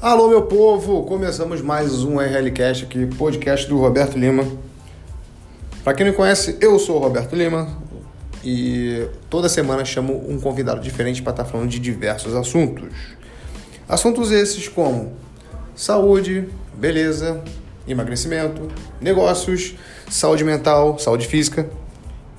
Alô, 0.00 0.28
meu 0.28 0.42
povo! 0.42 1.02
Começamos 1.02 1.60
mais 1.60 2.04
um 2.04 2.20
RLCast 2.20 2.84
aqui, 2.84 3.04
podcast 3.04 3.68
do 3.68 3.76
Roberto 3.78 4.16
Lima. 4.16 4.46
Para 5.82 5.92
quem 5.92 6.06
não 6.06 6.12
conhece, 6.12 6.56
eu 6.60 6.78
sou 6.78 6.98
o 6.98 6.98
Roberto 7.00 7.34
Lima 7.34 7.76
e 8.44 9.08
toda 9.28 9.48
semana 9.48 9.84
chamo 9.84 10.24
um 10.30 10.38
convidado 10.38 10.80
diferente 10.80 11.20
para 11.20 11.32
estar 11.32 11.42
tá 11.42 11.50
falando 11.50 11.68
de 11.68 11.80
diversos 11.80 12.36
assuntos. 12.36 12.88
Assuntos 13.88 14.30
esses 14.30 14.68
como 14.68 15.14
saúde, 15.74 16.48
beleza, 16.74 17.42
emagrecimento, 17.88 18.68
negócios, 19.00 19.74
saúde 20.08 20.44
mental, 20.44 20.96
saúde 21.00 21.26
física, 21.26 21.68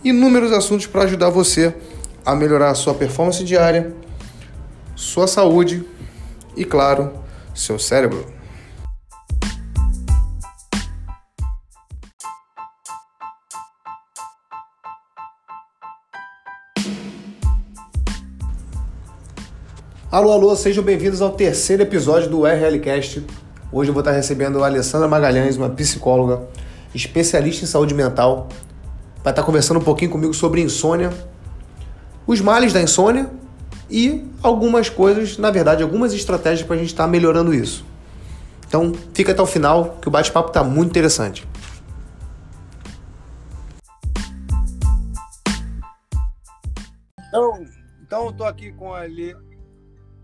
inúmeros 0.02 0.54
assuntos 0.54 0.88
para 0.88 1.04
ajudar 1.04 1.30
você 1.30 1.76
a 2.26 2.34
melhorar 2.34 2.70
a 2.70 2.76
sua 2.76 2.94
performance 2.94 3.44
diária, 3.44 3.94
sua 4.96 5.28
saúde 5.28 5.84
e, 6.56 6.64
claro, 6.64 7.28
seu 7.60 7.78
cérebro. 7.78 8.26
Alô, 20.12 20.32
alô, 20.32 20.56
sejam 20.56 20.84
bem-vindos 20.84 21.22
ao 21.22 21.32
terceiro 21.32 21.84
episódio 21.84 22.30
do 22.30 22.44
RLCast. 22.44 23.24
Hoje 23.72 23.92
eu 23.92 23.94
vou 23.94 24.02
estar 24.02 24.12
recebendo 24.12 24.64
a 24.64 24.66
Alessandra 24.66 25.08
Magalhães, 25.08 25.56
uma 25.56 25.70
psicóloga, 25.70 26.48
especialista 26.96 27.64
em 27.64 27.68
saúde 27.68 27.94
mental, 27.94 28.50
para 29.22 29.30
estar 29.30 29.44
conversando 29.44 29.80
um 29.80 29.84
pouquinho 29.84 30.10
comigo 30.10 30.34
sobre 30.34 30.62
insônia, 30.62 31.12
os 32.26 32.42
males 32.42 32.74
da 32.74 32.82
insônia 32.82 33.30
e 33.90 34.26
algumas 34.44 34.90
coisas, 34.90 35.38
na 35.38 35.50
verdade, 35.50 35.82
algumas 35.84 36.14
estratégias 36.14 36.66
para 36.66 36.76
a 36.76 36.80
gente 36.80 36.90
estar 36.90 37.08
melhorando 37.08 37.54
isso. 37.54 37.86
Então, 38.68 38.94
fica 39.14 39.32
até 39.32 39.42
o 39.42 39.48
final 39.48 39.98
que 40.02 40.08
o 40.08 40.12
bate-papo 40.12 40.50
está 40.50 40.64
muito 40.64 40.90
interessante. 40.90 41.48
Então, 47.28 47.66
então 48.04 48.26
eu 48.28 48.34
tô 48.34 48.44
aqui 48.44 48.72
com 48.74 48.94
a 48.94 49.02
Ali. 49.02 49.36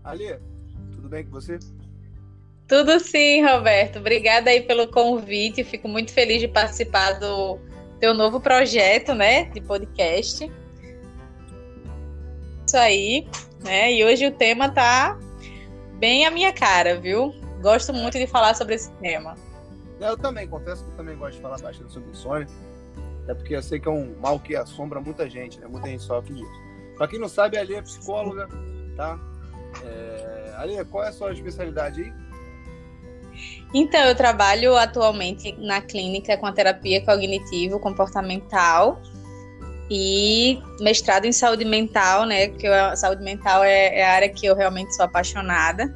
Ali, 0.04 0.36
tudo 0.92 1.08
bem 1.08 1.24
com 1.24 1.32
você? 1.32 1.58
Tudo 2.68 2.98
sim, 3.00 3.44
Roberto. 3.44 3.98
Obrigada 3.98 4.50
aí 4.50 4.60
pelo 4.60 4.88
convite. 4.88 5.64
Fico 5.64 5.88
muito 5.88 6.12
feliz 6.12 6.40
de 6.40 6.48
participar 6.48 7.12
do 7.12 7.58
teu 8.00 8.12
novo 8.12 8.40
projeto, 8.40 9.14
né, 9.14 9.44
de 9.44 9.60
podcast. 9.60 10.50
Isso 12.66 12.76
aí, 12.76 13.28
né? 13.62 13.92
E 13.92 14.04
hoje 14.04 14.26
o 14.26 14.32
tema 14.32 14.68
tá 14.68 15.16
bem 15.98 16.26
a 16.26 16.30
minha 16.30 16.52
cara, 16.52 16.98
viu? 16.98 17.32
Gosto 17.62 17.92
muito 17.94 18.18
de 18.18 18.26
falar 18.26 18.54
sobre 18.54 18.74
esse 18.74 18.90
tema. 18.94 19.36
Eu 20.00 20.16
também, 20.16 20.48
confesso 20.48 20.84
que 20.84 20.90
eu 20.90 20.96
também 20.96 21.16
gosto 21.16 21.36
de 21.36 21.42
falar 21.42 21.58
bastante 21.58 21.92
sobre 21.92 22.10
insônia. 22.10 22.48
Até 23.22 23.34
porque 23.34 23.54
eu 23.54 23.62
sei 23.62 23.78
que 23.78 23.88
é 23.88 23.90
um 23.90 24.14
mal 24.20 24.38
que 24.40 24.56
assombra 24.56 25.00
muita 25.00 25.30
gente, 25.30 25.60
né? 25.60 25.66
Muita 25.68 25.88
gente 25.88 26.02
sofre 26.02 26.34
disso. 26.34 26.50
Pra 26.96 27.06
quem 27.08 27.18
não 27.18 27.28
sabe, 27.28 27.56
a 27.56 27.60
Ali 27.60 27.74
é 27.74 27.82
psicóloga, 27.82 28.48
tá? 28.96 29.18
É... 29.84 30.84
Qual 30.90 31.04
é 31.04 31.08
a 31.08 31.12
sua 31.12 31.32
especialidade 31.32 32.02
aí? 32.02 32.12
Então, 33.74 34.00
eu 34.00 34.14
trabalho 34.14 34.74
atualmente 34.76 35.54
na 35.58 35.80
clínica 35.80 36.36
com 36.36 36.46
a 36.46 36.52
terapia 36.52 37.04
cognitivo-comportamental 37.04 39.00
e 39.90 40.60
mestrado 40.80 41.26
em 41.26 41.32
saúde 41.32 41.64
mental, 41.64 42.26
né? 42.26 42.48
Que 42.48 42.66
a 42.66 42.96
saúde 42.96 43.22
mental 43.22 43.62
é, 43.62 43.98
é, 43.98 44.04
a 44.04 44.12
área 44.12 44.28
que 44.28 44.46
eu 44.46 44.54
realmente 44.54 44.94
sou 44.94 45.04
apaixonada. 45.04 45.94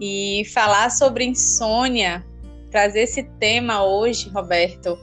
E 0.00 0.44
falar 0.52 0.90
sobre 0.90 1.24
insônia, 1.24 2.24
trazer 2.70 3.00
esse 3.00 3.22
tema 3.38 3.84
hoje, 3.84 4.28
Roberto, 4.28 4.98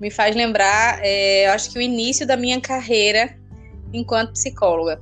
me 0.00 0.10
faz 0.10 0.36
lembrar, 0.36 1.00
é, 1.02 1.46
eu 1.46 1.52
acho 1.52 1.70
que 1.72 1.78
o 1.78 1.82
início 1.82 2.26
da 2.26 2.36
minha 2.36 2.60
carreira 2.60 3.36
enquanto 3.92 4.32
psicóloga. 4.32 5.00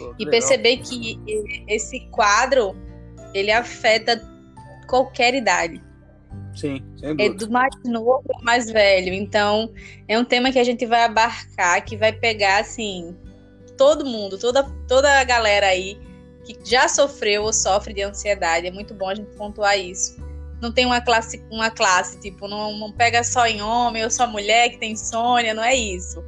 Oh, 0.00 0.14
e 0.18 0.26
perceber 0.26 0.78
que 0.78 1.18
esse 1.66 2.00
quadro 2.10 2.76
ele 3.34 3.50
afeta 3.50 4.20
qualquer 4.86 5.34
idade. 5.34 5.82
Sim, 6.54 6.82
sem 6.98 7.16
dúvida. 7.16 7.22
É 7.22 7.28
do 7.30 7.50
mais 7.50 7.74
novo 7.84 8.22
ao 8.34 8.42
mais 8.42 8.70
velho. 8.70 9.12
Então, 9.14 9.72
é 10.08 10.18
um 10.18 10.24
tema 10.24 10.50
que 10.50 10.58
a 10.58 10.64
gente 10.64 10.84
vai 10.86 11.04
abarcar, 11.04 11.84
que 11.84 11.96
vai 11.96 12.12
pegar, 12.12 12.60
assim, 12.60 13.16
todo 13.76 14.04
mundo, 14.04 14.38
toda, 14.38 14.64
toda 14.86 15.20
a 15.20 15.24
galera 15.24 15.66
aí 15.66 15.98
que 16.44 16.58
já 16.64 16.88
sofreu 16.88 17.44
ou 17.44 17.52
sofre 17.52 17.94
de 17.94 18.02
ansiedade. 18.02 18.66
É 18.66 18.70
muito 18.70 18.94
bom 18.94 19.08
a 19.08 19.14
gente 19.14 19.30
pontuar 19.36 19.78
isso. 19.78 20.20
Não 20.60 20.70
tem 20.70 20.84
uma 20.84 21.00
classe, 21.00 21.42
uma 21.50 21.70
classe 21.70 22.18
tipo, 22.20 22.46
não, 22.46 22.76
não 22.76 22.92
pega 22.92 23.24
só 23.24 23.46
em 23.46 23.62
homem 23.62 24.04
ou 24.04 24.10
só 24.10 24.26
mulher 24.26 24.70
que 24.70 24.78
tem 24.78 24.92
insônia, 24.92 25.54
não 25.54 25.62
é 25.62 25.74
isso. 25.74 26.22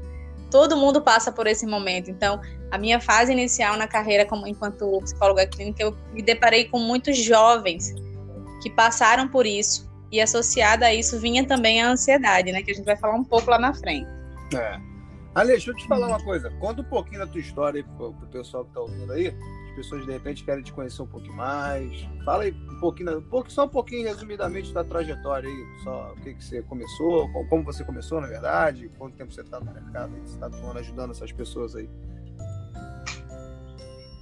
Todo 0.51 0.77
mundo 0.77 1.03
passa 1.03 1.31
por 1.31 1.47
esse 1.47 1.67
momento. 1.67 2.11
Então, 2.11 2.41
a 2.71 2.79
minha 2.79 3.01
fase 3.01 3.33
inicial 3.33 3.77
na 3.77 3.87
carreira 3.87 4.25
como 4.25 4.47
enquanto 4.47 5.01
psicóloga 5.03 5.47
clínica, 5.47 5.83
eu 5.83 5.97
me 6.13 6.23
deparei 6.23 6.65
com 6.65 6.79
muitos 6.79 7.19
jovens 7.19 7.95
que 8.63 8.71
passaram 8.71 9.29
por 9.29 9.45
isso 9.45 9.92
e 10.13 10.21
associada 10.21 10.87
a 10.87 10.95
isso 10.95 11.19
vinha 11.19 11.47
também 11.47 11.83
a 11.83 11.91
ansiedade, 11.91 12.53
né? 12.53 12.63
Que 12.63 12.71
a 12.71 12.75
gente 12.75 12.85
vai 12.85 12.97
falar 12.97 13.15
um 13.15 13.25
pouco 13.25 13.51
lá 13.51 13.59
na 13.59 13.73
frente. 13.73 14.07
É. 14.55 14.79
Ale, 15.35 15.53
deixa 15.53 15.71
eu 15.71 15.75
te 15.75 15.89
falar 15.89 16.07
uma 16.09 16.23
coisa. 16.23 16.51
Conta 16.61 16.83
um 16.83 16.85
pouquinho 16.85 17.21
da 17.21 17.27
tua 17.27 17.41
história 17.41 17.79
aí 17.79 17.97
pro, 17.97 18.13
pro 18.13 18.27
pessoal 18.29 18.67
que 18.67 18.75
tá 18.75 18.81
ouvindo 18.81 19.11
aí. 19.11 19.29
As 19.71 19.77
pessoas 19.77 20.05
de 20.05 20.13
repente 20.13 20.45
querem 20.45 20.63
te 20.63 20.71
conhecer 20.71 21.01
um 21.01 21.07
pouquinho 21.07 21.35
mais. 21.35 22.07
Fala 22.27 22.43
aí 22.43 22.53
um 22.53 22.79
pouquinho, 22.79 23.25
só 23.49 23.65
um 23.65 23.69
pouquinho 23.69 24.07
resumidamente 24.07 24.71
da 24.75 24.85
trajetória 24.85 25.49
aí. 25.49 25.67
Só 25.83 26.13
o 26.13 26.21
que, 26.21 26.35
que 26.35 26.45
você 26.45 26.61
começou, 26.63 27.31
como 27.49 27.65
você 27.65 27.83
começou, 27.83 28.21
na 28.21 28.27
verdade, 28.27 28.91
quanto 28.99 29.17
tempo 29.17 29.33
você 29.33 29.43
tá 29.43 29.59
no 29.59 29.73
mercado, 29.73 30.13
você 30.23 30.39
tá 30.39 30.47
atuando, 30.47 30.79
ajudando 30.79 31.13
essas 31.13 31.33
pessoas 31.33 31.75
aí. 31.75 31.89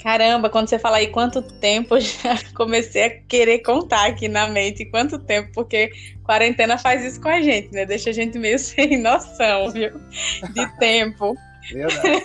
Caramba, 0.03 0.49
quando 0.49 0.69
você 0.69 0.79
fala 0.79 0.97
aí 0.97 1.09
quanto 1.09 1.43
tempo, 1.43 1.97
eu 1.97 2.01
já 2.01 2.39
comecei 2.55 3.05
a 3.05 3.11
querer 3.11 3.61
contar 3.61 4.07
aqui 4.07 4.29
na 4.29 4.49
mente 4.49 4.85
quanto 4.87 5.19
tempo, 5.19 5.51
porque 5.55 5.93
quarentena 6.25 6.79
faz 6.79 7.05
isso 7.05 7.21
com 7.21 7.29
a 7.29 7.41
gente, 7.41 7.73
né? 7.73 7.85
Deixa 7.85 8.11
a 8.11 8.13
gente 8.13 8.39
meio 8.39 8.59
sem 8.61 8.99
noção, 8.99 9.71
viu? 9.71 9.93
De 10.55 10.67
tempo. 10.79 11.35
Verdade. 11.71 12.25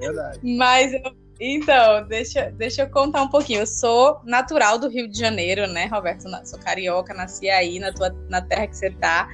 Verdade. 0.00 0.38
Mas 0.42 0.92
então, 1.40 2.06
deixa, 2.06 2.50
deixa 2.52 2.82
eu 2.82 2.90
contar 2.90 3.22
um 3.22 3.28
pouquinho. 3.28 3.60
Eu 3.60 3.66
sou 3.66 4.20
natural 4.24 4.78
do 4.78 4.88
Rio 4.88 5.08
de 5.08 5.18
Janeiro, 5.18 5.66
né, 5.66 5.86
Roberto? 5.86 6.24
Sou 6.44 6.58
carioca, 6.58 7.14
nasci 7.14 7.48
aí 7.48 7.78
na, 7.78 7.92
tua, 7.92 8.14
na 8.28 8.42
terra 8.42 8.66
que 8.66 8.76
você 8.76 8.90
tá. 8.90 9.26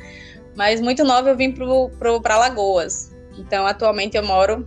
Mas 0.56 0.80
muito 0.80 1.04
nova 1.04 1.30
eu 1.30 1.36
vim 1.36 1.52
para 1.52 2.34
Alagoas. 2.34 3.12
Então, 3.36 3.66
atualmente 3.66 4.16
eu 4.16 4.24
moro 4.24 4.66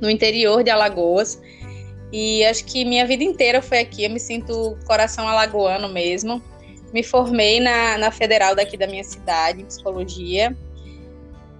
no 0.00 0.10
interior 0.10 0.62
de 0.62 0.70
Alagoas. 0.70 1.40
E 2.12 2.44
acho 2.44 2.64
que 2.64 2.84
minha 2.84 3.06
vida 3.06 3.24
inteira 3.24 3.60
foi 3.60 3.80
aqui. 3.80 4.04
Eu 4.04 4.10
me 4.10 4.20
sinto 4.20 4.78
coração 4.86 5.28
alagoano 5.28 5.88
mesmo. 5.88 6.42
Me 6.92 7.02
formei 7.02 7.60
na, 7.60 7.98
na 7.98 8.10
federal 8.10 8.54
daqui 8.54 8.76
da 8.76 8.86
minha 8.86 9.04
cidade, 9.04 9.62
em 9.62 9.64
psicologia. 9.64 10.56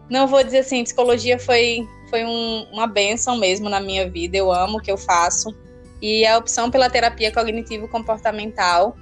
Não 0.08 0.26
vou 0.26 0.42
dizer 0.44 0.58
assim, 0.58 0.84
psicologia 0.84 1.38
foi, 1.38 1.86
foi 2.08 2.24
um, 2.24 2.66
uma 2.72 2.86
benção 2.86 3.36
mesmo 3.36 3.68
na 3.68 3.80
minha 3.80 4.08
vida. 4.08 4.36
Eu 4.36 4.52
amo 4.52 4.78
o 4.78 4.80
que 4.80 4.90
eu 4.90 4.96
faço. 4.96 5.54
E 6.00 6.24
a 6.24 6.38
opção 6.38 6.70
pela 6.70 6.88
terapia 6.88 7.32
cognitivo-comportamental 7.32 8.96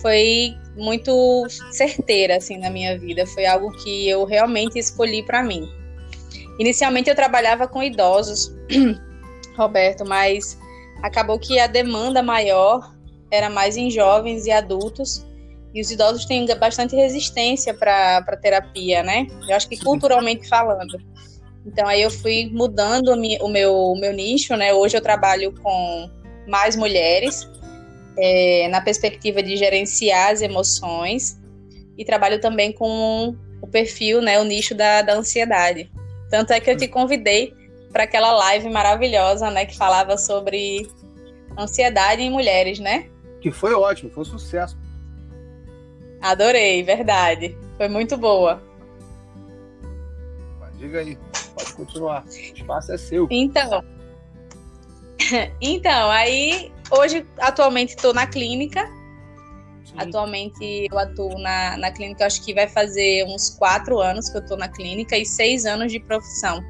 foi 0.00 0.54
muito 0.76 1.46
certeira 1.70 2.36
assim 2.36 2.58
na 2.58 2.70
minha 2.70 2.98
vida. 2.98 3.26
Foi 3.26 3.46
algo 3.46 3.70
que 3.82 4.08
eu 4.08 4.24
realmente 4.24 4.78
escolhi 4.78 5.22
para 5.22 5.42
mim. 5.42 5.68
Inicialmente 6.58 7.08
eu 7.08 7.16
trabalhava 7.16 7.66
com 7.66 7.82
idosos, 7.82 8.54
Roberto, 9.56 10.04
mas 10.04 10.58
acabou 11.02 11.38
que 11.38 11.58
a 11.58 11.66
demanda 11.66 12.22
maior 12.22 12.94
era 13.30 13.48
mais 13.48 13.76
em 13.76 13.90
jovens 13.90 14.46
e 14.46 14.50
adultos, 14.50 15.24
e 15.72 15.80
os 15.80 15.90
idosos 15.90 16.24
têm 16.24 16.46
bastante 16.58 16.96
resistência 16.96 17.72
para 17.72 18.36
terapia, 18.42 19.02
né? 19.02 19.26
Eu 19.48 19.54
acho 19.54 19.68
que 19.68 19.76
culturalmente 19.76 20.48
falando. 20.48 20.98
Então 21.64 21.86
aí 21.86 22.02
eu 22.02 22.10
fui 22.10 22.50
mudando 22.52 23.12
o 23.12 23.48
meu, 23.48 23.74
o 23.74 24.00
meu 24.00 24.12
nicho, 24.12 24.56
né? 24.56 24.74
Hoje 24.74 24.96
eu 24.96 25.00
trabalho 25.00 25.54
com 25.62 26.10
mais 26.48 26.74
mulheres, 26.74 27.48
é, 28.18 28.66
na 28.68 28.80
perspectiva 28.80 29.42
de 29.42 29.56
gerenciar 29.56 30.32
as 30.32 30.42
emoções, 30.42 31.38
e 31.96 32.04
trabalho 32.04 32.40
também 32.40 32.72
com 32.72 33.36
o 33.62 33.66
perfil, 33.68 34.20
né? 34.20 34.40
O 34.40 34.44
nicho 34.44 34.74
da, 34.74 35.02
da 35.02 35.14
ansiedade. 35.14 35.90
Tanto 36.30 36.52
é 36.52 36.58
que 36.58 36.70
eu 36.70 36.76
te 36.76 36.88
convidei 36.88 37.52
para 37.92 38.04
aquela 38.04 38.32
live 38.32 38.68
maravilhosa, 38.70 39.50
né, 39.50 39.66
que 39.66 39.76
falava 39.76 40.16
sobre 40.16 40.88
ansiedade 41.58 42.22
em 42.22 42.30
mulheres, 42.30 42.78
né? 42.78 43.08
Que 43.40 43.50
foi 43.50 43.74
ótimo, 43.74 44.10
foi 44.10 44.22
um 44.22 44.26
sucesso. 44.26 44.78
Adorei, 46.20 46.82
verdade. 46.82 47.56
Foi 47.76 47.88
muito 47.88 48.16
boa. 48.16 48.62
Diga 50.76 51.00
aí, 51.00 51.18
pode 51.54 51.74
continuar. 51.74 52.24
O 52.24 52.28
espaço 52.28 52.92
é 52.92 52.98
seu. 52.98 53.26
Então, 53.30 53.84
então 55.60 56.10
aí 56.10 56.72
hoje 56.90 57.26
atualmente 57.38 57.90
estou 57.90 58.14
na 58.14 58.26
clínica 58.26 58.88
Atualmente 59.96 60.86
eu 60.90 60.98
atuo 60.98 61.38
na, 61.38 61.76
na 61.76 61.90
clínica, 61.90 62.26
acho 62.26 62.44
que 62.44 62.54
vai 62.54 62.68
fazer 62.68 63.24
uns 63.26 63.50
quatro 63.50 63.98
anos 63.98 64.28
que 64.30 64.36
eu 64.36 64.42
estou 64.42 64.56
na 64.56 64.68
clínica 64.68 65.16
e 65.16 65.26
seis 65.26 65.66
anos 65.66 65.90
de 65.90 65.98
profissão. 66.00 66.62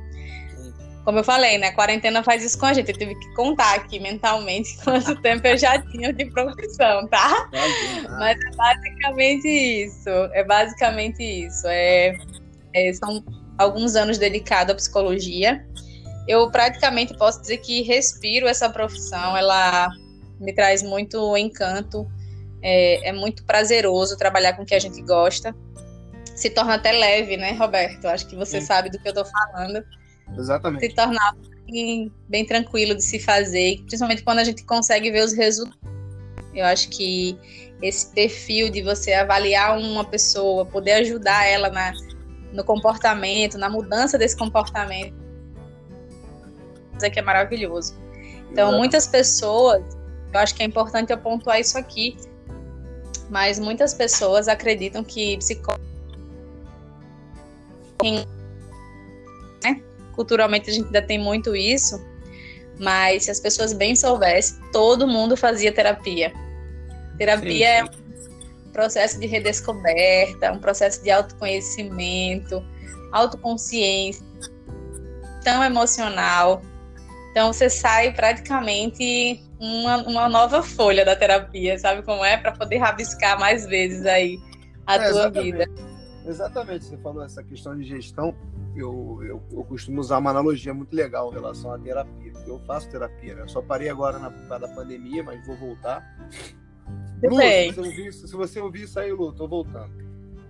Como 1.05 1.19
eu 1.19 1.25
falei, 1.25 1.59
né? 1.59 1.69
A 1.69 1.75
quarentena 1.75 2.23
faz 2.23 2.45
isso 2.45 2.59
com 2.59 2.67
a 2.67 2.73
gente. 2.73 2.91
Eu 2.91 2.99
tive 2.99 3.15
que 3.15 3.35
contar 3.35 3.75
aqui 3.75 3.99
mentalmente 3.99 4.77
quanto 4.85 5.21
tempo 5.23 5.47
eu 5.47 5.57
já 5.57 5.81
tinha 5.81 6.13
de 6.13 6.27
profissão, 6.27 7.07
tá? 7.09 7.49
Mas 8.19 8.39
é 8.39 8.57
basicamente 8.57 9.49
isso. 9.49 10.11
É 10.33 10.45
basicamente 10.45 11.23
isso. 11.23 11.67
É, 11.67 12.17
é, 12.75 12.93
são 12.93 13.25
alguns 13.59 13.97
anos 13.97 14.19
dedicados 14.19 14.73
à 14.73 14.77
psicologia. 14.77 15.65
Eu 16.29 16.51
praticamente 16.51 17.17
posso 17.17 17.41
dizer 17.41 17.59
que 17.59 17.83
respiro 17.83 18.47
essa 18.47 18.69
profissão. 18.69 19.37
Ela 19.37 19.89
me 20.39 20.53
traz 20.53 20.83
muito 20.83 21.37
encanto 21.37 22.07
é, 22.63 23.09
é 23.09 23.13
muito 23.13 23.45
prazeroso 23.45 24.17
trabalhar 24.17 24.55
com 24.55 24.63
o 24.63 24.67
que 24.67 24.75
a 24.75 24.79
gente 24.79 25.01
gosta. 25.03 25.55
Se 26.35 26.51
torna 26.51 26.75
até 26.75 26.93
leve, 26.93 27.37
né, 27.37 27.53
Roberto? 27.53 28.07
Acho 28.07 28.27
que 28.27 28.37
você 28.37 28.61
Sim. 28.61 28.67
sabe 28.67 28.91
do 28.91 28.99
que 28.99 29.09
eu 29.09 29.13
estou 29.13 29.25
falando. 29.25 29.85
Exatamente. 30.37 30.87
Se 30.87 30.95
tornar 30.95 31.37
bem, 31.67 32.13
bem 32.29 32.45
tranquilo 32.45 32.95
de 32.95 33.03
se 33.03 33.19
fazer, 33.19 33.79
principalmente 33.79 34.23
quando 34.23 34.39
a 34.39 34.45
gente 34.45 34.65
consegue 34.65 35.11
ver 35.11 35.25
os 35.25 35.33
resultados. 35.33 35.79
Eu 36.55 36.65
acho 36.65 36.89
que 36.89 37.39
esse 37.81 38.13
perfil 38.13 38.71
de 38.71 38.83
você 38.83 39.13
avaliar 39.13 39.79
uma 39.79 40.05
pessoa, 40.05 40.67
poder 40.67 40.93
ajudar 40.93 41.47
ela 41.47 41.71
na, 41.71 41.93
no 42.53 42.65
comportamento, 42.65 43.57
na 43.57 43.69
mudança 43.69 44.19
desse 44.19 44.37
comportamento, 44.37 45.15
é 47.03 47.09
que 47.09 47.19
é 47.19 47.23
maravilhoso. 47.23 47.95
Então, 48.51 48.77
muitas 48.77 49.07
pessoas, 49.07 49.83
eu 50.33 50.41
acho 50.41 50.55
que 50.55 50.63
é 50.63 50.67
importante 50.67 51.11
eu 51.13 51.19
pontuar 51.19 51.61
isso 51.61 51.79
aqui, 51.79 52.17
mas 53.31 53.59
muitas 53.59 53.95
pessoas 53.95 54.49
acreditam 54.49 55.05
que 55.05 55.39
psicólogos. 55.39 55.89
Culturalmente 60.21 60.69
a 60.69 60.73
gente 60.75 60.85
ainda 60.85 61.01
tem 61.01 61.19
muito 61.19 61.57
isso, 61.57 61.99
mas 62.79 63.25
se 63.25 63.31
as 63.31 63.41
pessoas 63.41 63.73
bem 63.73 63.97
soubessem, 63.97 64.61
todo 64.71 65.09
mundo 65.09 65.35
fazia 65.35 65.73
terapia. 65.73 66.31
Terapia 67.17 67.51
sim, 67.51 67.57
sim. 67.57 67.65
é 67.65 67.85
um 68.69 68.71
processo 68.71 69.19
de 69.19 69.27
redescoberta, 69.27 70.53
um 70.53 70.59
processo 70.59 71.03
de 71.03 71.11
autoconhecimento, 71.11 72.63
autoconsciência, 73.13 74.23
tão 75.43 75.65
emocional. 75.65 76.61
Então 77.31 77.51
você 77.51 77.71
sai 77.71 78.13
praticamente 78.13 79.43
uma, 79.59 80.07
uma 80.07 80.29
nova 80.29 80.63
folha 80.63 81.03
da 81.03 81.17
terapia, 81.17 81.79
sabe 81.79 82.03
como 82.03 82.23
é? 82.23 82.37
Para 82.37 82.53
poder 82.53 82.77
rabiscar 82.77 83.41
mais 83.41 83.65
vezes 83.65 84.05
aí 84.05 84.39
a 84.87 84.97
é, 84.97 84.99
tua 84.99 85.09
exatamente. 85.09 85.45
vida. 85.45 85.65
Exatamente, 86.27 86.85
você 86.85 86.99
falou 86.99 87.25
essa 87.25 87.43
questão 87.43 87.75
de 87.75 87.85
gestão. 87.85 88.35
Eu, 88.75 89.19
eu, 89.23 89.43
eu, 89.51 89.65
costumo 89.65 90.01
usar 90.01 90.19
uma 90.19 90.31
analogia 90.31 90.73
muito 90.73 90.95
legal 90.95 91.31
em 91.31 91.35
relação 91.35 91.73
à 91.73 91.79
terapia, 91.79 92.33
porque 92.33 92.51
eu 92.51 92.59
faço 92.61 92.89
terapia, 92.89 93.35
né? 93.35 93.43
Eu 93.43 93.49
só 93.49 93.61
parei 93.61 93.89
agora 93.89 94.19
na, 94.19 94.29
da 94.29 94.69
pandemia, 94.69 95.23
mas 95.25 95.45
vou 95.47 95.57
voltar. 95.57 96.05
Lu, 97.23 97.37
se, 97.37 97.73
você 97.73 97.81
ouvir, 97.81 98.13
se 98.13 98.37
você 98.37 98.61
ouvir 98.61 98.83
isso 98.83 98.99
aí, 98.99 99.13
Lu, 99.13 99.33
tô 99.33 99.49
voltando. 99.49 99.93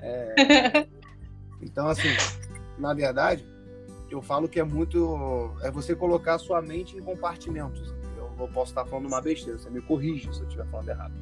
É... 0.01 0.87
então, 1.63 1.89
assim, 1.89 2.09
na 2.79 2.93
verdade, 2.93 3.45
eu 4.11 4.21
falo 4.21 4.49
que 4.49 4.61
é 4.61 4.65
muito. 4.65 5.53
É 5.63 5.71
você 5.71 5.97
colocar 5.97 6.35
a 6.35 6.39
sua 6.39 6.61
mente 6.61 6.97
em 6.97 7.01
compartimentos 7.01 8.01
eu 8.43 8.49
posso 8.49 8.73
estar 8.73 8.85
falando 8.85 9.07
uma 9.07 9.21
besteira, 9.21 9.59
você 9.59 9.71
me 9.71 9.81
corrige 9.81 10.33
se 10.33 10.41
eu 10.41 10.47
estiver 10.47 10.67
falando 10.67 10.89
errado. 10.89 11.15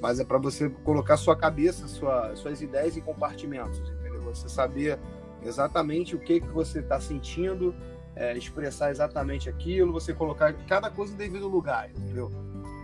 Mas 0.00 0.20
é 0.20 0.24
para 0.24 0.38
você 0.38 0.68
colocar 0.68 1.16
sua 1.16 1.36
cabeça, 1.36 1.86
sua, 1.88 2.34
suas 2.36 2.60
ideias 2.60 2.96
em 2.96 3.00
compartimentos, 3.00 3.78
entendeu? 3.78 4.22
Você 4.22 4.48
saber 4.48 4.98
exatamente 5.44 6.14
o 6.14 6.18
que, 6.18 6.40
que 6.40 6.48
você 6.48 6.80
está 6.80 7.00
sentindo, 7.00 7.74
é, 8.16 8.36
expressar 8.36 8.90
exatamente 8.90 9.48
aquilo, 9.48 9.92
você 9.92 10.12
colocar 10.12 10.52
cada 10.66 10.90
coisa 10.90 11.12
no 11.12 11.18
devido 11.18 11.48
lugar, 11.48 11.90
entendeu? 11.90 12.30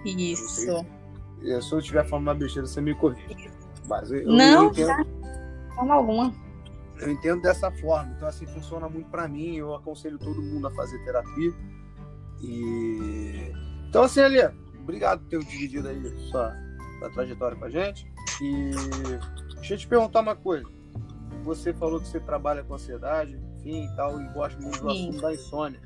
Isso. 0.04 0.84
se 1.62 1.72
eu 1.72 1.78
estiver 1.78 2.06
falando 2.06 2.26
uma 2.28 2.34
besteira, 2.34 2.66
você 2.66 2.80
me 2.80 2.94
corrige. 2.94 3.50
Mas 3.86 4.10
eu, 4.10 4.26
Não, 4.26 4.64
eu 4.64 4.70
entendo, 4.70 5.06
forma 5.74 5.94
alguma. 5.94 6.34
Eu 6.98 7.10
entendo 7.10 7.42
dessa 7.42 7.70
forma. 7.70 8.12
Então, 8.16 8.28
assim, 8.28 8.46
funciona 8.46 8.88
muito 8.88 9.08
para 9.10 9.26
mim. 9.26 9.56
Eu 9.56 9.74
aconselho 9.74 10.18
todo 10.18 10.40
mundo 10.42 10.66
a 10.66 10.70
fazer 10.70 11.02
terapia. 11.04 11.52
E 12.42 13.52
então 13.88 14.04
assim, 14.04 14.20
Ali, 14.20 14.38
obrigado 14.78 15.20
por 15.20 15.28
ter 15.28 15.44
dividido 15.44 15.88
aí 15.88 16.00
sua, 16.30 16.56
sua 16.98 17.10
trajetória 17.10 17.56
com 17.56 17.64
a 17.64 17.70
gente. 17.70 18.06
E 18.40 18.70
deixa 19.56 19.74
eu 19.74 19.78
te 19.78 19.86
perguntar 19.88 20.20
uma 20.20 20.36
coisa. 20.36 20.64
Você 21.44 21.72
falou 21.72 22.00
que 22.00 22.08
você 22.08 22.20
trabalha 22.20 22.62
com 22.62 22.74
ansiedade, 22.74 23.38
enfim, 23.58 23.84
e 23.84 23.96
tal, 23.96 24.20
e 24.20 24.28
gosta 24.32 24.60
muito 24.60 24.80
do 24.82 24.92
Sim. 24.92 25.08
assunto 25.08 25.22
da 25.22 25.34
insônia. 25.34 25.80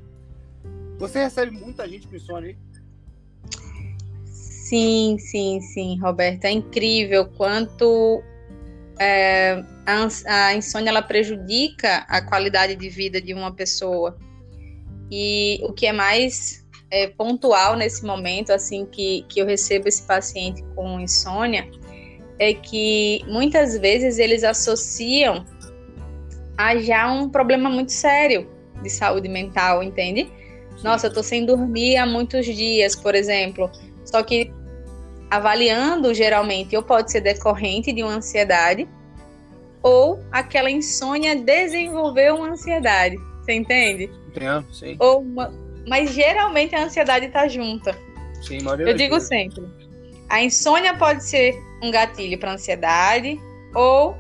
Você 0.99 1.23
recebe 1.23 1.51
muita 1.53 1.89
gente 1.89 2.07
com 2.07 2.17
insônia 2.17 2.51
aí? 2.51 2.57
Sim, 4.25 5.17
sim, 5.19 5.61
sim, 5.61 6.01
Roberto. 6.01 6.45
É 6.47 6.51
incrível 6.51 7.27
quanto 7.27 8.23
é, 8.99 9.63
a, 9.87 10.09
a 10.27 10.55
insônia 10.55 10.91
ela 10.91 11.03
prejudica 11.03 11.99
a 12.09 12.23
qualidade 12.23 12.75
de 12.75 12.89
vida 12.89 13.21
de 13.21 13.35
uma 13.35 13.53
pessoa. 13.53 14.17
E 15.11 15.61
o 15.63 15.73
que 15.73 15.87
é 15.87 15.93
mais 15.93 16.67
é, 16.91 17.09
pontual 17.09 17.77
nesse 17.77 18.05
momento, 18.05 18.51
assim, 18.51 18.87
que, 18.87 19.25
que 19.29 19.41
eu 19.41 19.47
recebo 19.47 19.89
esse 19.89 20.03
paciente 20.03 20.63
com 20.75 20.99
insônia, 21.01 21.69
é 22.39 22.53
que 22.55 23.25
muitas 23.29 23.79
vezes 23.79 24.19
eles 24.19 24.45
associam 24.45 25.45
a 26.57 26.77
já 26.77 27.11
um 27.11 27.29
problema 27.29 27.69
muito 27.69 27.93
sério 27.93 28.49
de 28.83 28.91
saúde 28.91 29.29
mental, 29.29 29.83
entende? 29.83 30.31
Nossa, 30.83 31.07
eu 31.07 31.13
tô 31.13 31.23
sem 31.23 31.47
dormir 31.47 31.97
há 31.97 32.07
muitos 32.07 32.45
dias, 32.47 32.95
por 32.95 33.15
exemplo. 33.15 33.71
Só 34.05 34.23
que 34.23 34.53
avaliando, 35.31 36.13
geralmente, 36.13 36.77
ou 36.77 36.83
pode 36.83 37.11
ser 37.11 37.21
decorrente 37.21 37.93
de 37.93 38.03
uma 38.03 38.15
ansiedade, 38.15 38.89
ou 39.83 40.21
aquela 40.31 40.71
insônia 40.71 41.37
desenvolveu 41.37 42.37
uma 42.37 42.51
ansiedade. 42.51 43.17
Você 43.41 43.53
entende? 43.53 44.11
Entendo, 44.29 44.73
sim. 44.73 44.97
Ou 44.99 45.21
uma... 45.21 45.53
Mas 45.87 46.13
geralmente 46.13 46.75
a 46.75 46.85
ansiedade 46.85 47.27
está 47.27 47.47
junta. 47.47 47.97
Sim, 48.41 48.59
Eu 48.79 48.95
digo 48.95 49.21
sempre. 49.21 49.63
A 50.29 50.43
insônia 50.43 50.95
pode 50.97 51.23
ser 51.25 51.55
um 51.85 51.91
gatilho 51.91 52.39
para 52.39 52.53
ansiedade, 52.53 53.39
ou 53.75 54.17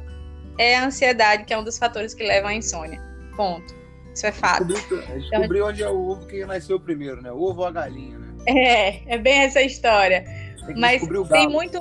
é 0.58 0.76
a 0.76 0.86
ansiedade 0.86 1.44
que 1.44 1.52
é 1.52 1.58
um 1.58 1.64
dos 1.64 1.78
fatores 1.78 2.14
que 2.14 2.22
levam 2.22 2.50
à 2.50 2.54
insônia. 2.54 3.00
Ponto. 3.36 3.74
Isso 4.14 4.26
é 4.26 4.32
fato. 4.32 4.64
Descobrir 4.64 5.58
então, 5.58 5.68
onde 5.68 5.82
é 5.82 5.88
o 5.88 6.10
ovo 6.10 6.26
que 6.26 6.44
nasceu 6.44 6.78
primeiro, 6.78 7.20
né? 7.20 7.32
O 7.32 7.40
ovo 7.40 7.62
ou 7.62 7.66
a 7.66 7.70
galinha, 7.72 8.18
né? 8.18 8.28
É, 8.46 9.14
é 9.14 9.18
bem 9.18 9.40
essa 9.40 9.60
história. 9.60 10.24
Tem 10.66 10.76
Mas 10.76 11.02
tem 11.28 11.48
muito, 11.48 11.80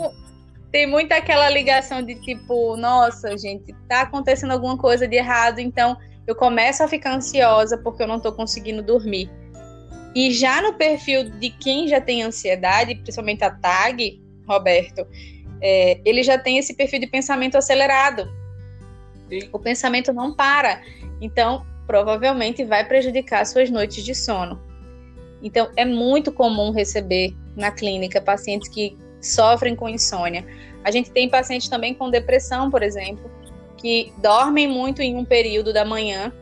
tem 0.71 0.87
muito 0.87 1.11
aquela 1.11 1.49
ligação 1.49 2.01
de 2.01 2.15
tipo, 2.15 2.75
nossa, 2.75 3.37
gente, 3.37 3.75
tá 3.87 4.01
acontecendo 4.01 4.51
alguma 4.51 4.77
coisa 4.77 5.07
de 5.07 5.15
errado, 5.15 5.59
então 5.59 5.95
eu 6.25 6.35
começo 6.35 6.81
a 6.81 6.87
ficar 6.87 7.15
ansiosa 7.15 7.77
porque 7.77 8.01
eu 8.01 8.07
não 8.07 8.17
estou 8.17 8.31
conseguindo 8.31 8.81
dormir. 8.81 9.29
E 10.15 10.31
já 10.31 10.61
no 10.61 10.73
perfil 10.73 11.29
de 11.29 11.49
quem 11.49 11.87
já 11.87 11.99
tem 11.99 12.23
ansiedade, 12.23 12.95
principalmente 12.95 13.43
a 13.43 13.51
TAG, 13.51 14.21
Roberto, 14.47 15.05
é, 15.63 16.01
ele 16.03 16.21
já 16.21 16.37
tem 16.37 16.57
esse 16.57 16.73
perfil 16.73 16.99
de 16.99 17.07
pensamento 17.07 17.57
acelerado. 17.57 18.29
Sim. 19.29 19.47
O 19.53 19.57
pensamento 19.57 20.11
não 20.11 20.35
para. 20.35 20.81
Então, 21.21 21.65
provavelmente 21.87 22.65
vai 22.65 22.85
prejudicar 22.85 23.45
suas 23.45 23.69
noites 23.69 24.03
de 24.03 24.13
sono. 24.13 24.61
Então, 25.41 25.69
é 25.77 25.85
muito 25.85 26.33
comum 26.33 26.71
receber 26.71 27.33
na 27.55 27.71
clínica 27.71 28.19
pacientes 28.19 28.67
que 28.67 28.97
sofrem 29.21 29.73
com 29.73 29.87
insônia. 29.87 30.45
A 30.83 30.91
gente 30.91 31.11
tem 31.11 31.29
pacientes 31.29 31.69
também 31.69 31.93
com 31.93 32.09
depressão, 32.09 32.69
por 32.69 32.83
exemplo, 32.83 33.31
que 33.77 34.11
dormem 34.17 34.67
muito 34.67 35.01
em 35.01 35.15
um 35.15 35.23
período 35.23 35.71
da 35.71 35.85
manhã 35.85 36.33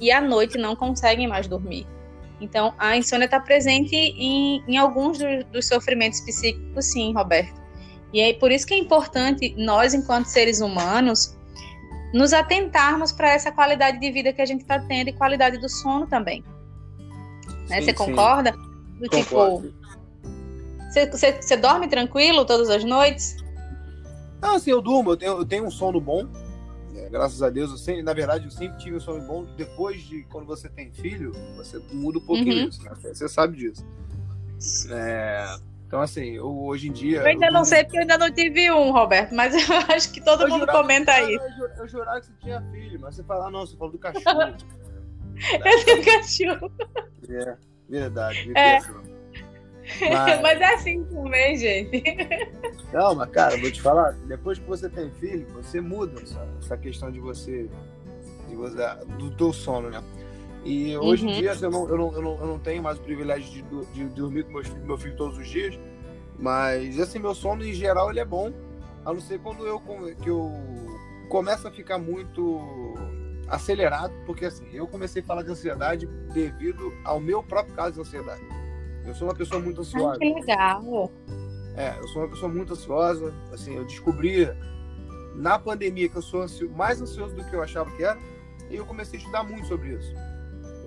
e 0.00 0.10
à 0.10 0.22
noite 0.22 0.56
não 0.56 0.74
conseguem 0.74 1.28
mais 1.28 1.46
dormir. 1.46 1.86
Então, 2.40 2.72
a 2.78 2.96
insônia 2.96 3.26
está 3.26 3.38
presente 3.38 3.94
em, 3.94 4.64
em 4.66 4.78
alguns 4.78 5.18
do, 5.18 5.44
dos 5.52 5.68
sofrimentos 5.68 6.20
psíquicos, 6.22 6.86
sim, 6.86 7.12
Roberto. 7.12 7.59
E 8.12 8.20
é 8.20 8.32
por 8.34 8.50
isso 8.50 8.66
que 8.66 8.74
é 8.74 8.78
importante 8.78 9.54
nós, 9.56 9.94
enquanto 9.94 10.26
seres 10.26 10.60
humanos, 10.60 11.36
nos 12.12 12.32
atentarmos 12.32 13.12
para 13.12 13.30
essa 13.30 13.52
qualidade 13.52 14.00
de 14.00 14.10
vida 14.10 14.32
que 14.32 14.42
a 14.42 14.46
gente 14.46 14.62
está 14.62 14.78
tendo 14.80 15.08
e 15.08 15.12
qualidade 15.12 15.58
do 15.58 15.68
sono 15.68 16.06
também. 16.06 16.44
Né? 17.68 17.80
Sim, 17.80 17.86
você 17.86 17.92
concorda? 17.92 18.52
Do 18.98 19.08
tipo, 19.08 19.62
você, 20.90 21.06
você, 21.10 21.32
você, 21.40 21.56
dorme 21.56 21.88
tranquilo 21.88 22.44
todas 22.44 22.68
as 22.68 22.84
noites? 22.84 23.36
Ah, 24.42 24.58
sim, 24.58 24.70
eu 24.70 24.82
durmo. 24.82 25.12
Eu 25.12 25.16
tenho, 25.16 25.32
eu 25.38 25.44
tenho 25.46 25.64
um 25.64 25.70
sono 25.70 26.00
bom 26.00 26.26
graças 27.10 27.42
a 27.42 27.50
Deus, 27.50 27.70
eu 27.70 27.76
sempre, 27.76 28.02
na 28.02 28.12
verdade, 28.12 28.44
eu 28.44 28.50
sempre 28.50 28.78
tive 28.78 28.96
um 28.96 29.00
sono 29.00 29.20
bom. 29.26 29.44
Depois 29.56 30.00
de 30.02 30.22
quando 30.24 30.46
você 30.46 30.68
tem 30.68 30.90
filho, 30.92 31.32
você 31.56 31.80
muda 31.92 32.18
um 32.18 32.22
pouquinho 32.22 32.62
uhum. 32.62 32.68
isso, 32.68 32.82
né? 32.82 32.92
Você 33.02 33.28
sabe 33.28 33.56
disso. 33.56 33.84
É, 34.90 35.56
Então, 35.90 36.02
assim, 36.02 36.36
eu, 36.36 36.46
hoje 36.46 36.88
em 36.88 36.92
dia. 36.92 37.18
Eu 37.18 37.26
ainda 37.26 37.46
eu 37.46 37.52
não 37.52 37.64
sei 37.64 37.82
porque 37.82 37.96
eu 37.96 38.02
ainda 38.02 38.16
não 38.16 38.30
tive 38.30 38.70
um, 38.70 38.92
Roberto, 38.92 39.34
mas 39.34 39.52
eu 39.52 39.60
acho 39.92 40.12
que 40.12 40.20
todo 40.20 40.44
eu 40.44 40.48
mundo 40.48 40.64
comenta 40.68 41.12
que, 41.16 41.34
isso. 41.34 41.44
Eu, 41.58 41.68
eu 41.78 41.88
jurava 41.88 42.20
que 42.20 42.26
você 42.26 42.32
tinha 42.40 42.62
filho, 42.70 43.00
mas 43.00 43.16
você 43.16 43.24
fala, 43.24 43.50
não, 43.50 43.66
você 43.66 43.76
falou 43.76 43.90
do 43.90 43.98
cachorro. 43.98 44.54
eu 45.52 45.84
tenho 45.84 46.04
cachorro. 46.04 46.72
É, 47.28 47.56
verdade. 47.88 48.52
É. 48.54 48.78
Mas... 50.08 50.40
mas... 50.40 50.60
é 50.60 50.74
assim 50.74 51.02
também, 51.06 51.56
gente. 51.56 52.04
Mas 53.16 53.30
cara, 53.30 53.56
vou 53.56 53.72
te 53.72 53.82
falar, 53.82 54.12
depois 54.28 54.60
que 54.60 54.68
você 54.68 54.88
tem 54.88 55.10
filho, 55.14 55.44
você 55.54 55.80
muda 55.80 56.22
essa, 56.22 56.46
essa 56.60 56.76
questão 56.76 57.10
de 57.10 57.18
você, 57.18 57.68
de 58.48 58.54
você, 58.54 58.76
do 59.18 59.32
teu 59.32 59.52
sono, 59.52 59.90
né? 59.90 60.00
E 60.64 60.96
hoje 60.96 61.24
uhum. 61.24 61.32
em 61.32 61.34
dia 61.34 61.56
eu 61.60 61.70
não, 61.70 61.88
eu, 61.88 61.96
não, 61.96 62.12
eu, 62.14 62.22
não, 62.22 62.40
eu 62.40 62.46
não 62.46 62.58
tenho 62.58 62.82
mais 62.82 62.98
o 62.98 63.02
privilégio 63.02 63.50
de, 63.50 63.62
de, 63.62 64.04
de 64.08 64.14
dormir 64.14 64.44
com 64.44 64.52
meu 64.52 64.64
filho, 64.64 64.86
meu 64.86 64.98
filho 64.98 65.16
todos 65.16 65.38
os 65.38 65.48
dias, 65.48 65.78
mas 66.38 66.98
assim, 67.00 67.18
meu 67.18 67.34
sono 67.34 67.64
em 67.64 67.72
geral 67.72 68.10
ele 68.10 68.20
é 68.20 68.24
bom, 68.24 68.52
a 69.04 69.12
não 69.12 69.20
ser 69.20 69.40
quando 69.40 69.66
eu, 69.66 69.80
que 70.22 70.28
eu 70.28 70.52
começo 71.28 71.66
a 71.66 71.70
ficar 71.70 71.98
muito 71.98 72.94
acelerado, 73.48 74.12
porque 74.26 74.44
assim, 74.44 74.68
eu 74.72 74.86
comecei 74.86 75.22
a 75.22 75.24
falar 75.24 75.42
de 75.42 75.50
ansiedade 75.50 76.06
devido 76.32 76.92
ao 77.04 77.18
meu 77.18 77.42
próprio 77.42 77.74
caso 77.74 77.94
de 77.94 78.00
ansiedade. 78.00 78.42
Eu 79.06 79.14
sou 79.14 79.28
uma 79.28 79.34
pessoa 79.34 79.60
muito 79.60 79.80
ansiosa. 79.80 80.18
que 80.18 80.34
legal. 80.34 81.10
É, 81.74 81.98
eu 81.98 82.08
sou 82.08 82.22
uma 82.22 82.28
pessoa 82.28 82.52
muito 82.52 82.74
ansiosa, 82.74 83.32
assim, 83.52 83.74
eu 83.74 83.84
descobri 83.84 84.46
na 85.34 85.58
pandemia 85.58 86.08
que 86.08 86.16
eu 86.16 86.22
sou 86.22 86.44
mais 86.76 87.00
ansioso 87.00 87.34
do 87.34 87.44
que 87.44 87.54
eu 87.54 87.62
achava 87.62 87.90
que 87.92 88.04
era, 88.04 88.18
e 88.68 88.76
eu 88.76 88.84
comecei 88.84 89.18
a 89.18 89.22
estudar 89.22 89.42
muito 89.42 89.66
sobre 89.66 89.94
isso. 89.94 90.14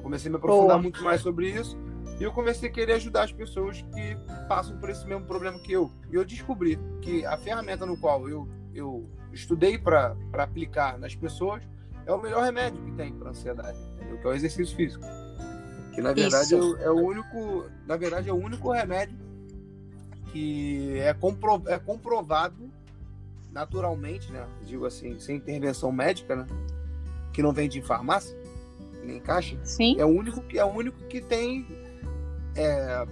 Comecei 0.03 0.27
a 0.29 0.31
me 0.31 0.37
aprofundar 0.37 0.79
muito 0.79 1.01
mais 1.01 1.21
sobre 1.21 1.49
isso 1.49 1.77
e 2.19 2.23
eu 2.23 2.31
comecei 2.31 2.69
a 2.69 2.71
querer 2.71 2.93
ajudar 2.93 3.23
as 3.23 3.31
pessoas 3.31 3.81
que 3.81 4.17
passam 4.47 4.77
por 4.77 4.89
esse 4.89 5.07
mesmo 5.07 5.25
problema 5.25 5.57
que 5.59 5.71
eu. 5.71 5.89
E 6.11 6.15
eu 6.15 6.23
descobri 6.23 6.77
que 7.01 7.25
a 7.25 7.37
ferramenta 7.37 7.85
no 7.85 7.97
qual 7.97 8.29
eu, 8.29 8.47
eu 8.73 9.09
estudei 9.31 9.77
para 9.77 10.15
aplicar 10.33 10.99
nas 10.99 11.15
pessoas 11.15 11.63
é 12.05 12.11
o 12.13 12.21
melhor 12.21 12.43
remédio 12.43 12.83
que 12.83 12.91
tem 12.91 13.13
para 13.13 13.29
ansiedade, 13.29 13.77
entendeu? 13.95 14.19
que 14.19 14.27
é 14.27 14.29
o 14.29 14.33
exercício 14.33 14.75
físico. 14.75 15.03
Que 15.93 16.01
na 16.01 16.11
verdade 16.11 16.53
é, 16.53 16.57
é, 16.57 16.89
o 16.89 16.99
único, 16.99 17.65
na 17.87 17.95
verdade 17.95 18.29
é 18.29 18.33
o 18.33 18.37
único 18.37 18.71
remédio 18.71 19.17
que 20.31 20.97
é, 20.99 21.13
compro, 21.13 21.61
é 21.67 21.79
comprovado 21.79 22.69
naturalmente, 23.51 24.31
né? 24.31 24.45
Digo 24.65 24.85
assim, 24.85 25.19
sem 25.19 25.37
intervenção 25.37 25.91
médica, 25.91 26.35
né? 26.35 26.47
Que 27.31 27.41
não 27.41 27.53
vende 27.53 27.79
em 27.79 27.81
farmácia, 27.81 28.35
nem 29.03 29.19
caixa, 29.19 29.57
Sim. 29.63 29.95
é 29.99 30.05
o 30.05 30.09
único 30.09 30.41
que 30.41 30.57
é 30.57 30.65
o 30.65 30.69
único 30.69 30.97
que 31.05 31.21
tem, 31.21 31.67
é, 32.55 33.05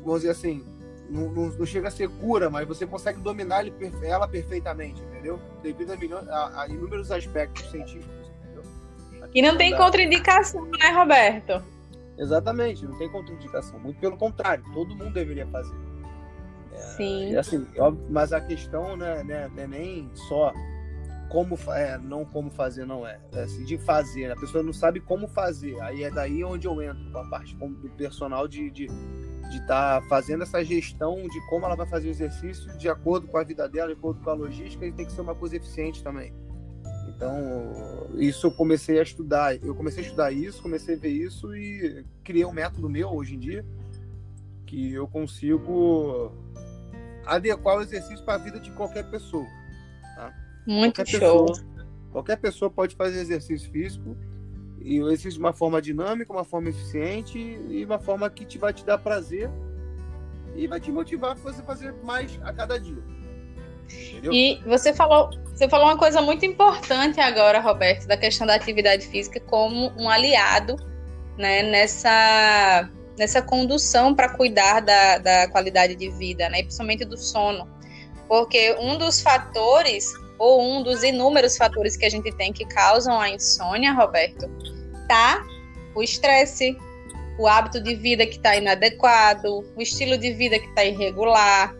vamos 0.00 0.22
dizer 0.22 0.30
assim, 0.30 0.64
não, 1.08 1.30
não, 1.30 1.48
não, 1.48 1.66
chega 1.66 1.88
a 1.88 1.90
ser 1.90 2.08
cura, 2.08 2.50
mas 2.50 2.66
você 2.66 2.86
consegue 2.86 3.20
dominar 3.20 3.66
ele, 3.66 3.74
ela 4.02 4.26
perfeitamente, 4.26 5.00
entendeu? 5.02 5.40
Devido 5.62 5.92
a, 5.92 5.96
milhões, 5.96 6.28
a, 6.28 6.62
a 6.62 6.68
inúmeros 6.68 7.10
aspectos 7.10 7.70
científicos, 7.70 8.30
entendeu? 8.40 8.62
e 9.34 9.42
não 9.42 9.56
tem 9.56 9.76
contraindicação, 9.76 10.64
né, 10.64 10.90
Roberto? 10.92 11.62
Exatamente, 12.18 12.84
não 12.84 12.96
tem 12.96 13.10
contraindicação. 13.10 13.78
Muito 13.78 14.00
pelo 14.00 14.16
contrário, 14.16 14.64
todo 14.72 14.96
mundo 14.96 15.12
deveria 15.12 15.46
fazer. 15.46 15.74
É, 16.72 16.78
Sim. 16.78 17.36
assim, 17.36 17.66
óbvio, 17.78 18.06
mas 18.10 18.32
a 18.32 18.40
questão 18.40 18.96
né, 18.96 19.22
né, 19.22 19.50
não 19.54 19.62
é 19.62 19.66
nem 19.66 20.10
só 20.14 20.52
como 21.28 21.58
é, 21.72 21.98
não 21.98 22.24
como 22.24 22.50
fazer 22.50 22.86
não 22.86 23.06
é, 23.06 23.18
é 23.32 23.42
assim, 23.42 23.64
de 23.64 23.78
fazer 23.78 24.30
a 24.30 24.36
pessoa 24.36 24.62
não 24.62 24.72
sabe 24.72 25.00
como 25.00 25.28
fazer. 25.28 25.80
Aí 25.80 26.02
é 26.02 26.10
daí 26.10 26.44
onde 26.44 26.66
eu 26.66 26.80
entro 26.82 27.10
com 27.10 27.18
a 27.18 27.28
parte 27.28 27.54
do 27.54 27.90
personal 27.96 28.46
de 28.46 28.70
de 28.70 28.88
estar 29.58 30.00
tá 30.00 30.08
fazendo 30.08 30.42
essa 30.42 30.64
gestão 30.64 31.26
de 31.28 31.40
como 31.48 31.64
ela 31.64 31.76
vai 31.76 31.86
fazer 31.86 32.08
o 32.08 32.10
exercício 32.10 32.76
de 32.76 32.88
acordo 32.88 33.28
com 33.28 33.38
a 33.38 33.44
vida 33.44 33.68
dela 33.68 33.88
de 33.88 33.98
acordo 33.98 34.20
com 34.20 34.30
a 34.30 34.34
logística 34.34 34.84
e 34.84 34.92
tem 34.92 35.06
que 35.06 35.12
ser 35.12 35.20
uma 35.20 35.34
coisa 35.34 35.56
eficiente 35.56 36.02
também. 36.02 36.32
Então 37.08 38.10
isso 38.16 38.46
eu 38.48 38.50
comecei 38.50 38.98
a 38.98 39.02
estudar. 39.02 39.56
Eu 39.64 39.74
comecei 39.74 40.02
a 40.02 40.06
estudar 40.06 40.32
isso 40.32 40.62
comecei 40.62 40.96
a 40.96 40.98
ver 40.98 41.10
isso 41.10 41.54
e 41.54 42.04
criei 42.24 42.44
um 42.44 42.52
método 42.52 42.88
meu 42.88 43.10
hoje 43.10 43.36
em 43.36 43.38
dia 43.38 43.64
que 44.66 44.92
eu 44.92 45.06
consigo 45.06 46.32
adequar 47.24 47.78
o 47.78 47.82
exercício 47.82 48.24
para 48.24 48.34
a 48.34 48.38
vida 48.38 48.58
de 48.58 48.70
qualquer 48.72 49.08
pessoa 49.10 49.46
muito 50.66 50.96
qualquer 50.96 51.18
show. 51.18 51.46
Pessoa, 51.46 51.66
qualquer 52.12 52.36
pessoa 52.36 52.70
pode 52.70 52.94
fazer 52.96 53.20
exercício 53.20 53.70
físico 53.70 54.16
e 54.80 55.00
o 55.02 55.06
exercício 55.06 55.32
de 55.32 55.40
uma 55.40 55.52
forma 55.52 55.80
dinâmica, 55.82 56.32
uma 56.32 56.44
forma 56.44 56.68
eficiente 56.68 57.38
e 57.38 57.84
uma 57.84 57.98
forma 57.98 58.28
que 58.30 58.44
te 58.44 58.58
vai 58.58 58.72
te 58.72 58.84
dar 58.84 58.98
prazer 58.98 59.50
e 60.54 60.66
vai 60.66 60.80
te 60.80 60.90
motivar 60.90 61.32
a 61.32 61.34
você 61.34 61.62
fazer 61.62 61.92
mais 62.02 62.38
a 62.42 62.52
cada 62.52 62.78
dia. 62.78 63.02
Entendeu? 64.10 64.32
E 64.32 64.60
você 64.66 64.92
falou, 64.92 65.30
você 65.44 65.68
falou 65.68 65.86
uma 65.86 65.98
coisa 65.98 66.20
muito 66.20 66.44
importante 66.44 67.20
agora, 67.20 67.60
Roberto, 67.60 68.06
da 68.06 68.16
questão 68.16 68.46
da 68.46 68.54
atividade 68.54 69.06
física 69.06 69.38
como 69.40 69.92
um 69.98 70.08
aliado 70.08 70.76
né, 71.36 71.62
nessa, 71.62 72.88
nessa 73.18 73.42
condução 73.42 74.14
para 74.14 74.30
cuidar 74.30 74.80
da, 74.80 75.18
da 75.18 75.48
qualidade 75.48 75.94
de 75.94 76.10
vida, 76.10 76.48
né, 76.48 76.62
principalmente 76.62 77.04
do 77.04 77.16
sono. 77.16 77.68
Porque 78.26 78.76
um 78.80 78.98
dos 78.98 79.20
fatores 79.20 80.12
ou 80.38 80.62
um 80.62 80.82
dos 80.82 81.02
inúmeros 81.02 81.56
fatores 81.56 81.96
que 81.96 82.04
a 82.04 82.10
gente 82.10 82.30
tem 82.32 82.52
que 82.52 82.64
causam 82.64 83.18
a 83.18 83.28
insônia, 83.30 83.92
Roberto, 83.92 84.48
tá? 85.08 85.44
O 85.94 86.02
estresse, 86.02 86.76
o 87.38 87.46
hábito 87.46 87.82
de 87.82 87.94
vida 87.94 88.26
que 88.26 88.36
está 88.36 88.56
inadequado, 88.56 89.64
o 89.74 89.82
estilo 89.82 90.16
de 90.18 90.32
vida 90.32 90.58
que 90.58 90.66
está 90.66 90.84
irregular, 90.84 91.74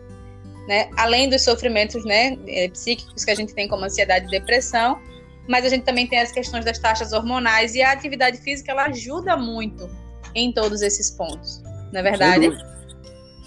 né? 0.67 0.89
Além 0.97 1.29
dos 1.29 1.43
sofrimentos, 1.43 2.03
né, 2.03 2.37
é, 2.47 2.67
psíquicos 2.69 3.23
que 3.23 3.31
a 3.31 3.35
gente 3.35 3.53
tem 3.53 3.67
como 3.67 3.85
ansiedade 3.85 4.25
e 4.27 4.29
depressão, 4.29 4.99
mas 5.47 5.65
a 5.65 5.69
gente 5.69 5.83
também 5.83 6.05
tem 6.05 6.19
as 6.19 6.31
questões 6.31 6.65
das 6.65 6.77
taxas 6.77 7.13
hormonais 7.13 7.73
e 7.73 7.81
a 7.81 7.91
atividade 7.91 8.37
física 8.37 8.71
ela 8.71 8.85
ajuda 8.87 9.37
muito 9.37 9.89
em 10.35 10.51
todos 10.51 10.81
esses 10.81 11.09
pontos, 11.11 11.61
não 11.91 12.01
é 12.01 12.03
verdade? 12.03 12.49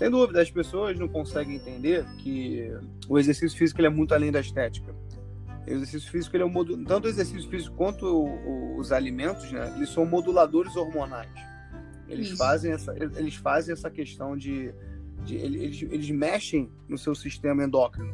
Sem 0.01 0.09
dúvida, 0.09 0.41
as 0.41 0.51
pessoas 0.51 0.99
não 0.99 1.07
conseguem 1.07 1.57
entender 1.57 2.07
que 2.21 2.73
o 3.07 3.19
exercício 3.19 3.59
físico 3.59 3.83
é 3.83 3.89
muito 3.91 4.15
além 4.15 4.33
da 4.33 4.41
estética. 4.41 4.95
O 5.67 5.71
exercício 5.71 6.11
físico, 6.11 6.35
ele 6.35 6.43
é 6.43 6.47
um 6.47 6.85
tanto 6.87 7.05
o 7.05 7.09
exercício 7.11 7.51
físico 7.51 7.77
quanto 7.77 8.07
o, 8.07 8.25
o, 8.25 8.79
os 8.79 8.93
alimentos, 8.93 9.53
né, 9.53 9.71
eles 9.77 9.91
são 9.91 10.07
moduladores 10.07 10.75
hormonais. 10.75 11.29
Eles 12.09 12.31
fazem 12.31 12.73
essa, 12.73 12.97
eles 12.97 13.35
fazem 13.35 13.75
essa 13.75 13.91
questão 13.91 14.39
de, 14.39 14.73
de 15.23 15.37
eles, 15.37 15.83
eles 15.83 16.09
mexem 16.09 16.73
no 16.89 16.97
seu 16.97 17.15
sistema 17.15 17.63
endócrino. 17.63 18.11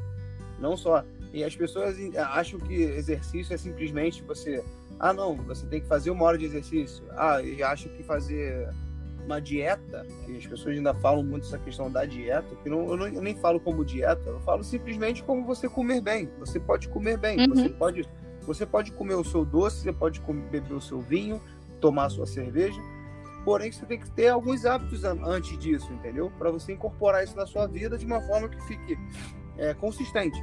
Não 0.59 0.77
só 0.77 1.05
e 1.33 1.45
as 1.45 1.55
pessoas 1.55 1.97
acham 2.17 2.59
que 2.59 2.75
exercício 2.75 3.55
é 3.55 3.57
simplesmente 3.57 4.25
você, 4.25 4.61
ah 4.99 5.13
não, 5.13 5.37
você 5.37 5.65
tem 5.69 5.81
que 5.81 5.87
fazer 5.87 6.11
uma 6.11 6.25
hora 6.25 6.37
de 6.37 6.47
exercício. 6.47 7.05
Ah, 7.11 7.41
e 7.41 7.63
acham 7.63 7.93
que 7.93 8.03
fazer 8.03 8.75
uma 9.27 9.41
dieta, 9.41 10.07
que 10.25 10.37
as 10.37 10.47
pessoas 10.47 10.77
ainda 10.77 10.95
falam 10.95 11.23
muito 11.23 11.47
essa 11.47 11.59
questão 11.59 11.91
da 11.91 12.05
dieta, 12.07 12.57
que 12.63 12.71
não, 12.71 12.89
eu, 12.89 12.97
não, 12.97 13.09
eu 13.09 13.21
nem 13.21 13.37
falo 13.37 13.61
como 13.61 13.85
dieta, 13.85 14.31
eu 14.31 14.41
falo 14.41 14.65
simplesmente 14.65 15.23
como 15.23 15.45
você 15.45 15.69
comer 15.69 16.01
bem. 16.01 16.31
Você 16.39 16.59
pode 16.59 16.89
comer 16.89 17.19
bem, 17.19 17.41
uhum. 17.41 17.49
você 17.49 17.69
pode 17.69 18.09
você 18.47 18.65
pode 18.65 18.93
comer 18.93 19.15
o 19.15 19.25
seu 19.25 19.45
doce, 19.45 19.83
você 19.83 19.93
pode 19.93 20.21
comer, 20.21 20.49
beber 20.49 20.75
o 20.75 20.81
seu 20.81 21.01
vinho, 21.01 21.43
tomar 21.81 22.05
a 22.05 22.09
sua 22.09 22.27
cerveja, 22.27 22.81
porém 23.45 23.73
você 23.73 23.85
tem 23.85 23.99
que 23.99 24.09
ter 24.13 24.29
alguns 24.29 24.65
hábitos 24.65 25.03
antes 25.05 25.59
disso, 25.59 25.93
entendeu? 25.93 26.31
Para 26.39 26.53
você 26.53 26.73
incorporar 26.73 27.25
isso 27.25 27.37
na 27.37 27.45
sua 27.45 27.67
vida 27.67 27.99
de 27.99 28.07
uma 28.07 28.21
forma 28.21 28.49
que 28.49 28.61
fique 28.63 28.97
é, 29.59 29.75
consistente, 29.75 30.41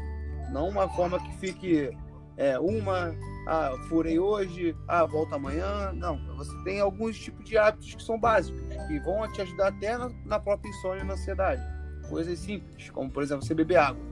não 0.52 0.68
uma 0.68 0.90
forma 0.90 1.18
que 1.18 1.34
fique 1.38 1.92
é, 2.36 2.60
uma, 2.60 3.16
ah, 3.46 3.76
furei 3.90 4.20
hoje, 4.20 4.76
ah, 4.88 5.06
volta 5.06 5.36
amanhã. 5.36 5.92
Não, 5.94 6.18
você 6.36 6.56
tem 6.64 6.80
alguns 6.80 7.18
tipos 7.20 7.44
de 7.46 7.58
hábitos 7.58 7.94
que 7.96 8.04
são 8.04 8.20
básicos 8.20 8.62
e 8.90 9.00
vão 9.00 9.30
te 9.32 9.42
ajudar 9.42 9.68
até 9.68 9.98
na, 9.98 10.10
na 10.26 10.40
própria 10.40 10.70
insônia 10.70 11.02
e 11.02 11.06
na 11.06 11.14
ansiedade. 11.14 11.62
Coisas 12.10 12.40
simples, 12.40 12.90
como 12.90 13.10
por 13.10 13.24
exemplo 13.24 13.46
você 13.46 13.54
beber 13.54 13.78
água. 13.78 14.04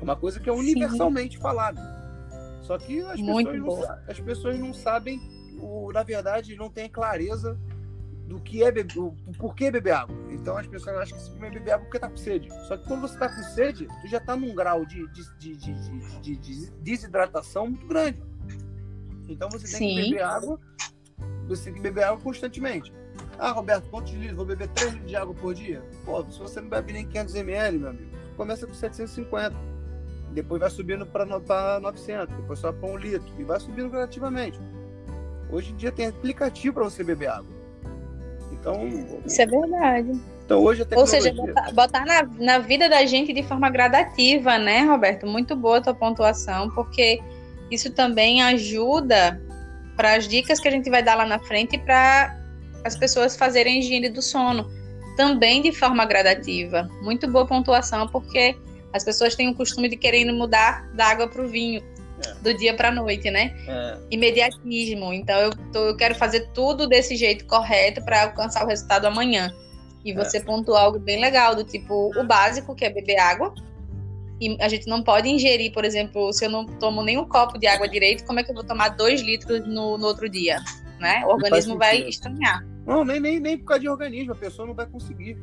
Uma 0.00 0.16
coisa 0.16 0.40
que 0.40 0.48
é 0.48 0.52
universalmente 0.52 1.36
Sim. 1.36 1.42
falada. 1.42 1.80
Só 2.62 2.78
que 2.78 3.00
as 3.00 3.20
pessoas, 3.20 3.44
não, 3.44 3.82
as 4.08 4.20
pessoas 4.20 4.58
não 4.58 4.72
sabem, 4.72 5.20
o, 5.60 5.92
na 5.92 6.02
verdade, 6.02 6.56
não 6.56 6.70
têm 6.70 6.88
clareza 6.88 7.58
do 8.26 8.40
que 8.40 8.62
é 8.62 8.72
beber, 8.72 8.98
o 8.98 9.14
porquê 9.38 9.70
beber 9.70 9.92
água. 9.92 10.16
Então 10.30 10.56
as 10.56 10.66
pessoas 10.66 10.96
acham 10.96 11.18
que 11.18 11.24
simplesmente 11.24 11.58
beber 11.58 11.72
água 11.72 11.84
porque 11.84 11.98
tá 11.98 12.08
com 12.08 12.16
sede. 12.16 12.48
Só 12.66 12.76
que 12.76 12.88
quando 12.88 13.02
você 13.02 13.18
tá 13.18 13.28
com 13.28 13.42
sede, 13.42 13.86
tu 14.00 14.08
já 14.08 14.18
tá 14.18 14.34
num 14.34 14.54
grau 14.54 14.86
de, 14.86 15.06
de, 15.12 15.24
de, 15.38 15.56
de, 16.22 16.36
de 16.36 16.70
desidratação 16.80 17.68
muito 17.68 17.86
grande. 17.86 18.22
Então 19.28 19.48
você 19.50 19.66
tem 19.66 19.78
Sim. 19.78 19.94
que 19.94 20.10
beber 20.10 20.22
água, 20.22 20.60
você 21.48 21.64
tem 21.64 21.74
que 21.74 21.80
beber 21.80 22.04
água 22.04 22.20
constantemente. 22.20 22.92
Ah, 23.38 23.50
Roberto, 23.50 23.88
quantos 23.90 24.12
litros? 24.12 24.36
Vou 24.36 24.46
beber 24.46 24.68
3 24.68 24.92
litros 24.92 25.10
de 25.10 25.16
água 25.16 25.34
por 25.34 25.54
dia? 25.54 25.82
Pô, 26.04 26.24
se 26.30 26.38
você 26.38 26.60
não 26.60 26.68
bebe 26.68 26.92
nem 26.92 27.06
500 27.06 27.34
ml, 27.34 27.78
meu 27.78 27.88
amigo, 27.90 28.10
começa 28.36 28.66
com 28.66 28.74
750. 28.74 29.54
Depois 30.32 30.60
vai 30.60 30.70
subindo 30.70 31.06
para 31.06 31.24
900, 31.24 32.34
depois 32.36 32.58
só 32.58 32.72
para 32.72 32.88
um 32.88 32.96
litro. 32.96 33.28
E 33.38 33.44
vai 33.44 33.60
subindo 33.60 33.88
gradativamente. 33.88 34.58
Hoje 35.50 35.72
em 35.72 35.76
dia 35.76 35.92
tem 35.92 36.08
aplicativo 36.08 36.74
para 36.74 36.84
você 36.84 37.04
beber 37.04 37.28
água. 37.28 37.54
Então. 38.52 38.88
Isso 39.24 39.40
é 39.40 39.46
verdade. 39.46 40.20
Então 40.44 40.62
hoje 40.62 40.82
a 40.82 40.84
tecnologia... 40.84 41.18
Ou 41.18 41.22
seja, 41.22 41.34
botar, 41.34 41.72
botar 41.72 42.04
na, 42.04 42.22
na 42.44 42.58
vida 42.58 42.88
da 42.88 43.04
gente 43.06 43.32
de 43.32 43.42
forma 43.42 43.70
gradativa, 43.70 44.58
né, 44.58 44.82
Roberto? 44.82 45.26
Muito 45.26 45.54
boa 45.54 45.78
a 45.78 45.80
tua 45.80 45.94
pontuação, 45.94 46.68
porque 46.70 47.22
isso 47.70 47.90
também 47.90 48.42
ajuda 48.42 49.40
para 49.96 50.14
as 50.14 50.28
dicas 50.28 50.60
que 50.60 50.68
a 50.68 50.70
gente 50.70 50.90
vai 50.90 51.02
dar 51.02 51.14
lá 51.14 51.26
na 51.26 51.38
frente 51.38 51.78
para 51.78 52.38
as 52.84 52.96
pessoas 52.96 53.36
fazerem 53.36 53.78
higiene 53.78 54.08
do 54.08 54.20
sono, 54.20 54.70
também 55.16 55.62
de 55.62 55.72
forma 55.72 56.04
gradativa. 56.04 56.88
Muito 57.02 57.30
boa 57.30 57.46
pontuação, 57.46 58.08
porque 58.08 58.56
as 58.92 59.04
pessoas 59.04 59.34
têm 59.34 59.48
o 59.48 59.54
costume 59.54 59.88
de 59.88 59.96
querer 59.96 60.24
mudar 60.32 60.88
da 60.94 61.06
água 61.06 61.28
para 61.28 61.42
o 61.42 61.48
vinho. 61.48 61.82
É. 62.24 62.34
Do 62.42 62.54
dia 62.56 62.74
para 62.74 62.88
a 62.88 62.92
noite, 62.92 63.28
né? 63.28 63.52
É. 63.66 63.98
Imediatismo. 64.10 65.12
Então 65.12 65.36
eu, 65.36 65.50
tô, 65.72 65.78
eu 65.88 65.96
quero 65.96 66.14
fazer 66.14 66.48
tudo 66.54 66.86
desse 66.86 67.16
jeito 67.16 67.44
correto 67.46 68.04
para 68.04 68.22
alcançar 68.22 68.64
o 68.64 68.68
resultado 68.68 69.06
amanhã. 69.06 69.52
E 70.04 70.12
é. 70.12 70.14
você 70.14 70.36
é. 70.36 70.40
pontuou 70.40 70.76
algo 70.76 70.98
bem 70.98 71.20
legal, 71.20 71.56
do 71.56 71.64
tipo 71.64 72.12
o 72.16 72.24
básico, 72.24 72.74
que 72.74 72.84
é 72.84 72.90
beber 72.90 73.18
água. 73.18 73.52
E 74.44 74.62
a 74.62 74.68
gente 74.68 74.86
não 74.86 75.02
pode 75.02 75.28
ingerir, 75.28 75.72
por 75.72 75.84
exemplo, 75.84 76.32
se 76.32 76.44
eu 76.44 76.50
não 76.50 76.66
tomo 76.66 77.02
nenhum 77.02 77.26
copo 77.26 77.58
de 77.58 77.66
água 77.66 77.88
direito, 77.88 78.24
como 78.26 78.40
é 78.40 78.44
que 78.44 78.50
eu 78.50 78.54
vou 78.54 78.64
tomar 78.64 78.90
dois 78.90 79.22
litros 79.22 79.66
no, 79.66 79.96
no 79.96 80.06
outro 80.06 80.28
dia? 80.28 80.58
Né? 81.00 81.24
O 81.24 81.30
organismo 81.30 81.78
vai 81.78 82.02
estranhar. 82.08 82.64
Não, 82.86 83.04
nem, 83.04 83.18
nem, 83.18 83.40
nem 83.40 83.58
por 83.58 83.64
causa 83.64 83.80
de 83.80 83.88
organismo, 83.88 84.32
a 84.32 84.36
pessoa 84.36 84.68
não 84.68 84.74
vai 84.74 84.86
conseguir. 84.86 85.38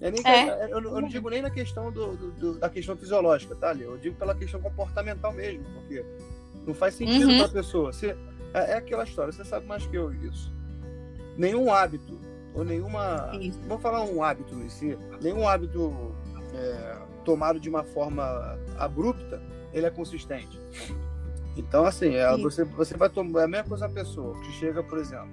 É 0.00 0.10
nem, 0.10 0.20
é. 0.26 0.64
Eu, 0.64 0.80
eu, 0.82 1.00
não 1.00 1.08
digo 1.08 1.30
nem 1.30 1.40
na 1.40 1.50
questão 1.50 1.90
do, 1.90 2.16
do, 2.16 2.30
do, 2.32 2.58
da 2.58 2.68
questão 2.68 2.96
fisiológica, 2.96 3.54
tá, 3.54 3.72
Eu 3.72 3.96
digo 3.96 4.16
pela 4.16 4.34
questão 4.34 4.60
comportamental 4.60 5.32
mesmo, 5.32 5.64
porque 5.74 6.04
não 6.66 6.74
faz 6.74 6.94
sentido 6.94 7.28
uhum. 7.28 7.38
para 7.38 7.46
a 7.46 7.50
pessoa. 7.50 7.92
Você, 7.92 8.16
é, 8.52 8.72
é, 8.72 8.74
aquela 8.74 9.04
história, 9.04 9.32
você 9.32 9.44
sabe 9.44 9.66
mais 9.66 9.86
que 9.86 9.96
eu 9.96 10.12
isso. 10.12 10.52
Nenhum 11.38 11.72
hábito, 11.72 12.20
ou 12.54 12.64
nenhuma. 12.64 13.30
Isso. 13.40 13.58
Vou 13.68 13.78
falar 13.78 14.02
um 14.04 14.22
hábito 14.22 14.54
em 14.56 14.68
si, 14.68 14.98
nenhum 15.22 15.48
hábito 15.48 16.14
é, 16.54 16.98
tomado 17.22 17.58
de 17.58 17.68
uma 17.68 17.84
forma 17.84 18.58
abrupta, 18.78 19.42
ele 19.72 19.86
é 19.86 19.90
consistente. 19.90 20.60
Então, 21.56 21.84
assim, 21.84 22.14
é, 22.14 22.36
você, 22.38 22.64
você 22.64 22.96
vai 22.96 23.08
tomar. 23.08 23.42
É 23.42 23.44
a 23.44 23.48
mesma 23.48 23.68
coisa 23.68 23.86
a 23.86 23.90
pessoa 23.90 24.38
que 24.40 24.52
chega, 24.52 24.82
por 24.82 24.98
exemplo. 24.98 25.30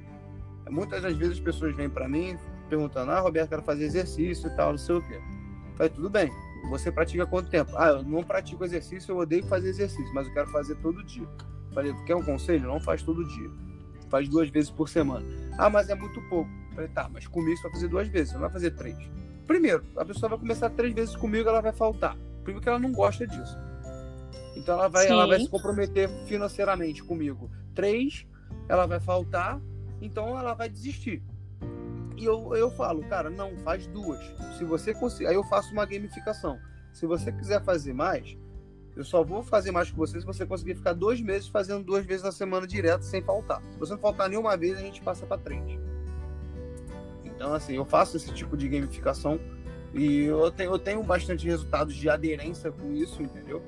Muitas 0.69 1.01
das 1.01 1.15
vezes 1.15 1.35
as 1.35 1.39
pessoas 1.39 1.75
vêm 1.75 1.89
para 1.89 2.07
mim 2.07 2.37
perguntando: 2.69 3.11
Ah, 3.11 3.19
Roberto, 3.19 3.49
quero 3.49 3.61
fazer 3.63 3.85
exercício 3.85 4.47
e 4.47 4.55
tal, 4.55 4.71
não 4.71 4.77
sei 4.77 4.95
o 4.95 5.01
quê. 5.01 5.19
Falei, 5.75 5.89
tudo 5.89 6.09
bem. 6.09 6.29
Você 6.69 6.91
pratica 6.91 7.25
quanto 7.25 7.49
tempo? 7.49 7.71
Ah, 7.77 7.87
eu 7.87 8.03
não 8.03 8.21
pratico 8.21 8.65
exercício, 8.65 9.11
eu 9.13 9.17
odeio 9.17 9.43
fazer 9.45 9.69
exercício, 9.69 10.13
mas 10.13 10.27
eu 10.27 10.33
quero 10.33 10.47
fazer 10.51 10.75
todo 10.75 11.03
dia. 11.03 11.27
Falei, 11.73 11.93
quer 12.05 12.15
um 12.15 12.23
conselho? 12.23 12.67
Não 12.67 12.79
faz 12.81 13.01
todo 13.01 13.25
dia. 13.25 13.49
Faz 14.09 14.27
duas 14.27 14.49
vezes 14.49 14.69
por 14.69 14.89
semana. 14.89 15.25
Ah, 15.57 15.69
mas 15.69 15.89
é 15.89 15.95
muito 15.95 16.21
pouco. 16.29 16.49
Falei, 16.75 16.89
tá, 16.89 17.09
mas 17.11 17.25
comigo 17.27 17.55
você 17.55 17.63
vai 17.63 17.71
fazer 17.71 17.87
duas 17.87 18.07
vezes, 18.09 18.29
você 18.29 18.33
não 18.33 18.41
vai 18.41 18.51
fazer 18.51 18.71
três. 18.71 18.97
Primeiro, 19.49 19.83
a 19.97 20.05
pessoa 20.05 20.29
vai 20.29 20.37
começar 20.37 20.69
três 20.69 20.93
vezes 20.93 21.15
comigo, 21.15 21.49
ela 21.49 21.59
vai 21.59 21.73
faltar. 21.73 22.15
Primeiro 22.43 22.61
que 22.61 22.69
ela 22.69 22.77
não 22.77 22.91
gosta 22.91 23.25
disso. 23.25 23.57
Então 24.55 24.75
ela 24.75 24.87
vai, 24.87 25.07
ela 25.07 25.25
vai 25.25 25.39
se 25.39 25.49
comprometer 25.49 26.07
financeiramente 26.27 27.03
comigo. 27.03 27.49
Três, 27.73 28.27
ela 28.67 28.85
vai 28.85 28.99
faltar, 28.99 29.59
então 29.99 30.37
ela 30.37 30.53
vai 30.53 30.69
desistir. 30.69 31.23
E 32.15 32.23
eu, 32.23 32.55
eu 32.55 32.69
falo, 32.69 33.01
cara, 33.05 33.31
não, 33.31 33.57
faz 33.63 33.87
duas. 33.87 34.19
Se 34.55 34.63
você 34.63 34.93
conseguir. 34.93 35.25
Aí 35.25 35.35
eu 35.35 35.43
faço 35.45 35.73
uma 35.73 35.83
gamificação. 35.83 36.59
Se 36.93 37.07
você 37.07 37.31
quiser 37.31 37.63
fazer 37.63 37.91
mais, 37.91 38.37
eu 38.95 39.03
só 39.03 39.23
vou 39.23 39.41
fazer 39.41 39.71
mais 39.71 39.89
com 39.89 39.97
você 39.97 40.19
se 40.19 40.27
você 40.27 40.45
conseguir 40.45 40.75
ficar 40.75 40.93
dois 40.93 41.19
meses 41.21 41.47
fazendo 41.47 41.83
duas 41.83 42.05
vezes 42.05 42.21
na 42.21 42.31
semana 42.31 42.67
direto, 42.67 43.01
sem 43.01 43.23
faltar. 43.23 43.63
Se 43.63 43.79
você 43.79 43.93
não 43.93 43.99
faltar 43.99 44.29
nenhuma 44.29 44.55
vez, 44.55 44.77
a 44.77 44.81
gente 44.81 45.01
passa 45.01 45.25
para 45.25 45.41
três. 45.41 45.88
Então, 47.39 47.53
assim, 47.53 47.73
eu 47.77 47.85
faço 47.85 48.17
esse 48.17 48.33
tipo 48.33 48.57
de 48.57 48.67
gamificação 48.67 49.39
e 49.93 50.25
eu 50.25 50.51
tenho, 50.51 50.73
eu 50.73 50.77
tenho 50.77 51.01
bastante 51.01 51.47
resultados 51.47 51.95
de 51.95 52.09
aderência 52.09 52.69
com 52.69 52.91
isso, 52.91 53.23
entendeu? 53.23 53.63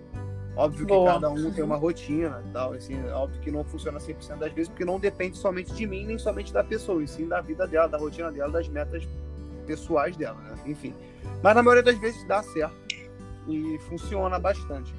Óbvio 0.57 0.85
que 0.85 0.93
Boa. 0.93 1.13
cada 1.13 1.29
um 1.29 1.49
tem 1.53 1.63
uma 1.63 1.77
rotina 1.77 2.43
tal, 2.51 2.73
assim, 2.73 3.01
óbvio 3.11 3.39
que 3.39 3.49
não 3.49 3.63
funciona 3.63 3.97
100% 3.97 4.39
das 4.39 4.51
vezes, 4.51 4.67
porque 4.67 4.83
não 4.83 4.99
depende 4.99 5.37
somente 5.37 5.73
de 5.73 5.87
mim, 5.87 6.05
nem 6.05 6.17
somente 6.17 6.51
da 6.51 6.61
pessoa, 6.61 7.01
e 7.01 7.07
sim 7.07 7.29
da 7.29 7.39
vida 7.39 7.65
dela, 7.65 7.87
da 7.87 7.97
rotina 7.97 8.29
dela, 8.29 8.51
das 8.51 8.67
metas 8.67 9.07
pessoais 9.65 10.17
dela, 10.17 10.37
né? 10.41 10.53
Enfim. 10.65 10.93
Mas 11.41 11.55
na 11.55 11.63
maioria 11.63 11.81
das 11.81 11.97
vezes 11.97 12.21
dá 12.27 12.43
certo 12.43 12.75
e 13.47 13.79
funciona 13.87 14.37
bastante, 14.37 14.93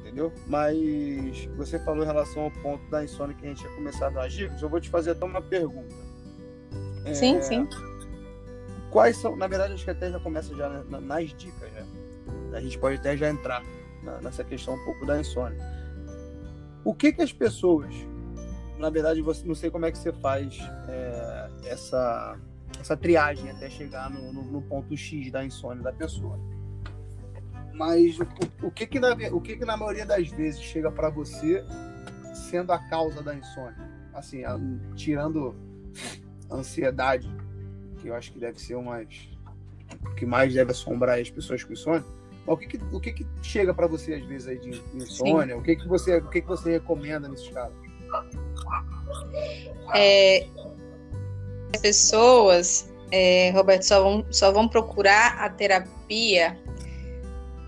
entendeu? 0.00 0.32
Mas 0.48 1.48
você 1.56 1.78
falou 1.78 2.02
em 2.02 2.06
relação 2.06 2.42
ao 2.42 2.50
ponto 2.50 2.84
da 2.90 3.04
insônia 3.04 3.36
que 3.36 3.46
a 3.46 3.50
gente 3.50 3.62
ia 3.62 3.70
começar 3.70 4.08
a 4.08 4.26
dicas, 4.26 4.60
eu 4.60 4.68
vou 4.68 4.80
te 4.80 4.90
fazer 4.90 5.12
até 5.12 5.24
uma 5.24 5.40
pergunta. 5.40 5.94
Sim, 7.14 7.36
é... 7.36 7.40
sim 7.40 7.68
quais 8.90 9.16
são, 9.16 9.36
na 9.36 9.46
verdade, 9.46 9.74
acho 9.74 9.84
que 9.84 9.90
até 9.90 10.10
já 10.10 10.20
começa 10.20 10.54
já 10.54 10.68
nas 10.68 11.28
dicas, 11.34 11.70
né? 11.72 11.86
A 12.52 12.60
gente 12.60 12.78
pode 12.78 12.96
até 12.96 13.16
já 13.16 13.28
entrar 13.28 13.62
nessa 14.22 14.42
questão 14.42 14.74
um 14.74 14.84
pouco 14.84 15.06
da 15.06 15.20
insônia. 15.20 15.58
O 16.84 16.94
que 16.94 17.12
que 17.12 17.22
as 17.22 17.32
pessoas, 17.32 17.94
na 18.78 18.90
verdade, 18.90 19.20
você 19.20 19.46
não 19.46 19.54
sei 19.54 19.70
como 19.70 19.86
é 19.86 19.92
que 19.92 19.98
você 19.98 20.12
faz 20.12 20.58
é, 20.88 21.50
essa 21.64 22.38
essa 22.80 22.96
triagem 22.96 23.50
até 23.50 23.68
chegar 23.68 24.10
no, 24.10 24.32
no, 24.32 24.42
no, 24.42 24.62
ponto 24.62 24.96
X 24.96 25.30
da 25.30 25.44
insônia 25.44 25.82
da 25.82 25.92
pessoa. 25.92 26.38
Mas 27.74 28.18
o, 28.18 28.26
o, 28.66 28.70
que 28.70 28.86
que 28.86 28.98
na, 28.98 29.12
o 29.32 29.40
que 29.40 29.56
que 29.56 29.64
na 29.64 29.76
maioria 29.76 30.06
das 30.06 30.28
vezes 30.28 30.60
chega 30.60 30.90
para 30.90 31.10
você 31.10 31.64
sendo 32.50 32.72
a 32.72 32.78
causa 32.78 33.22
da 33.22 33.34
insônia? 33.34 33.90
Assim, 34.14 34.44
a, 34.44 34.58
tirando 34.94 35.54
a 36.48 36.56
ansiedade, 36.56 37.30
que 38.00 38.08
eu 38.08 38.14
acho 38.14 38.32
que 38.32 38.38
deve 38.38 38.60
ser 38.60 38.74
o 38.74 38.84
que 40.16 40.24
mais 40.24 40.54
deve 40.54 40.70
assombrar 40.70 41.18
as 41.18 41.30
pessoas 41.30 41.62
com 41.64 41.72
insônia. 41.72 42.04
O 42.46 42.56
que, 42.56 42.66
que 42.66 42.78
o 42.92 43.00
que, 43.00 43.12
que 43.12 43.26
chega 43.42 43.72
para 43.72 43.86
você 43.86 44.14
às 44.14 44.24
vezes 44.24 44.48
aí 44.48 44.58
de 44.58 44.82
insônia? 44.94 45.56
O 45.56 45.62
que 45.62 45.76
que 45.76 45.86
você 45.86 46.18
o 46.18 46.28
que 46.28 46.40
que 46.40 46.48
você 46.48 46.72
recomenda 46.72 47.28
nesses 47.28 47.48
casos? 47.50 47.76
É, 49.94 50.46
as 51.74 51.80
pessoas, 51.80 52.92
é, 53.12 53.50
Roberto, 53.50 53.82
só 53.82 54.02
vão, 54.02 54.26
só 54.30 54.52
vão 54.52 54.68
procurar 54.68 55.38
a 55.38 55.48
terapia 55.48 56.58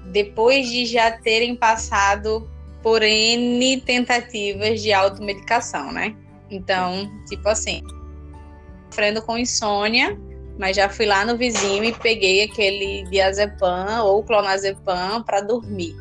depois 0.07 0.69
de 0.69 0.87
já 0.87 1.11
terem 1.11 1.55
passado 1.57 2.49
por 2.83 3.03
N 3.03 3.81
tentativas 3.83 4.83
de 4.83 4.93
automedicação, 4.93 5.93
né? 5.93 6.17
Então, 6.51 7.11
tipo 7.29 7.49
assim, 7.49 7.83
sofrendo 8.93 9.23
com 9.23 9.39
insônia, 9.39 10.19
mas 10.59 10.77
já 10.77 10.89
fui 10.89 11.07
lá 11.07 11.25
no 11.25 11.37
vizinho 11.37 11.83
e 11.83 11.93
peguei 11.93 12.45
aquele 12.45 13.05
diazepam 13.05 14.03
ou 14.05 14.23
clonazepam 14.23 15.23
para 15.23 15.41
dormir. 15.41 15.97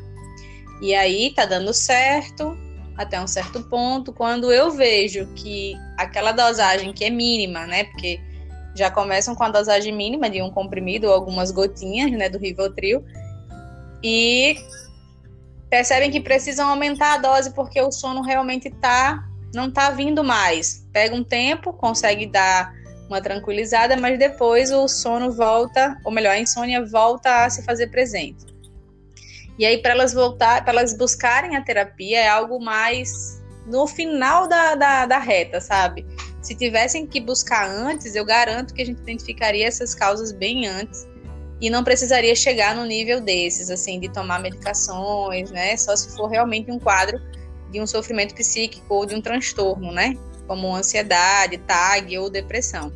E 0.82 0.94
aí 0.94 1.32
tá 1.34 1.46
dando 1.46 1.72
certo 1.72 2.54
até 2.96 3.18
um 3.18 3.26
certo 3.26 3.62
ponto. 3.62 4.12
Quando 4.12 4.52
eu 4.52 4.70
vejo 4.70 5.26
que 5.34 5.74
aquela 5.96 6.32
dosagem 6.32 6.92
que 6.92 7.04
é 7.04 7.10
mínima, 7.10 7.66
né? 7.66 7.84
Porque 7.84 8.20
já 8.74 8.90
começam 8.90 9.34
com 9.34 9.44
a 9.44 9.48
dosagem 9.48 9.94
mínima 9.94 10.28
de 10.28 10.42
um 10.42 10.50
comprimido 10.50 11.06
ou 11.06 11.14
algumas 11.14 11.50
gotinhas, 11.50 12.10
né, 12.10 12.28
do 12.28 12.38
Rivotril. 12.38 13.02
E 14.02 14.56
percebem 15.70 16.10
que 16.10 16.20
precisam 16.20 16.68
aumentar 16.68 17.14
a 17.14 17.18
dose 17.18 17.54
porque 17.54 17.80
o 17.80 17.90
sono 17.90 18.20
realmente 18.20 18.70
tá 18.70 19.26
não 19.54 19.70
tá 19.70 19.90
vindo 19.90 20.22
mais. 20.22 20.86
Pega 20.92 21.14
um 21.14 21.24
tempo, 21.24 21.72
consegue 21.72 22.26
dar 22.26 22.81
uma 23.08 23.20
tranquilizada, 23.20 23.96
mas 23.96 24.18
depois 24.18 24.70
o 24.70 24.88
sono 24.88 25.32
volta, 25.32 25.96
ou 26.04 26.12
melhor, 26.12 26.32
a 26.32 26.38
insônia 26.38 26.84
volta 26.84 27.44
a 27.44 27.50
se 27.50 27.62
fazer 27.62 27.88
presente. 27.88 28.46
E 29.58 29.66
aí, 29.66 29.78
para 29.78 29.92
elas 29.92 30.14
voltar, 30.14 30.64
para 30.64 30.72
elas 30.72 30.96
buscarem 30.96 31.56
a 31.56 31.62
terapia, 31.62 32.20
é 32.20 32.28
algo 32.28 32.58
mais 32.58 33.42
no 33.66 33.86
final 33.86 34.48
da, 34.48 34.74
da, 34.74 35.06
da 35.06 35.18
reta, 35.18 35.60
sabe? 35.60 36.06
Se 36.40 36.54
tivessem 36.54 37.06
que 37.06 37.20
buscar 37.20 37.68
antes, 37.68 38.14
eu 38.14 38.24
garanto 38.24 38.74
que 38.74 38.82
a 38.82 38.86
gente 38.86 39.00
identificaria 39.00 39.66
essas 39.66 39.94
causas 39.94 40.32
bem 40.32 40.66
antes 40.66 41.06
e 41.60 41.70
não 41.70 41.84
precisaria 41.84 42.34
chegar 42.34 42.74
no 42.74 42.84
nível 42.84 43.20
desses, 43.20 43.70
assim, 43.70 44.00
de 44.00 44.08
tomar 44.08 44.40
medicações, 44.40 45.50
né? 45.52 45.76
Só 45.76 45.94
se 45.94 46.16
for 46.16 46.26
realmente 46.26 46.70
um 46.72 46.78
quadro 46.78 47.20
de 47.70 47.80
um 47.80 47.86
sofrimento 47.86 48.34
psíquico 48.34 48.92
ou 48.92 49.06
de 49.06 49.14
um 49.14 49.20
transtorno, 49.20 49.92
né? 49.92 50.16
Como 50.46 50.74
ansiedade, 50.74 51.58
TAG 51.58 52.18
ou 52.18 52.28
depressão. 52.30 52.92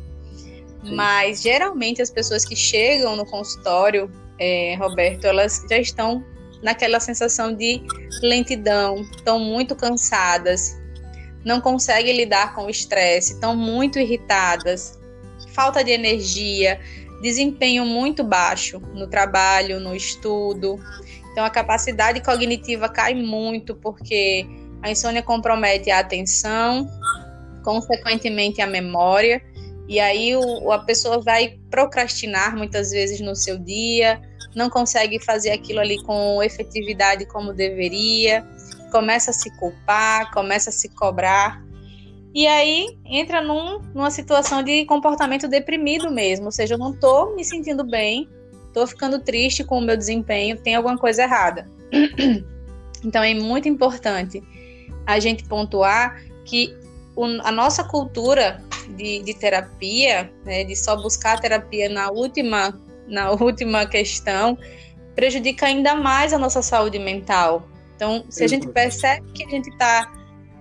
Mas 0.83 1.41
geralmente 1.41 2.01
as 2.01 2.09
pessoas 2.09 2.45
que 2.45 2.55
chegam 2.55 3.15
no 3.15 3.25
consultório, 3.25 4.11
é, 4.39 4.75
Roberto, 4.75 5.25
elas 5.25 5.65
já 5.69 5.77
estão 5.77 6.23
naquela 6.61 6.99
sensação 6.99 7.53
de 7.53 7.81
lentidão, 8.21 9.01
estão 9.15 9.39
muito 9.39 9.75
cansadas, 9.75 10.77
não 11.43 11.61
conseguem 11.61 12.15
lidar 12.15 12.55
com 12.55 12.65
o 12.65 12.69
estresse, 12.69 13.33
estão 13.33 13.55
muito 13.55 13.99
irritadas, 13.99 14.99
falta 15.53 15.83
de 15.83 15.91
energia, 15.91 16.79
desempenho 17.21 17.85
muito 17.85 18.23
baixo 18.23 18.79
no 18.93 19.07
trabalho, 19.07 19.79
no 19.79 19.95
estudo. 19.95 20.79
Então 21.31 21.43
a 21.43 21.49
capacidade 21.49 22.21
cognitiva 22.21 22.89
cai 22.89 23.13
muito 23.13 23.75
porque 23.75 24.45
a 24.81 24.91
insônia 24.91 25.23
compromete 25.23 25.89
a 25.89 25.99
atenção, 25.99 26.89
consequentemente 27.63 28.61
a 28.61 28.67
memória 28.67 29.41
E 29.87 29.99
aí 29.99 30.35
o, 30.35 30.71
a 30.71 30.79
pessoa 30.79 31.21
vai 31.21 31.57
procrastinar 31.69 32.55
muitas 32.57 32.91
vezes 32.91 33.21
no 33.21 33.35
seu 33.35 33.57
dia, 33.57 34.21
não 34.55 34.69
consegue 34.69 35.23
fazer 35.23 35.51
aquilo 35.51 35.79
ali 35.79 36.01
com 36.03 36.43
efetividade 36.43 37.25
como 37.27 37.53
deveria, 37.53 38.45
começa 38.91 39.31
a 39.31 39.33
se 39.33 39.49
culpar, 39.57 40.31
começa 40.33 40.69
a 40.69 40.73
se 40.73 40.89
cobrar. 40.89 41.63
E 42.33 42.45
aí 42.45 42.97
entra 43.05 43.41
num, 43.41 43.79
numa 43.93 44.11
situação 44.11 44.61
de 44.61 44.85
comportamento 44.85 45.47
deprimido 45.47 46.11
mesmo, 46.11 46.47
ou 46.47 46.51
seja, 46.51 46.75
eu 46.75 46.77
não 46.77 46.91
estou 46.91 47.35
me 47.35 47.43
sentindo 47.45 47.83
bem, 47.83 48.29
estou 48.67 48.85
ficando 48.85 49.19
triste 49.19 49.63
com 49.63 49.79
o 49.79 49.81
meu 49.81 49.95
desempenho, 49.95 50.57
tem 50.57 50.75
alguma 50.75 50.97
coisa 50.97 51.23
errada. 51.23 51.67
Então 53.05 53.23
é 53.23 53.33
muito 53.33 53.69
importante 53.69 54.41
a 55.05 55.19
gente 55.19 55.43
pontuar 55.43 56.19
que 56.43 56.75
o, 57.17 57.25
a 57.43 57.51
nossa 57.51 57.83
cultura 57.83 58.63
de, 58.95 59.23
de 59.23 59.33
terapia, 59.33 60.31
né, 60.45 60.63
de 60.63 60.75
só 60.75 60.95
buscar 60.95 61.39
terapia 61.41 61.89
na 61.89 62.11
última, 62.11 62.79
na 63.07 63.31
última 63.31 63.87
questão, 63.87 64.57
prejudica 65.15 65.65
ainda 65.65 65.95
mais 65.95 66.31
a 66.31 66.37
nossa 66.37 66.61
saúde 66.61 66.99
mental. 66.99 67.67
Então, 67.95 68.23
se 68.29 68.43
a 68.43 68.47
gente 68.47 68.67
percebe 68.67 69.31
que 69.31 69.43
a 69.43 69.49
gente 69.49 69.69
está 69.69 70.13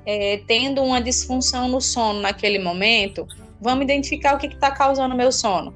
é, 0.06 0.40
tendo 0.46 0.82
uma 0.82 1.00
disfunção 1.00 1.68
no 1.68 1.80
sono 1.80 2.20
naquele 2.20 2.58
momento, 2.58 3.26
vamos 3.60 3.84
identificar 3.84 4.34
o 4.34 4.38
que 4.38 4.46
está 4.46 4.70
causando 4.70 5.14
o 5.14 5.18
meu 5.18 5.30
sono. 5.30 5.74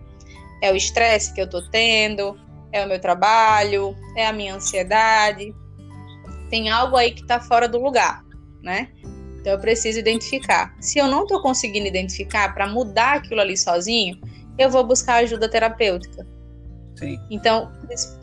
É 0.62 0.72
o 0.72 0.76
estresse 0.76 1.34
que 1.34 1.42
eu 1.42 1.44
estou 1.44 1.62
tendo, 1.70 2.40
é 2.72 2.82
o 2.82 2.88
meu 2.88 2.98
trabalho, 2.98 3.94
é 4.16 4.26
a 4.26 4.32
minha 4.32 4.54
ansiedade. 4.54 5.54
Tem 6.48 6.70
algo 6.70 6.96
aí 6.96 7.12
que 7.12 7.20
está 7.20 7.38
fora 7.38 7.68
do 7.68 7.78
lugar, 7.78 8.24
né? 8.62 8.88
Então 9.40 9.52
eu 9.52 9.58
preciso 9.58 9.98
identificar. 9.98 10.74
Se 10.80 10.98
eu 10.98 11.06
não 11.06 11.22
estou 11.22 11.40
conseguindo 11.40 11.86
identificar 11.86 12.52
para 12.54 12.66
mudar 12.66 13.16
aquilo 13.16 13.40
ali 13.40 13.56
sozinho, 13.56 14.20
eu 14.58 14.70
vou 14.70 14.84
buscar 14.84 15.16
ajuda 15.16 15.48
terapêutica. 15.48 16.26
Sim. 16.96 17.18
Então, 17.30 17.72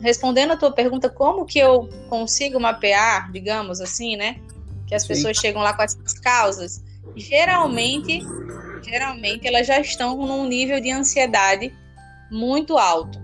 respondendo 0.00 0.52
a 0.52 0.56
tua 0.56 0.70
pergunta, 0.70 1.10
como 1.10 1.44
que 1.44 1.58
eu 1.58 1.88
consigo 2.08 2.60
mapear, 2.60 3.32
digamos 3.32 3.80
assim, 3.80 4.16
né? 4.16 4.40
Que 4.86 4.94
as 4.94 5.02
Sim. 5.02 5.08
pessoas 5.08 5.36
chegam 5.36 5.60
lá 5.60 5.74
com 5.74 5.82
essas 5.82 6.12
causas. 6.20 6.84
Geralmente, 7.16 8.20
geralmente 8.84 9.48
elas 9.48 9.66
já 9.66 9.80
estão 9.80 10.16
num 10.16 10.46
nível 10.46 10.80
de 10.80 10.92
ansiedade 10.92 11.74
muito 12.30 12.78
alto. 12.78 13.20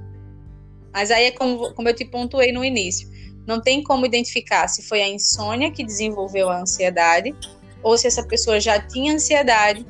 Mas 0.93 1.13
aí 1.13 1.27
é 1.27 1.31
como, 1.31 1.73
como 1.75 1.89
eu 1.89 1.95
te 1.95 2.05
pontuei 2.05 2.51
no 2.51 2.65
início. 2.65 3.09
Não 3.47 3.61
tem 3.61 3.83
como 3.83 4.07
identificar 4.07 4.67
se 4.67 4.83
foi 4.83 5.03
a 5.03 5.09
insônia 5.09 5.71
que 5.71 5.85
desenvolveu 5.85 6.49
a 6.49 6.61
ansiedade 6.61 7.35
ou 7.85 7.99
se 7.99 8.07
essa 8.07 8.27
pessoa 8.27 8.59
já 8.59 8.81
tinha 8.81 9.13
ansiedade. 9.13 9.87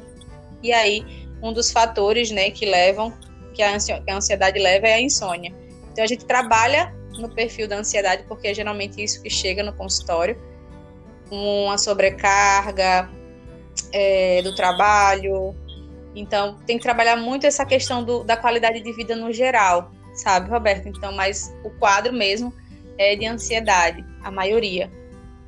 E 0.63 0.73
aí, 0.73 1.07
um 1.41 1.53
dos 1.53 1.71
fatores, 1.71 2.31
né, 2.31 2.51
que 2.51 2.67
levam, 2.67 3.15
que 3.55 3.63
a 3.63 3.73
ansiedade 4.11 4.59
leva 4.59 4.89
é 4.89 4.95
a 4.95 5.01
insônia. 5.01 5.55
Então, 5.93 6.03
a 6.03 6.07
gente 6.07 6.25
trabalha 6.27 6.93
no 7.19 7.33
perfil 7.33 7.69
da 7.69 7.77
ansiedade, 7.79 8.25
porque 8.27 8.49
é 8.49 8.55
geralmente 8.55 9.03
isso 9.03 9.23
que 9.23 9.31
chega 9.31 9.63
no 9.63 9.73
consultório, 9.73 10.37
uma 11.31 11.79
sobrecarga 11.79 13.09
é, 13.93 14.43
do 14.43 14.55
trabalho. 14.57 15.55
Então, 16.17 16.59
tem 16.67 16.77
que 16.77 16.83
trabalhar 16.83 17.17
muito 17.17 17.47
essa 17.47 17.65
questão 17.65 18.03
do, 18.03 18.25
da 18.25 18.37
qualidade 18.37 18.81
de 18.81 18.93
vida 18.93 19.15
no 19.15 19.33
geral, 19.33 19.93
sabe, 20.15 20.51
Roberto? 20.51 20.89
Então, 20.89 21.13
mas 21.13 21.55
o 21.65 21.71
quadro 21.79 22.13
mesmo 22.13 22.53
é 22.99 23.15
de 23.15 23.25
ansiedade, 23.27 24.05
a 24.23 24.31
maioria 24.31 24.91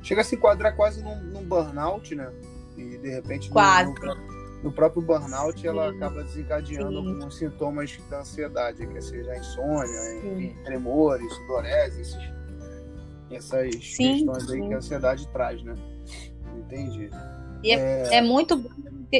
chega 0.07 0.21
a 0.21 0.23
se 0.23 0.35
enquadrar 0.35 0.75
quase 0.75 1.03
num, 1.03 1.26
burnout, 1.47 2.13
né? 2.13 2.31
E 2.77 2.97
de 2.97 3.09
repente 3.09 3.49
no, 3.49 3.55
no, 3.55 4.63
no, 4.63 4.71
próprio 4.71 5.01
burnout 5.01 5.59
Sim. 5.59 5.67
ela 5.67 5.89
acaba 5.89 6.23
desencadeando 6.23 6.89
Sim. 6.89 6.97
alguns 6.97 7.37
sintomas 7.37 7.97
da 8.09 8.19
ansiedade, 8.19 8.85
que 8.85 9.01
seja 9.01 9.35
insônia, 9.35 10.15
enfim, 10.17 10.55
tremores, 10.63 11.33
sudorese, 11.33 12.01
esses, 12.01 12.19
essas 13.31 13.71
Sim. 13.83 14.25
questões 14.25 14.51
aí 14.51 14.67
que 14.67 14.73
a 14.73 14.77
ansiedade 14.77 15.27
traz, 15.29 15.63
né? 15.63 15.73
Entendi. 16.55 17.09
E 17.63 17.71
é, 17.71 17.75
é... 17.75 18.15
é 18.17 18.21
muito 18.21 18.57
bom 18.57 18.69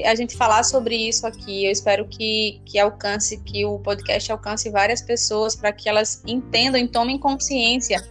a 0.06 0.16
gente 0.16 0.36
falar 0.36 0.64
sobre 0.64 0.96
isso 0.96 1.26
aqui. 1.26 1.66
Eu 1.66 1.72
espero 1.72 2.06
que, 2.08 2.62
que 2.66 2.78
alcance, 2.78 3.38
que 3.38 3.66
o 3.66 3.80
podcast 3.80 4.32
alcance 4.32 4.70
várias 4.70 5.02
pessoas 5.02 5.56
para 5.56 5.72
que 5.72 5.88
elas 5.88 6.22
entendam 6.28 6.80
e 6.80 6.88
tomem 6.88 7.18
consciência 7.18 8.06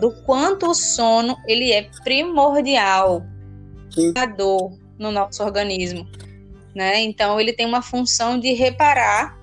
do 0.00 0.10
quanto 0.24 0.70
o 0.70 0.74
sono 0.74 1.36
ele 1.46 1.70
é 1.70 1.90
primordial 2.02 3.26
dor 4.36 4.72
no 4.98 5.10
nosso 5.10 5.42
organismo, 5.42 6.06
né? 6.74 7.00
Então 7.00 7.40
ele 7.40 7.52
tem 7.52 7.66
uma 7.66 7.82
função 7.82 8.38
de 8.38 8.52
reparar 8.52 9.38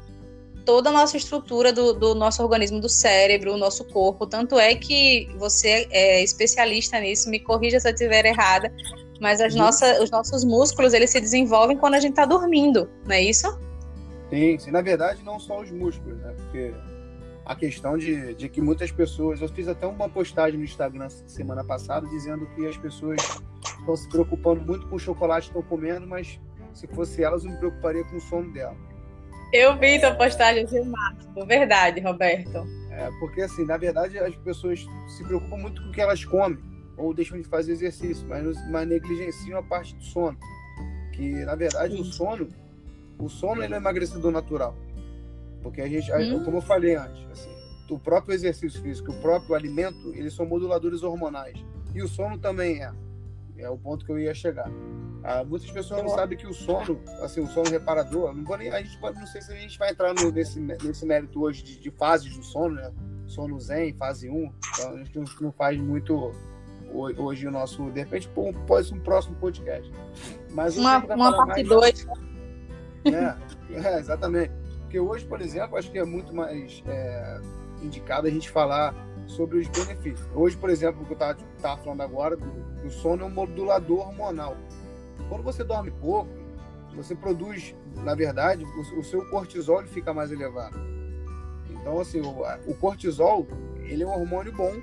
toda 0.65 0.89
a 0.89 0.93
nossa 0.93 1.17
estrutura 1.17 1.73
do, 1.73 1.93
do 1.93 2.13
nosso 2.13 2.43
organismo, 2.43 2.79
do 2.79 2.87
cérebro, 2.87 3.53
o 3.53 3.57
nosso 3.57 3.83
corpo. 3.85 4.27
Tanto 4.27 4.59
é 4.59 4.75
que 4.75 5.27
você 5.37 5.87
é 5.89 6.23
especialista 6.23 6.99
nisso, 6.99 7.29
me 7.29 7.39
corrija 7.39 7.79
se 7.79 7.87
eu 7.87 7.93
estiver 7.93 8.25
errada, 8.25 8.71
mas 9.19 9.41
as 9.41 9.53
uhum. 9.53 9.61
nossas, 9.61 9.99
os 9.99 10.11
nossos 10.11 10.43
músculos 10.43 10.93
eles 10.93 11.09
se 11.09 11.19
desenvolvem 11.19 11.77
quando 11.77 11.95
a 11.95 11.99
gente 11.99 12.11
está 12.11 12.25
dormindo, 12.25 12.89
não 13.05 13.15
é 13.15 13.21
isso? 13.21 13.47
Sim, 14.29 14.59
sim, 14.59 14.71
na 14.71 14.81
verdade 14.81 15.21
não 15.25 15.39
só 15.39 15.59
os 15.59 15.71
músculos, 15.71 16.19
né? 16.19 16.35
Porque 16.37 16.71
a 17.49 17.55
questão 17.55 17.97
de, 17.97 18.35
de 18.35 18.47
que 18.47 18.61
muitas 18.61 18.91
pessoas. 18.91 19.41
Eu 19.41 19.49
fiz 19.49 19.67
até 19.67 19.87
uma 19.87 20.07
postagem 20.07 20.59
no 20.59 20.63
Instagram 20.63 21.09
semana 21.09 21.63
passada 21.63 22.07
dizendo 22.07 22.45
que 22.53 22.67
as 22.67 22.77
pessoas 22.77 23.19
estão 23.79 23.95
se 23.95 24.07
preocupando 24.07 24.61
muito 24.61 24.87
com 24.87 24.97
o 24.97 24.99
chocolate 24.99 25.49
que 25.49 25.57
estão 25.57 25.67
comendo, 25.67 26.05
mas 26.05 26.39
se 26.75 26.85
fosse 26.85 27.23
elas, 27.23 27.43
eu 27.43 27.49
me 27.49 27.57
preocuparia 27.57 28.03
com 28.03 28.17
o 28.17 28.21
sono 28.21 28.53
dela. 28.53 28.77
Eu 29.51 29.75
vi 29.79 29.99
tua 29.99 30.13
postagem, 30.13 30.63
achei 30.63 30.83
máximo. 30.83 31.43
Verdade, 31.47 31.99
Roberto. 32.01 32.67
É, 32.91 33.09
porque 33.19 33.41
assim, 33.41 33.65
na 33.65 33.77
verdade, 33.77 34.19
as 34.19 34.35
pessoas 34.35 34.85
se 35.07 35.23
preocupam 35.23 35.57
muito 35.57 35.81
com 35.81 35.89
o 35.89 35.91
que 35.91 36.01
elas 36.01 36.23
comem 36.23 36.59
ou 36.97 37.15
deixam 37.15 37.41
de 37.41 37.47
fazer 37.47 37.71
exercício, 37.71 38.27
mas, 38.27 38.69
mas 38.69 38.87
negligenciam 38.87 39.57
a 39.57 39.63
parte 39.63 39.95
do 39.95 40.03
sono. 40.03 40.37
Que, 41.13 41.31
na 41.45 41.55
verdade, 41.55 41.95
Sim. 41.95 42.01
o 42.01 42.05
sono, 42.05 42.47
o 43.17 43.27
sono 43.27 43.63
ele 43.63 43.73
é 43.73 43.77
emagrecedor 43.77 44.31
natural. 44.31 44.75
Porque 45.61 45.81
a 45.81 45.87
gente, 45.87 46.11
hum. 46.11 46.43
como 46.43 46.57
eu 46.57 46.61
falei 46.61 46.95
antes, 46.95 47.25
assim, 47.31 47.49
o 47.89 47.99
próprio 47.99 48.33
exercício 48.33 48.81
físico, 48.81 49.11
o 49.11 49.21
próprio 49.21 49.55
alimento, 49.55 50.13
eles 50.13 50.33
são 50.33 50.45
moduladores 50.45 51.03
hormonais. 51.03 51.63
E 51.93 52.01
o 52.01 52.07
sono 52.07 52.37
também 52.37 52.83
é. 52.83 52.91
É 53.57 53.69
o 53.69 53.77
ponto 53.77 54.05
que 54.05 54.11
eu 54.11 54.19
ia 54.19 54.33
chegar. 54.33 54.71
Ah, 55.23 55.43
muitas 55.43 55.69
pessoas 55.69 56.01
não 56.01 56.09
sabem 56.09 56.37
que 56.37 56.47
o 56.47 56.53
sono, 56.53 57.01
assim, 57.21 57.41
o 57.41 57.47
sono 57.47 57.69
reparador, 57.69 58.33
não 58.33 58.45
vou 58.45 58.57
nem, 58.57 58.69
a 58.69 58.81
gente 58.81 58.97
pode, 58.99 59.19
não 59.19 59.27
sei 59.27 59.41
se 59.41 59.51
a 59.51 59.55
gente 59.55 59.77
vai 59.77 59.91
entrar 59.91 60.13
no, 60.13 60.31
nesse, 60.31 60.59
nesse 60.61 61.05
mérito 61.05 61.41
hoje 61.41 61.61
de, 61.61 61.77
de 61.77 61.91
fases 61.91 62.35
do 62.37 62.43
sono, 62.43 62.75
né? 62.75 62.91
Sono 63.27 63.59
zen, 63.59 63.93
fase 63.95 64.29
1. 64.29 64.53
Então, 64.73 64.93
a 64.93 64.97
gente 65.03 65.41
não 65.41 65.51
faz 65.51 65.77
muito 65.77 66.31
hoje 66.93 67.47
o 67.47 67.51
nosso, 67.51 67.91
de 67.91 67.99
repente, 67.99 68.29
pode 68.65 68.87
ser 68.87 68.93
um 68.93 68.99
próximo 68.99 69.35
podcast. 69.35 69.91
Mas 70.51 70.77
uma, 70.77 70.97
uma 70.99 71.45
parte 71.45 71.63
2. 71.63 72.07
É, 73.05 73.33
é, 73.75 73.97
exatamente. 73.97 74.51
Porque 74.89 74.99
hoje, 74.99 75.23
por 75.23 75.39
exemplo, 75.39 75.77
acho 75.77 75.91
que 75.91 75.99
é 75.99 76.03
muito 76.03 76.33
mais 76.33 76.81
é, 76.87 77.39
indicado 77.79 78.25
a 78.25 78.29
gente 78.31 78.49
falar 78.49 78.95
sobre 79.27 79.59
os 79.59 79.67
benefícios. 79.67 80.27
Hoje, 80.33 80.57
por 80.57 80.67
exemplo, 80.67 81.03
o 81.03 81.05
que 81.05 81.13
eu 81.13 81.45
estava 81.55 81.79
falando 81.83 82.01
agora, 82.01 82.35
do, 82.35 82.89
sono 82.89 83.21
é 83.21 83.25
um 83.27 83.29
modulador 83.29 83.99
hormonal. 83.99 84.57
Quando 85.29 85.43
você 85.43 85.63
dorme 85.63 85.91
pouco, 85.91 86.31
você 86.95 87.13
produz, 87.13 87.75
na 87.97 88.15
verdade, 88.15 88.65
o, 88.65 88.99
o 88.99 89.03
seu 89.03 89.23
cortisol 89.29 89.83
fica 89.83 90.11
mais 90.11 90.31
elevado. 90.31 90.79
Então, 91.69 91.99
assim, 91.99 92.21
o, 92.21 92.41
o, 92.65 92.73
cortisol, 92.73 93.45
ele 93.83 94.01
é 94.01 94.07
um 94.07 94.19
hormônio 94.19 94.51
bom, 94.51 94.73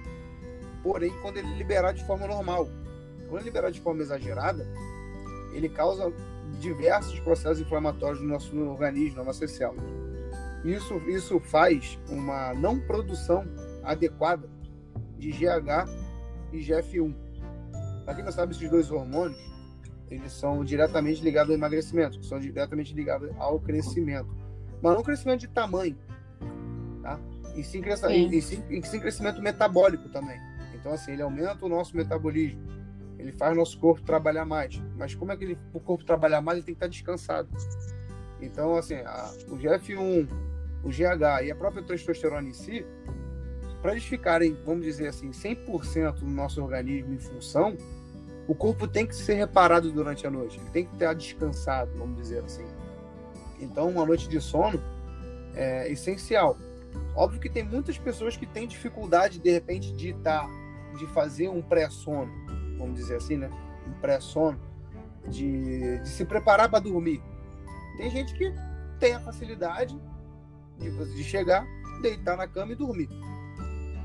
porém, 0.85 1.13
quando 1.21 1.39
ele 1.39 1.53
liberar 1.57 1.91
de 1.91 2.07
forma 2.07 2.29
normal. 2.29 2.69
Quando 3.29 3.39
ele 3.39 3.47
liberar 3.47 3.73
de 3.73 3.81
forma 3.81 4.03
exagerada, 4.03 4.65
ele 5.53 5.69
causa 5.69 6.13
diversos 6.59 7.19
processos 7.21 7.61
inflamatórios 7.61 8.21
no 8.21 8.29
nosso 8.29 8.57
organismo, 8.59 9.19
nas 9.19 9.27
nossas 9.27 9.51
células. 9.53 9.85
Isso, 10.65 10.95
isso 11.09 11.39
faz 11.39 11.99
uma 12.09 12.53
não 12.55 12.81
produção 12.81 13.45
adequada 13.85 14.49
de 15.19 15.31
GH 15.31 15.89
e 16.53 16.59
GF1. 16.59 17.15
Para 18.05 18.15
quem 18.15 18.25
não 18.25 18.33
sabe, 18.33 18.53
esses 18.53 18.69
dois 18.69 18.91
hormônios, 18.91 19.39
eles 20.11 20.33
são 20.33 20.65
diretamente 20.65 21.23
ligados 21.23 21.51
ao 21.51 21.57
emagrecimento, 21.57 22.25
são 22.25 22.39
diretamente 22.39 22.95
ligados 22.95 23.31
ao 23.39 23.59
crescimento. 23.61 24.29
Mas 24.83 24.95
não 24.95 25.03
crescimento 25.03 25.41
de 25.41 25.49
tamanho, 25.49 25.97
tá? 27.03 27.19
E 27.55 27.65
sim, 27.65 27.81
crescimento, 27.81 28.35
e, 28.35 28.43
sim, 28.43 28.63
e 28.69 28.87
sim 28.87 29.01
crescimento 29.01 29.41
metabólico 29.41 30.09
também. 30.11 30.39
Então, 30.75 30.93
assim, 30.93 31.13
ele 31.13 31.23
aumenta 31.23 31.65
o 31.65 31.69
nosso 31.69 31.97
metabolismo 31.97 32.61
ele 33.19 33.33
faz 33.33 33.57
nosso 33.57 33.79
corpo 33.79 34.03
trabalhar 34.03 34.45
mais. 34.45 34.81
Mas 34.97 35.15
como 35.15 35.33
é 35.33 35.37
que 35.37 35.45
ele, 35.45 35.59
o 35.73 35.81
corpo 35.81 36.05
trabalhar 36.05 36.41
mais, 36.41 36.59
ele 36.59 36.67
tem 36.67 36.75
que 36.75 36.79
estar 36.79 36.89
descansado. 36.89 37.49
Então, 38.41 38.77
assim, 38.77 38.97
a, 38.97 39.33
o 39.49 39.57
GF1, 39.57 40.29
o 40.85 40.89
GH 40.89 41.45
e 41.45 41.51
a 41.51 41.57
própria 41.57 41.83
testosterona 41.83 42.49
em 42.49 42.53
si, 42.53 42.85
para 43.81 43.93
eles 43.93 44.05
ficarem, 44.05 44.57
vamos 44.65 44.85
dizer 44.85 45.09
assim, 45.09 45.31
100% 45.31 46.23
no 46.23 46.31
nosso 46.31 46.63
organismo 46.63 47.15
em 47.15 47.19
função, 47.19 47.77
o 48.49 48.55
corpo 48.55 48.87
tem 48.87 49.07
que 49.07 49.15
ser 49.15 49.35
reparado 49.35 49.91
durante 49.91 50.27
a 50.27 50.31
noite. 50.31 50.59
Ele 50.59 50.71
tem 50.71 50.85
que 50.85 50.95
estar 50.95 51.15
descansado, 51.15 51.91
vamos 51.97 52.17
dizer 52.17 52.45
assim. 52.45 52.67
Então, 53.61 53.89
uma 53.89 54.05
noite 54.05 54.29
de 54.29 54.41
sono 54.41 54.83
é 55.55 55.91
essencial. 55.91 56.57
Óbvio 57.15 57.41
que 57.41 57.49
tem 57.49 57.65
muitas 57.65 57.99
pessoas 57.99 58.37
que 58.37 58.47
têm 58.47 58.69
dificuldade, 58.69 59.39
de 59.39 59.51
repente, 59.51 59.93
de, 59.93 60.13
tá, 60.15 60.47
de 60.99 61.07
fazer 61.09 61.49
um 61.49 61.63
pré-sono, 61.63 62.31
vamos 62.79 62.97
dizer 62.97 63.17
assim, 63.17 63.37
né? 63.37 63.51
Um 63.87 63.93
pré-sono, 64.01 64.59
de, 65.29 65.99
de 65.99 66.09
se 66.09 66.25
preparar 66.25 66.69
para 66.69 66.79
dormir. 66.79 67.23
Tem 67.97 68.11
gente 68.11 68.35
que 68.35 68.53
tem 68.99 69.15
a 69.15 69.21
facilidade 69.21 69.99
de, 70.79 71.15
de 71.15 71.25
chegar, 71.25 71.67
deitar 72.01 72.37
na 72.37 72.47
cama 72.47 72.73
e 72.73 72.75
dormir. 72.75 73.09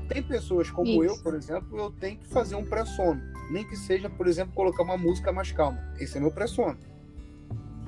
Tem 0.08 0.22
pessoas 0.22 0.70
como 0.70 1.04
Isso. 1.04 1.04
eu, 1.04 1.22
por 1.22 1.34
exemplo, 1.34 1.78
eu 1.78 1.90
tenho 1.90 2.18
que 2.18 2.26
fazer 2.26 2.54
um 2.54 2.64
pré-sono. 2.64 3.20
Nem 3.50 3.66
que 3.66 3.76
seja, 3.76 4.10
por 4.10 4.26
exemplo, 4.26 4.54
colocar 4.54 4.82
uma 4.82 4.96
música 4.96 5.32
mais 5.32 5.52
calma. 5.52 5.78
Esse 5.98 6.18
é 6.18 6.20
meu 6.20 6.30
pré-sono. 6.30 6.78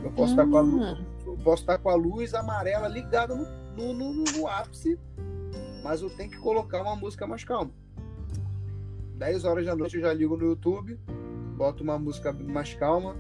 Eu 0.03 0.11
posso, 0.13 0.35
hum. 0.35 0.37
estar 0.37 0.47
com 0.47 0.57
a 0.57 0.61
luz, 0.61 0.99
eu 1.27 1.37
posso 1.39 1.63
estar 1.63 1.79
com 1.79 1.89
a 1.89 1.95
luz 1.95 2.35
amarela 2.35 2.89
ligada 2.89 3.35
no, 3.35 3.47
no, 3.77 3.95
no, 3.95 4.25
no 4.25 4.47
ápice, 4.47 4.99
mas 5.83 6.03
eu 6.03 6.11
tenho 6.11 6.31
que 6.31 6.39
colocar 6.39 6.83
uma 6.83 6.95
música 6.95 7.27
mais 7.27 7.43
calma. 7.43 7.71
10 9.15 9.45
horas 9.45 9.67
da 9.67 9.77
noite 9.77 9.97
eu 9.97 10.03
já 10.03 10.13
ligo 10.13 10.37
no 10.37 10.47
YouTube, 10.47 10.99
boto 11.57 11.83
uma 11.83 11.99
música 11.99 12.33
mais 12.33 12.75
calma, 12.75 13.17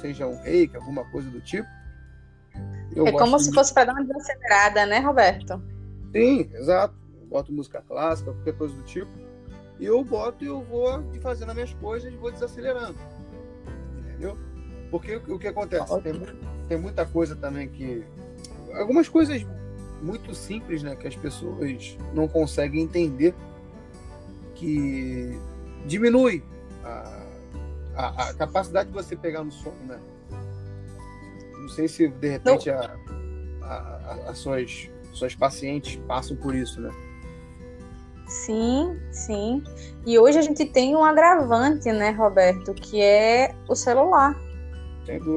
seja 0.00 0.26
um 0.26 0.36
reiki, 0.42 0.76
alguma 0.76 1.04
coisa 1.10 1.30
do 1.30 1.40
tipo. 1.40 1.68
Eu 2.94 3.06
é 3.06 3.12
como 3.12 3.38
se 3.38 3.52
fosse 3.52 3.72
para 3.72 3.86
dar 3.86 3.92
uma 3.92 4.04
desacelerada, 4.04 4.86
né, 4.86 4.98
Roberto? 5.00 5.62
Sim, 6.12 6.50
exato. 6.54 6.94
Boto 7.28 7.52
música 7.52 7.82
clássica, 7.82 8.32
qualquer 8.32 8.56
coisa 8.56 8.74
do 8.74 8.82
tipo. 8.82 9.10
E 9.78 9.84
eu 9.84 10.02
boto 10.02 10.42
e 10.44 10.46
eu 10.46 10.62
vou 10.62 11.04
fazendo 11.20 11.50
as 11.50 11.54
minhas 11.54 11.74
coisas 11.74 12.12
e 12.12 12.16
vou 12.16 12.30
desacelerando. 12.32 12.96
Entendeu? 13.98 14.36
Porque 14.90 15.16
o 15.16 15.38
que 15.38 15.48
acontece? 15.48 16.00
Tem, 16.00 16.14
tem 16.68 16.78
muita 16.78 17.04
coisa 17.04 17.36
também 17.36 17.68
que. 17.68 18.04
Algumas 18.72 19.08
coisas 19.08 19.44
muito 20.00 20.34
simples, 20.34 20.82
né? 20.82 20.96
Que 20.96 21.08
as 21.08 21.16
pessoas 21.16 21.98
não 22.14 22.26
conseguem 22.26 22.82
entender. 22.82 23.34
Que 24.56 25.38
diminui 25.86 26.42
a, 26.84 27.22
a, 27.94 28.28
a 28.28 28.34
capacidade 28.34 28.88
de 28.88 28.94
você 28.94 29.14
pegar 29.14 29.44
no 29.44 29.52
sono, 29.52 29.76
né? 29.86 29.98
Não 31.52 31.68
sei 31.68 31.88
se 31.88 32.08
de 32.08 32.28
repente 32.28 32.70
a, 32.70 32.94
a, 33.62 34.30
as 34.30 34.38
suas, 34.38 34.90
suas 35.12 35.34
pacientes 35.34 35.96
passam 36.06 36.36
por 36.36 36.54
isso, 36.54 36.80
né? 36.80 36.90
Sim, 38.28 38.98
sim. 39.12 39.62
E 40.04 40.18
hoje 40.18 40.38
a 40.38 40.42
gente 40.42 40.64
tem 40.64 40.96
um 40.96 41.04
agravante, 41.04 41.90
né, 41.92 42.10
Roberto, 42.10 42.74
que 42.74 43.00
é 43.00 43.54
o 43.68 43.74
celular. 43.74 44.36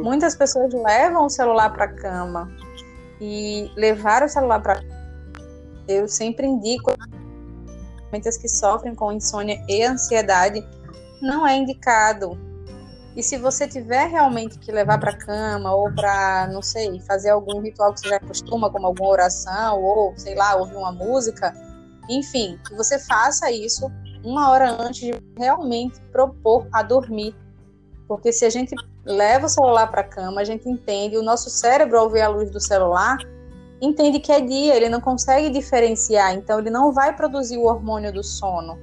Muitas 0.03 0.35
pessoas 0.35 0.73
levam 0.73 1.25
o 1.25 1.29
celular 1.29 1.71
para 1.71 1.85
a 1.85 1.93
cama 1.93 2.51
e 3.21 3.71
levar 3.75 4.23
o 4.23 4.29
celular 4.29 4.59
para 4.61 4.81
eu 5.87 6.07
sempre 6.07 6.45
indico 6.45 6.91
muitas 8.11 8.37
que 8.37 8.47
sofrem 8.47 8.95
com 8.95 9.11
insônia 9.11 9.63
e 9.67 9.83
ansiedade 9.83 10.65
não 11.21 11.45
é 11.45 11.55
indicado 11.55 12.37
e 13.19 13.23
se 13.23 13.37
você 13.37 13.67
tiver 13.67 14.07
realmente 14.07 14.57
que 14.59 14.71
levar 14.71 14.97
para 14.97 15.13
cama 15.13 15.73
ou 15.75 15.91
para, 15.93 16.47
não 16.53 16.61
sei, 16.61 16.99
fazer 17.01 17.31
algum 17.31 17.59
ritual 17.59 17.93
que 17.93 17.99
você 17.99 18.07
já 18.07 18.19
costuma, 18.19 18.69
como 18.69 18.87
alguma 18.87 19.09
oração 19.09 19.81
ou, 19.81 20.13
sei 20.15 20.35
lá, 20.35 20.55
ouvir 20.55 20.75
uma 20.75 20.93
música, 20.93 21.53
enfim, 22.09 22.57
que 22.65 22.73
você 22.75 22.99
faça 22.99 23.51
isso 23.51 23.91
uma 24.23 24.49
hora 24.49 24.71
antes 24.71 25.01
de 25.01 25.13
realmente 25.37 25.99
propor 26.13 26.67
a 26.71 26.83
dormir. 26.83 27.35
Porque 28.07 28.31
se 28.31 28.45
a 28.45 28.49
gente 28.49 28.73
leva 29.05 29.47
o 29.47 29.49
celular 29.49 29.87
para 29.87 29.99
a 29.99 30.07
cama, 30.07 30.39
a 30.39 30.45
gente 30.45 30.69
entende, 30.69 31.17
o 31.17 31.23
nosso 31.23 31.49
cérebro, 31.49 31.99
ao 31.99 32.09
ver 32.09 32.21
a 32.21 32.29
luz 32.29 32.49
do 32.51 32.59
celular, 32.61 33.17
entende 33.81 34.19
que 34.19 34.31
é 34.31 34.41
dia, 34.41 34.75
ele 34.75 34.89
não 34.89 35.01
consegue 35.01 35.49
diferenciar, 35.49 36.33
então 36.33 36.59
ele 36.59 36.69
não 36.69 36.91
vai 36.91 37.15
produzir 37.15 37.57
o 37.57 37.65
hormônio 37.65 38.11
do 38.11 38.23
sono. 38.23 38.77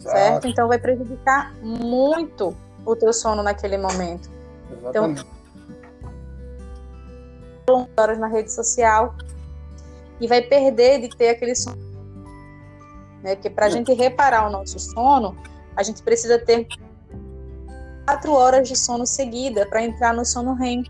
Exato. 0.00 0.16
Certo? 0.16 0.46
Então 0.48 0.68
vai 0.68 0.78
prejudicar 0.78 1.54
muito 1.62 2.56
o 2.84 2.96
teu 2.96 3.12
sono 3.12 3.42
naquele 3.42 3.78
momento. 3.78 4.28
Exatamente. 4.70 5.26
Então, 7.62 7.88
horas 7.96 8.18
na 8.18 8.26
rede 8.26 8.52
social 8.52 9.14
e 10.20 10.26
vai 10.26 10.42
perder 10.42 11.00
de 11.00 11.08
ter 11.08 11.30
aquele 11.30 11.54
sono. 11.54 11.82
Né? 13.22 13.34
Porque 13.34 13.48
para 13.48 13.66
a 13.66 13.70
gente 13.70 13.92
reparar 13.94 14.46
o 14.46 14.50
nosso 14.50 14.78
sono, 14.78 15.36
a 15.74 15.82
gente 15.82 16.02
precisa 16.02 16.38
ter 16.38 16.66
quatro 18.04 18.32
horas 18.32 18.68
de 18.68 18.76
sono 18.76 19.06
seguida 19.06 19.66
para 19.66 19.82
entrar 19.82 20.12
no 20.12 20.24
sono 20.24 20.54
REM. 20.54 20.84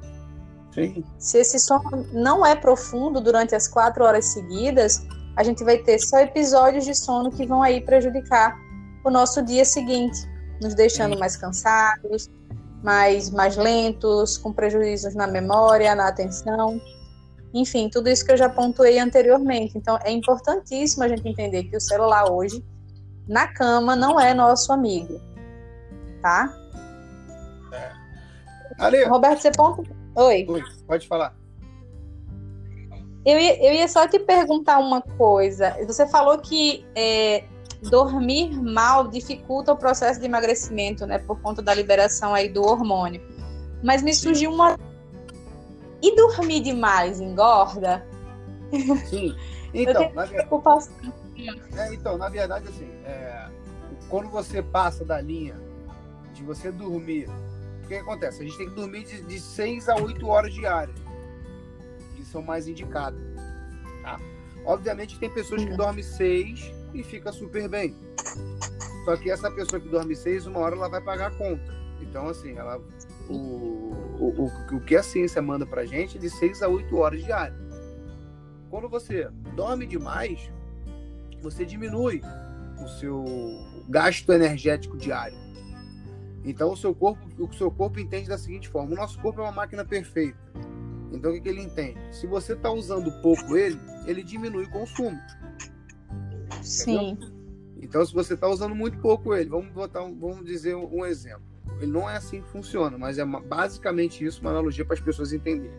Sim. 0.75 1.05
Se 1.19 1.39
esse 1.39 1.59
sono 1.59 2.07
não 2.13 2.45
é 2.45 2.57
profundo 2.57 3.21
durante 3.21 3.55
as 3.55 3.69
quatro 3.69 4.05
horas 4.05 4.27
seguidas, 4.27 5.07
a 5.37 5.43
gente 5.43 5.63
vai 5.63 5.79
ter 5.79 5.99
só 6.01 6.19
episódios 6.19 6.85
de 6.85 6.95
sono 6.95 7.31
que 7.31 7.47
vão 7.47 7.63
aí 7.63 7.81
prejudicar 7.81 8.57
o 9.05 9.11
nosso 9.11 9.43
dia 9.43 9.65
seguinte 9.65 10.29
nos 10.61 10.75
deixando 10.75 11.19
mais 11.19 11.37
cansados, 11.37 12.31
mais, 12.83 13.31
mais 13.31 13.57
lentos, 13.57 14.37
com 14.37 14.53
prejuízos 14.53 15.15
na 15.15 15.27
memória, 15.27 15.95
na 15.95 16.09
atenção. 16.09 16.81
Enfim, 17.53 17.89
tudo 17.89 18.09
isso 18.09 18.25
que 18.25 18.33
eu 18.33 18.37
já 18.37 18.49
pontuei 18.49 18.99
anteriormente. 18.99 19.79
Então, 19.79 19.99
é 20.03 20.11
importantíssimo 20.11 21.05
a 21.05 21.09
gente 21.09 21.29
entender 21.29 21.65
que 21.65 21.77
o 21.77 21.81
celular 21.81 22.31
hoje, 22.31 22.65
na 23.29 23.47
cama, 23.47 23.95
não 23.95 24.19
é 24.19 24.35
nosso 24.35 24.73
amigo. 24.73 25.21
Tá? 26.21 26.53
É. 27.73 27.93
Roberto, 29.05 29.43
você 29.43 29.51
ponta. 29.53 30.04
Oi. 30.17 30.47
Oi, 30.49 30.63
pode 30.87 31.09
falar. 31.09 31.37
Eu 33.25 33.39
ia, 33.39 33.67
eu 33.67 33.73
ia 33.73 33.89
só 33.89 34.07
te 34.07 34.19
perguntar 34.19 34.79
uma 34.79 35.01
coisa. 35.01 35.77
Você 35.87 36.07
falou 36.07 36.39
que 36.39 36.85
é, 36.95 37.45
dormir 37.83 38.51
mal 38.61 39.09
dificulta 39.09 39.73
o 39.73 39.77
processo 39.77 40.21
de 40.21 40.27
emagrecimento, 40.27 41.07
né, 41.07 41.19
por 41.19 41.41
conta 41.41 41.63
da 41.63 41.75
liberação 41.75 42.35
aí 42.35 42.49
do 42.49 42.63
hormônio. 42.63 43.23
Mas 43.83 44.03
me 44.03 44.15
surgiu 44.15 44.53
uma 44.53 44.79
e 46.03 46.15
dormir 46.15 46.61
demais 46.61 47.21
engorda? 47.21 48.07
Sim. 49.09 49.35
Então, 49.77 50.09
na 50.15 50.25
verdade, 50.25 50.95
é, 51.77 51.95
então, 51.95 52.17
na 52.17 52.29
verdade, 52.29 52.69
assim, 52.69 52.89
é, 53.05 53.49
quando 54.09 54.29
você 54.29 54.63
passa 54.63 55.05
da 55.05 55.21
linha 55.21 55.57
de 56.33 56.45
você 56.45 56.71
dormir, 56.71 57.29
o 57.85 57.89
que 57.89 57.95
acontece? 57.95 58.43
A 58.43 58.45
gente 58.45 58.57
tem 58.57 58.69
que 58.69 58.75
dormir 58.75 59.05
de, 59.05 59.23
de 59.23 59.41
6 59.41 59.89
a 59.89 59.97
8 59.97 60.27
horas 60.27 60.53
diárias, 60.53 60.97
que 62.17 62.25
são 62.25 62.43
mais 62.43 62.67
indicadas. 62.67 63.21
Tá? 64.03 64.19
Obviamente 64.65 65.19
tem 65.19 65.31
pessoas 65.31 65.63
que 65.65 65.71
uhum. 65.71 65.77
dormem 65.77 66.03
6 66.03 66.73
e 66.95 67.03
fica 67.03 67.33
super 67.33 67.69
bem. 67.69 67.95
Só 69.05 69.17
que 69.17 69.31
essa 69.31 69.51
pessoa 69.51 69.81
que 69.81 69.89
dorme 69.89 70.17
seis, 70.17 70.47
uma 70.47 70.61
hora 70.61 70.77
ela 70.77 70.89
vai 70.89 71.01
pagar 71.01 71.27
a 71.27 71.31
conta. 71.31 71.75
Então, 72.01 72.29
assim, 72.29 72.57
ela, 72.57 72.81
o, 73.29 73.35
o, 73.35 74.51
o, 74.73 74.77
o 74.77 74.81
que 74.81 74.97
a 74.97 75.03
ciência 75.03 75.43
manda 75.43 75.67
pra 75.67 75.85
gente 75.85 76.17
é 76.17 76.21
de 76.21 76.31
seis 76.31 76.63
a 76.63 76.69
oito 76.69 76.97
horas 76.97 77.23
diárias. 77.23 77.59
Quando 78.71 78.89
você 78.89 79.29
dorme 79.55 79.87
demais, 79.87 80.51
você 81.43 81.65
diminui 81.65 82.23
o 82.83 82.89
seu 82.89 83.25
gasto 83.89 84.33
energético 84.33 84.97
diário. 84.97 85.37
Então 86.45 86.73
o 86.73 86.77
seu 86.77 86.95
corpo, 86.95 87.27
o 87.39 87.53
seu 87.55 87.71
corpo 87.71 87.99
entende 87.99 88.29
da 88.29 88.37
seguinte 88.37 88.69
forma: 88.69 88.93
o 88.93 88.97
nosso 88.97 89.19
corpo 89.21 89.41
é 89.41 89.45
uma 89.45 89.53
máquina 89.53 89.85
perfeita. 89.85 90.39
Então 91.13 91.31
o 91.31 91.35
que, 91.35 91.41
que 91.41 91.49
ele 91.49 91.63
entende? 91.63 91.99
Se 92.13 92.27
você 92.27 92.53
está 92.53 92.71
usando 92.71 93.11
pouco 93.23 93.57
ele, 93.57 93.81
ele 94.07 94.23
diminui 94.23 94.65
o 94.65 94.71
consumo. 94.71 95.19
Sim. 96.63 97.19
Então, 97.81 98.05
se 98.05 98.15
você 98.15 98.33
está 98.33 98.49
usando 98.49 98.75
muito 98.75 98.99
pouco 98.99 99.35
ele, 99.35 99.51
vamos 99.51 99.71
botar, 99.71 100.01
vamos 100.01 100.45
dizer 100.45 100.75
um 100.75 101.05
exemplo. 101.05 101.45
Ele 101.81 101.93
não 101.93 102.09
é 102.09 102.17
assim 102.17 102.41
que 102.41 102.49
funciona, 102.49 102.97
mas 102.97 103.19
é 103.19 103.25
basicamente 103.25 104.25
isso, 104.25 104.41
uma 104.41 104.51
analogia 104.51 104.85
para 104.85 104.95
as 104.95 105.01
pessoas 105.01 105.33
entenderem. 105.33 105.77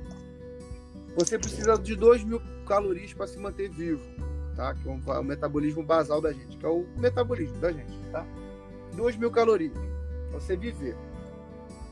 Você 1.18 1.40
precisa 1.40 1.78
de 1.78 1.96
2 1.96 2.24
mil 2.24 2.42
calorias 2.68 3.14
para 3.14 3.26
se 3.26 3.40
manter 3.40 3.70
vivo, 3.70 4.04
tá? 4.56 4.76
Que 4.76 4.88
é 4.88 4.92
o 4.92 5.24
metabolismo 5.24 5.82
basal 5.82 6.22
da 6.22 6.32
gente, 6.32 6.58
que 6.58 6.66
é 6.66 6.70
o 6.70 6.86
metabolismo 6.98 7.58
da 7.60 7.72
gente, 7.72 7.98
tá? 8.12 8.26
2 8.96 9.18
mil 9.18 9.32
calorias 9.32 9.74
você 10.36 10.56
viver. 10.56 10.96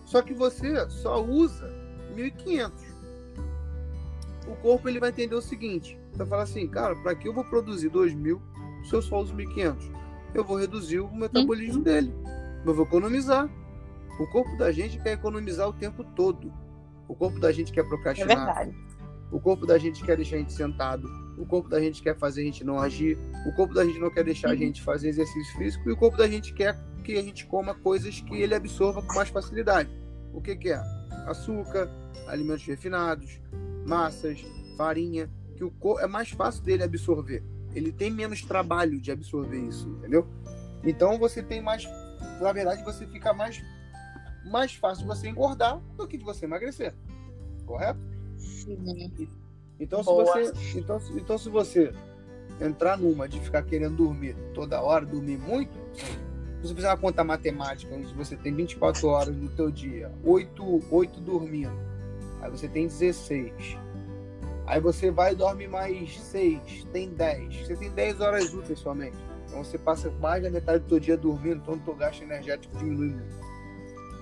Só 0.06 0.22
que 0.22 0.34
você 0.34 0.90
só 0.90 1.24
usa 1.24 1.74
1.500. 2.16 2.72
O 4.48 4.56
corpo 4.58 4.90
ele 4.90 5.00
vai 5.00 5.10
entender 5.10 5.36
o 5.36 5.42
seguinte: 5.42 5.98
vai 6.14 6.28
falar 6.28 6.44
assim, 6.44 6.68
cara, 6.68 6.96
para 6.98 7.16
que 7.16 7.28
eu 7.28 7.34
vou 7.34 7.44
produzir 7.44 7.90
2 7.90 8.14
mil 8.14 8.42
se 8.84 8.94
eu 8.94 9.02
só 9.02 9.22
uso 9.22 9.36
1.500? 9.36 9.92
Eu 10.34 10.44
vou 10.44 10.58
reduzir 10.58 11.00
o 11.00 11.14
metabolismo 11.14 11.80
hum. 11.80 11.84
dele. 11.84 12.14
Eu 12.66 12.74
vou 12.74 12.86
economizar. 12.86 13.50
O 14.20 14.28
corpo 14.28 14.56
da 14.58 14.72
gente 14.72 15.00
quer 15.00 15.14
economizar 15.14 15.68
o 15.68 15.74
tempo 15.74 16.04
todo. 16.16 16.54
O 17.08 17.16
corpo 17.16 17.40
da 17.40 17.52
gente 17.52 17.72
quer 17.72 17.84
procrastinar. 17.88 18.32
É 18.32 18.36
verdade. 18.36 18.78
O 19.32 19.40
corpo 19.40 19.66
da 19.66 19.78
gente 19.78 20.04
quer 20.04 20.16
deixar 20.16 20.36
a 20.36 20.40
gente 20.40 20.54
sentado. 20.54 21.08
O 21.38 21.46
corpo 21.46 21.68
da 21.68 21.80
gente 21.80 22.02
quer 22.02 22.16
fazer 22.16 22.42
a 22.42 22.46
gente 22.46 22.64
não 22.64 22.80
agir. 22.80 23.18
O 23.48 23.56
corpo 23.56 23.74
da 23.74 23.84
gente 23.84 24.00
não 24.00 24.12
quer 24.12 24.24
deixar 24.24 24.50
uhum. 24.50 24.54
a 24.54 24.58
gente 24.58 24.82
fazer 24.82 25.10
exercício 25.10 25.58
físico. 25.58 25.90
E 25.90 25.94
o 25.94 25.98
corpo 25.98 26.18
da 26.18 26.28
gente 26.28 26.54
quer 26.54 26.78
que 27.04 27.18
a 27.18 27.22
gente 27.22 27.46
coma 27.46 27.76
coisas 27.76 28.20
que 28.22 28.42
ele 28.42 28.56
absorva 28.56 29.02
com 29.02 29.13
mais 29.13 29.30
facilidade. 29.30 29.89
O 30.34 30.42
que, 30.42 30.56
que 30.56 30.70
é? 30.70 30.82
açúcar, 31.26 31.89
alimentos 32.28 32.66
refinados, 32.66 33.39
massas, 33.86 34.44
farinha, 34.78 35.30
que 35.56 35.63
o 35.63 36.00
é 36.00 36.08
mais 36.08 36.30
fácil 36.30 36.63
dele 36.63 36.84
absorver. 36.84 37.44
Ele 37.74 37.92
tem 37.92 38.12
menos 38.12 38.42
trabalho 38.42 39.00
de 39.00 39.12
absorver 39.12 39.60
isso, 39.60 39.88
entendeu? 39.89 40.28
Então 40.84 41.18
você 41.18 41.42
tem 41.42 41.62
mais, 41.62 41.86
na 42.42 42.52
verdade, 42.52 42.84
você 42.84 43.06
fica 43.08 43.34
mais 43.34 43.62
mais 44.46 44.76
fácil 44.76 45.08
você 45.08 45.30
engordar 45.30 45.80
do 45.96 46.06
que 46.06 46.18
de 46.18 46.24
você 46.24 46.46
emagrecer. 46.46 46.94
Correto? 47.66 48.00
Sim. 48.38 49.30
Então 49.80 50.04
se 50.04 50.10
você, 50.10 50.78
então, 50.78 51.02
então 51.16 51.38
se 51.38 51.50
você 51.50 51.94
entrar 52.60 52.98
numa 52.98 53.28
de 53.28 53.39
ficar 53.39 53.63
querendo 53.63 53.96
dormir 53.96 54.36
toda 54.54 54.82
hora, 54.82 55.06
dormir 55.06 55.38
muito, 55.38 55.74
você 56.63 56.73
fizer 56.73 56.88
uma 56.88 56.97
conta 56.97 57.23
matemática, 57.23 57.93
onde 57.93 58.13
você 58.13 58.36
tem 58.36 58.54
24 58.54 59.08
horas 59.08 59.36
no 59.36 59.49
teu 59.49 59.69
dia, 59.69 60.12
8, 60.23 60.84
8 60.89 61.19
dormindo, 61.19 61.78
aí 62.41 62.49
você 62.49 62.67
tem 62.67 62.88
16. 62.88 63.78
Aí 64.65 64.80
você 64.80 65.12
vai 65.12 65.34
e 65.34 65.36
dorme 65.36 65.67
mais 65.67 66.17
6, 66.17 66.88
tem 66.93 67.10
10. 67.10 67.67
Você 67.67 67.76
tem 67.76 67.91
10 67.91 68.21
horas 68.21 68.54
úteis 68.54 68.80
somente. 68.80 69.17
Então 69.45 69.63
você 69.63 69.78
passa 69.78 70.10
mais 70.21 70.41
da 70.41 70.49
metade 70.49 70.80
do 70.80 70.88
teu 70.88 70.99
dia 70.99 71.17
dormindo, 71.17 71.58
então 71.62 71.73
o 71.76 71.80
teu 71.80 71.95
gasto 71.95 72.21
energético 72.23 72.76
diminui 72.78 73.10
muito. 73.10 73.45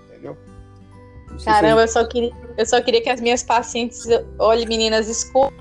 Entendeu? 0.10 0.38
Caramba, 1.45 1.82
eu 1.82 1.88
só, 1.88 2.06
queria, 2.06 2.32
eu 2.58 2.65
só 2.65 2.82
queria 2.82 3.01
que 3.01 3.10
as 3.10 3.21
minhas 3.21 3.43
pacientes, 3.43 4.06
olhe 4.39 4.65
meninas, 4.65 5.08
escutem. 5.08 5.58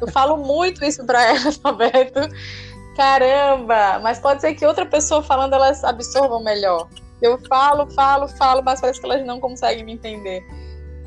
Eu 0.00 0.08
falo 0.08 0.36
muito 0.36 0.84
isso 0.84 1.04
para 1.06 1.24
elas, 1.24 1.56
Roberto. 1.64 2.20
Caramba, 2.98 4.00
mas 4.00 4.18
pode 4.18 4.40
ser 4.40 4.54
que 4.54 4.66
outra 4.66 4.84
pessoa 4.84 5.22
falando 5.22 5.54
elas 5.54 5.84
absorvam 5.84 6.42
melhor. 6.42 6.88
Eu 7.22 7.38
falo, 7.48 7.88
falo, 7.92 8.26
falo, 8.26 8.60
mas 8.60 8.80
parece 8.80 8.98
que 8.98 9.06
elas 9.06 9.24
não 9.24 9.38
conseguem 9.38 9.84
me 9.84 9.92
entender. 9.92 10.44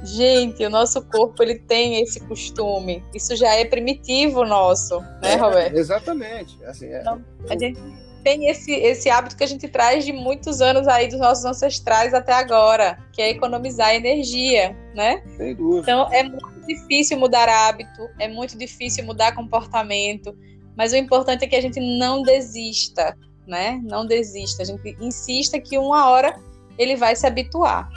Gente, 0.02 0.66
o 0.66 0.70
nosso 0.70 1.02
corpo 1.10 1.44
ele 1.44 1.60
tem 1.60 2.02
esse 2.02 2.22
costume. 2.22 3.04
Isso 3.14 3.36
já 3.36 3.54
é 3.56 3.66
primitivo 3.66 4.46
nosso, 4.46 5.02
né, 5.22 5.34
é, 5.34 5.36
Roberto? 5.36 5.76
Exatamente. 5.76 6.64
Assim, 6.64 6.86
é. 6.88 7.02
Então, 7.02 7.22
a 7.50 7.58
gente 7.58 7.78
tem 8.24 8.48
esse, 8.48 8.72
esse 8.72 9.10
hábito 9.10 9.36
que 9.36 9.44
a 9.44 9.48
gente 9.48 9.68
traz 9.68 10.06
de 10.06 10.14
muitos 10.14 10.62
anos 10.62 10.88
aí 10.88 11.10
dos 11.10 11.20
nossos 11.20 11.44
ancestrais 11.44 12.14
até 12.14 12.32
agora, 12.32 12.98
que 13.12 13.22
é 13.22 13.32
economizar 13.32 13.94
energia, 13.94 14.74
né? 14.96 15.22
Sem 15.36 15.56
dúvida. 15.56 15.82
Então 15.82 16.14
é 16.14 16.24
muito 16.24 16.66
difícil 16.66 17.20
mudar 17.20 17.50
hábito, 17.50 18.10
é 18.18 18.30
muito 18.30 18.58
difícil 18.58 19.04
mudar 19.04 19.36
comportamento, 19.36 20.34
mas 20.76 20.94
o 20.94 20.96
importante 20.96 21.46
é 21.46 21.48
que 21.48 21.56
a 21.56 21.62
gente 21.62 21.80
não 21.80 22.22
desista, 22.22 23.18
né? 23.48 23.82
Não 23.84 24.06
desista. 24.06 24.64
A 24.64 24.66
gente 24.66 24.96
insista 25.00 25.60
que 25.60 25.78
uma 25.78 26.10
hora 26.10 26.40
ele 26.78 26.96
vai 26.96 27.16
se 27.16 27.28
habituar. 27.28 27.90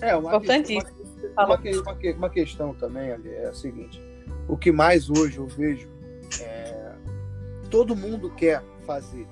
É, 0.00 0.14
uma 0.14 0.36
Importantíssimo. 0.36 0.96
Uma, 1.32 1.44
uma, 1.44 2.16
uma, 2.16 2.30
questão 2.30 2.74
também 2.74 3.10
ali 3.10 3.30
é 3.30 3.48
a 3.48 3.54
seguinte: 3.54 4.00
o 4.48 4.56
que 4.56 4.70
mais 4.70 5.08
hoje 5.08 5.38
eu 5.38 5.46
vejo 5.46 5.88
é 6.40 6.92
todo 7.70 7.96
mundo 7.96 8.30
quer 8.30 8.62
fazer. 8.86 9.26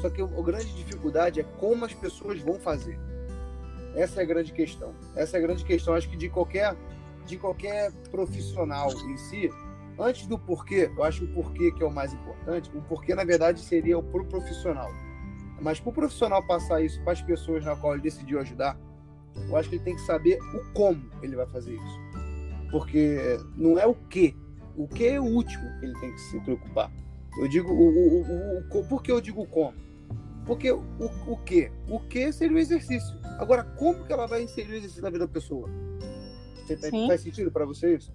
Só 0.00 0.08
que 0.10 0.22
a 0.22 0.26
grande 0.26 0.72
dificuldade 0.74 1.40
é 1.40 1.44
como 1.58 1.84
as 1.84 1.94
pessoas 1.94 2.40
vão 2.40 2.58
fazer. 2.58 2.98
Essa 3.94 4.20
é 4.20 4.22
a 4.22 4.26
grande 4.26 4.52
questão. 4.52 4.94
Essa 5.16 5.36
é 5.36 5.38
a 5.38 5.42
grande 5.42 5.64
questão, 5.64 5.94
acho 5.94 6.08
que 6.08 6.16
de 6.16 6.28
qualquer 6.28 6.76
de 7.26 7.36
qualquer 7.36 7.92
profissional 8.10 8.90
em 8.90 9.16
si, 9.18 9.50
antes 9.98 10.26
do 10.26 10.38
porquê, 10.38 10.90
eu 10.96 11.02
acho 11.02 11.20
que 11.20 11.26
o 11.26 11.34
porquê 11.34 11.72
que 11.72 11.82
é 11.82 11.86
o 11.86 11.92
mais 11.92 12.12
importante, 12.12 12.70
o 12.74 12.82
porquê, 12.82 13.14
na 13.14 13.24
verdade, 13.24 13.60
seria 13.60 13.98
o 13.98 14.02
pro 14.02 14.24
profissional. 14.24 14.90
Mas 15.60 15.80
para 15.80 15.90
o 15.90 15.92
profissional 15.92 16.42
passar 16.46 16.80
isso 16.82 17.02
para 17.02 17.12
as 17.12 17.22
pessoas 17.22 17.64
na 17.64 17.74
qual 17.74 17.94
ele 17.94 18.02
decidiu 18.02 18.40
ajudar, 18.40 18.78
eu 19.34 19.56
acho 19.56 19.68
que 19.68 19.76
ele 19.76 19.84
tem 19.84 19.94
que 19.94 20.02
saber 20.02 20.38
o 20.54 20.72
como 20.72 21.02
ele 21.22 21.36
vai 21.36 21.46
fazer 21.46 21.74
isso. 21.74 22.00
Porque 22.70 23.38
não 23.56 23.78
é 23.78 23.86
o 23.86 23.94
que. 23.94 24.36
O 24.76 24.86
que 24.86 25.08
é 25.08 25.20
o 25.20 25.24
último 25.24 25.64
que 25.78 25.86
ele 25.86 25.98
tem 25.98 26.12
que 26.12 26.20
se 26.20 26.40
preocupar. 26.40 26.92
Eu 27.40 27.48
digo 27.48 27.72
o, 27.72 27.88
o, 27.88 28.22
o, 28.22 28.80
o 28.80 28.88
por 28.88 29.02
que 29.02 29.10
eu 29.10 29.20
digo 29.20 29.46
como? 29.46 29.74
Porque 30.46 30.70
o, 30.70 30.82
o 31.26 31.36
que? 31.38 31.70
O 31.88 32.00
que 32.00 32.32
seria 32.32 32.56
o 32.56 32.60
exercício. 32.60 33.16
Agora, 33.38 33.64
como 33.64 34.04
que 34.04 34.12
ela 34.12 34.26
vai 34.26 34.42
inserir 34.42 34.72
o 34.72 34.76
exercício 34.76 35.02
na 35.02 35.10
vida 35.10 35.26
da 35.26 35.32
pessoa? 35.32 35.68
Você, 36.64 36.76
tá, 36.76 36.88
faz 37.06 37.20
sentido 37.20 37.50
para 37.50 37.64
você 37.64 37.96
isso? 37.96 38.12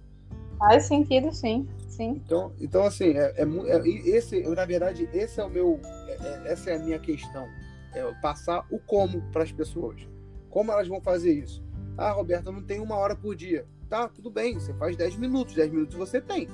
Faz 0.64 0.84
sentido, 0.84 1.30
sim. 1.30 1.68
sim. 1.88 2.22
Então, 2.24 2.52
então 2.58 2.84
assim, 2.84 3.10
é, 3.18 3.34
é, 3.36 3.44
é 3.44 3.88
esse, 4.08 4.40
na 4.48 4.64
verdade, 4.64 5.06
esse 5.12 5.38
é 5.38 5.44
o 5.44 5.50
meu, 5.50 5.78
é, 6.08 6.12
é, 6.12 6.52
essa 6.52 6.70
é 6.70 6.76
a 6.76 6.78
minha 6.78 6.98
questão, 6.98 7.46
é 7.94 8.02
passar 8.22 8.64
o 8.70 8.78
como 8.78 9.20
para 9.30 9.42
as 9.42 9.52
pessoas. 9.52 10.08
Como 10.48 10.72
elas 10.72 10.88
vão 10.88 11.02
fazer 11.02 11.32
isso? 11.32 11.62
Ah, 11.98 12.12
Roberta, 12.12 12.50
não 12.50 12.62
tem 12.62 12.80
uma 12.80 12.96
hora 12.96 13.14
por 13.14 13.36
dia. 13.36 13.66
Tá, 13.90 14.08
tudo 14.08 14.30
bem, 14.30 14.54
você 14.54 14.72
faz 14.72 14.96
10 14.96 15.16
minutos, 15.16 15.54
10 15.54 15.70
minutos 15.70 15.94
você 15.94 16.18
tem. 16.18 16.48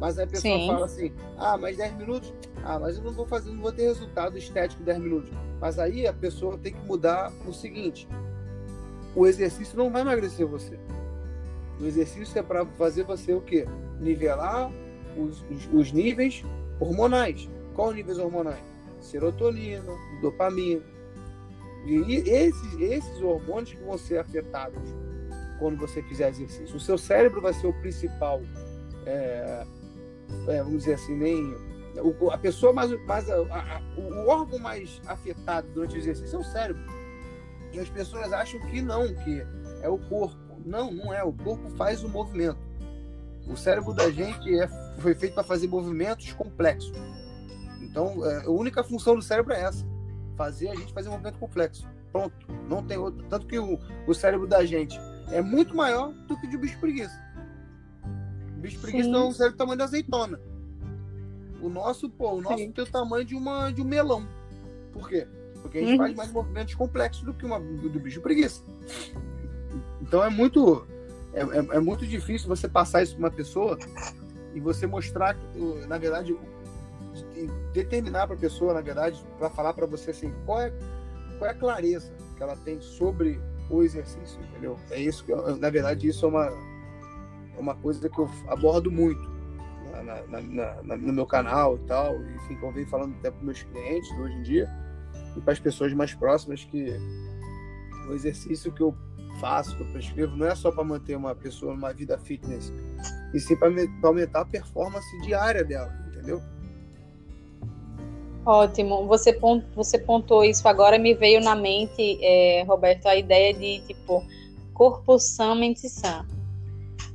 Mas 0.00 0.18
aí 0.18 0.24
a 0.24 0.28
pessoa 0.28 0.58
Sim. 0.58 0.66
fala 0.66 0.86
assim: 0.86 1.12
ah, 1.36 1.58
mas 1.58 1.76
10 1.76 1.96
minutos? 1.96 2.32
Ah, 2.64 2.78
mas 2.78 2.96
eu 2.96 3.04
não 3.04 3.12
vou 3.12 3.26
fazer, 3.26 3.50
não 3.50 3.60
vou 3.60 3.72
ter 3.72 3.82
resultado 3.82 4.38
estético 4.38 4.82
em 4.82 4.84
10 4.86 4.98
minutos. 4.98 5.30
Mas 5.60 5.78
aí 5.78 6.06
a 6.06 6.12
pessoa 6.12 6.56
tem 6.58 6.72
que 6.72 6.84
mudar 6.86 7.30
o 7.46 7.52
seguinte: 7.52 8.08
o 9.14 9.26
exercício 9.26 9.76
não 9.76 9.90
vai 9.90 10.02
emagrecer 10.02 10.46
você. 10.46 10.78
O 11.82 11.86
exercício 11.86 12.38
é 12.38 12.42
para 12.42 12.64
fazer 12.64 13.02
você 13.02 13.34
o 13.34 13.40
quê? 13.40 13.66
Nivelar 13.98 14.70
os, 15.16 15.44
os, 15.50 15.68
os 15.72 15.92
níveis 15.92 16.44
hormonais. 16.78 17.48
Qual 17.74 17.92
níveis 17.92 18.18
hormonais? 18.18 18.62
Serotonina, 19.00 19.92
dopamina. 20.20 20.80
E 21.84 22.14
esses, 22.30 22.80
esses 22.80 23.20
hormônios 23.20 23.72
que 23.72 23.82
vão 23.82 23.98
ser 23.98 24.18
afetados 24.18 24.80
quando 25.58 25.76
você 25.76 26.00
fizer 26.04 26.28
exercício. 26.28 26.76
O 26.76 26.80
seu 26.80 26.96
cérebro 26.96 27.40
vai 27.40 27.52
ser 27.52 27.66
o 27.66 27.72
principal, 27.80 28.40
é, 29.04 29.66
é, 30.46 30.62
vamos 30.62 30.84
dizer 30.84 30.94
assim, 30.94 31.16
nem 31.16 31.52
o, 32.00 32.30
a 32.30 32.38
pessoa 32.38 32.72
mais, 32.72 32.90
mais 33.06 33.28
a, 33.28 33.34
a, 33.34 33.82
o 33.96 34.28
órgão 34.28 34.60
mais 34.60 35.02
afetado 35.06 35.66
durante 35.74 35.96
o 35.96 35.98
exercício 35.98 36.36
é 36.36 36.40
o 36.40 36.44
cérebro. 36.44 36.82
E 37.72 37.80
as 37.80 37.88
pessoas 37.90 38.32
acham 38.32 38.60
que 38.60 38.80
não, 38.80 39.12
que 39.14 39.44
é 39.82 39.88
o 39.88 39.98
corpo. 39.98 40.41
Não, 40.64 40.92
não 40.92 41.12
é. 41.12 41.22
O 41.22 41.32
corpo 41.32 41.68
faz 41.70 42.02
o 42.02 42.08
movimento. 42.08 42.58
O 43.48 43.56
cérebro 43.56 43.92
da 43.92 44.10
gente 44.10 44.58
é, 44.58 44.68
foi 44.98 45.14
feito 45.14 45.34
para 45.34 45.42
fazer 45.42 45.66
movimentos 45.66 46.32
complexos. 46.32 46.92
Então, 47.80 48.24
é, 48.24 48.46
a 48.46 48.50
única 48.50 48.82
função 48.84 49.16
do 49.16 49.22
cérebro 49.22 49.52
é 49.52 49.62
essa: 49.62 49.84
fazer 50.36 50.68
a 50.68 50.74
gente 50.74 50.92
fazer 50.92 51.08
um 51.08 51.12
movimento 51.12 51.38
complexo. 51.38 51.88
Pronto. 52.10 52.34
Não 52.68 52.82
tem 52.82 52.98
outro. 52.98 53.24
Tanto 53.28 53.46
que 53.46 53.58
o, 53.58 53.78
o 54.06 54.14
cérebro 54.14 54.46
da 54.46 54.64
gente 54.64 54.98
é 55.30 55.40
muito 55.40 55.74
maior 55.74 56.12
do 56.12 56.38
que 56.38 56.46
o 56.46 56.50
de 56.50 56.56
bicho 56.56 56.78
preguiça. 56.78 57.18
O 58.56 58.60
bicho 58.60 58.78
preguiça 58.80 59.08
é 59.08 59.18
um 59.18 59.32
cérebro 59.32 59.56
do 59.56 59.58
tamanho 59.58 59.78
da 59.78 59.84
azeitona. 59.84 60.38
O 61.60 61.68
nosso, 61.68 62.10
pô, 62.10 62.34
o 62.34 62.42
nosso 62.42 62.58
Sim. 62.58 62.72
tem 62.72 62.84
o 62.84 62.86
tamanho 62.86 63.24
de, 63.24 63.34
uma, 63.34 63.70
de 63.70 63.80
um 63.80 63.84
melão. 63.84 64.26
Por 64.92 65.08
quê? 65.08 65.26
Porque 65.62 65.78
a 65.78 65.80
gente 65.80 65.92
uhum. 65.92 65.98
faz 65.98 66.14
mais 66.14 66.32
movimentos 66.32 66.74
complexos 66.74 67.22
do 67.22 67.32
que 67.32 67.46
uma, 67.46 67.60
do 67.60 68.00
bicho 68.00 68.20
preguiça. 68.20 68.62
Então 70.12 70.22
é 70.22 70.28
muito 70.28 70.86
é, 71.32 71.40
é, 71.40 71.76
é 71.76 71.80
muito 71.80 72.06
difícil 72.06 72.46
você 72.46 72.68
passar 72.68 73.02
isso 73.02 73.14
para 73.16 73.24
uma 73.24 73.30
pessoa 73.30 73.78
e 74.54 74.60
você 74.60 74.86
mostrar, 74.86 75.34
na 75.88 75.96
verdade, 75.96 76.36
determinar 77.72 78.26
para 78.26 78.36
a 78.36 78.38
pessoa, 78.38 78.74
na 78.74 78.82
verdade, 78.82 79.24
para 79.38 79.48
falar 79.48 79.72
para 79.72 79.86
você 79.86 80.10
assim, 80.10 80.30
qual 80.44 80.60
é, 80.60 80.70
qual 81.38 81.50
é 81.50 81.54
a 81.54 81.54
clareza 81.54 82.12
que 82.36 82.42
ela 82.42 82.54
tem 82.56 82.78
sobre 82.82 83.40
o 83.70 83.82
exercício, 83.82 84.38
entendeu? 84.50 84.78
É 84.90 85.00
isso 85.00 85.24
que, 85.24 85.34
na 85.34 85.70
verdade, 85.70 86.06
isso 86.06 86.26
é 86.26 86.28
uma, 86.28 86.44
é 87.56 87.58
uma 87.58 87.74
coisa 87.74 88.06
que 88.06 88.18
eu 88.18 88.28
abordo 88.48 88.92
muito 88.92 89.32
na, 90.04 90.40
na, 90.42 90.82
na, 90.82 90.96
no 90.98 91.12
meu 91.14 91.24
canal 91.24 91.76
e 91.76 91.86
tal, 91.86 92.22
enfim, 92.22 92.56
que 92.56 92.62
eu 92.62 92.70
venho 92.70 92.86
falando 92.86 93.14
até 93.14 93.30
para 93.30 93.42
meus 93.42 93.62
clientes 93.62 94.10
hoje 94.18 94.34
em 94.34 94.42
dia 94.42 94.68
e 95.34 95.40
para 95.40 95.54
as 95.54 95.58
pessoas 95.58 95.90
mais 95.94 96.12
próximas 96.12 96.62
que 96.66 96.94
o 98.10 98.12
exercício 98.12 98.70
que 98.70 98.82
eu 98.82 98.94
faço, 99.42 99.76
que 99.76 99.82
eu 99.82 99.86
prescrevo, 99.88 100.36
não 100.36 100.46
é 100.46 100.54
só 100.54 100.70
para 100.70 100.84
manter 100.84 101.16
uma 101.16 101.34
pessoa 101.34 101.74
numa 101.74 101.92
vida 101.92 102.16
fitness, 102.16 102.72
e 103.34 103.40
sim 103.40 103.56
para 103.56 103.72
aumentar 104.04 104.42
a 104.42 104.44
performance 104.44 105.20
diária 105.22 105.64
dela, 105.64 105.92
entendeu? 106.06 106.40
Ótimo. 108.46 109.04
Você, 109.08 109.32
pont, 109.32 109.64
você 109.74 109.98
pontuou 109.98 110.44
isso 110.44 110.66
agora, 110.68 110.96
me 110.96 111.12
veio 111.14 111.40
na 111.40 111.56
mente, 111.56 112.18
é, 112.22 112.62
Roberto, 112.62 113.06
a 113.06 113.16
ideia 113.16 113.52
de 113.52 113.80
tipo 113.80 114.24
corpo 114.72 115.18
sã, 115.18 115.56
mente 115.56 115.88
sã. 115.88 116.24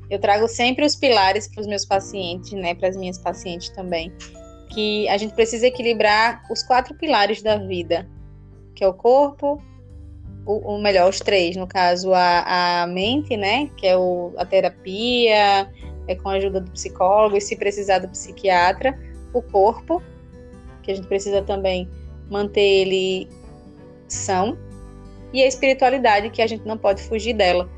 Eu 0.09 0.19
trago 0.19 0.47
sempre 0.49 0.85
os 0.85 0.95
pilares 0.95 1.47
para 1.47 1.61
os 1.61 1.67
meus 1.67 1.85
pacientes, 1.85 2.51
né, 2.51 2.75
para 2.75 2.89
as 2.89 2.97
minhas 2.97 3.17
pacientes 3.17 3.69
também, 3.69 4.11
que 4.73 5.07
a 5.07 5.17
gente 5.17 5.33
precisa 5.33 5.67
equilibrar 5.67 6.43
os 6.51 6.61
quatro 6.63 6.93
pilares 6.95 7.41
da 7.41 7.57
vida, 7.57 8.07
que 8.75 8.83
é 8.83 8.87
o 8.87 8.93
corpo, 8.93 9.61
o, 10.47 10.75
o 10.75 10.81
melhor, 10.81 11.09
os 11.09 11.19
três, 11.19 11.57
no 11.57 11.67
caso, 11.67 12.13
a, 12.13 12.83
a 12.83 12.87
mente, 12.87 13.35
né? 13.35 13.69
Que 13.75 13.85
é 13.85 13.97
o, 13.97 14.33
a 14.37 14.45
terapia, 14.45 15.69
é 16.07 16.15
com 16.15 16.29
a 16.29 16.33
ajuda 16.33 16.61
do 16.61 16.71
psicólogo, 16.71 17.35
e 17.35 17.41
se 17.41 17.57
precisar 17.57 17.99
do 17.99 18.07
psiquiatra, 18.07 18.97
o 19.33 19.41
corpo, 19.41 20.01
que 20.81 20.91
a 20.91 20.95
gente 20.95 21.07
precisa 21.07 21.41
também 21.41 21.89
manter 22.29 22.61
ele 22.61 23.27
são, 24.07 24.57
e 25.33 25.43
a 25.43 25.47
espiritualidade, 25.47 26.29
que 26.29 26.41
a 26.41 26.47
gente 26.47 26.65
não 26.65 26.77
pode 26.77 27.03
fugir 27.03 27.33
dela. 27.33 27.69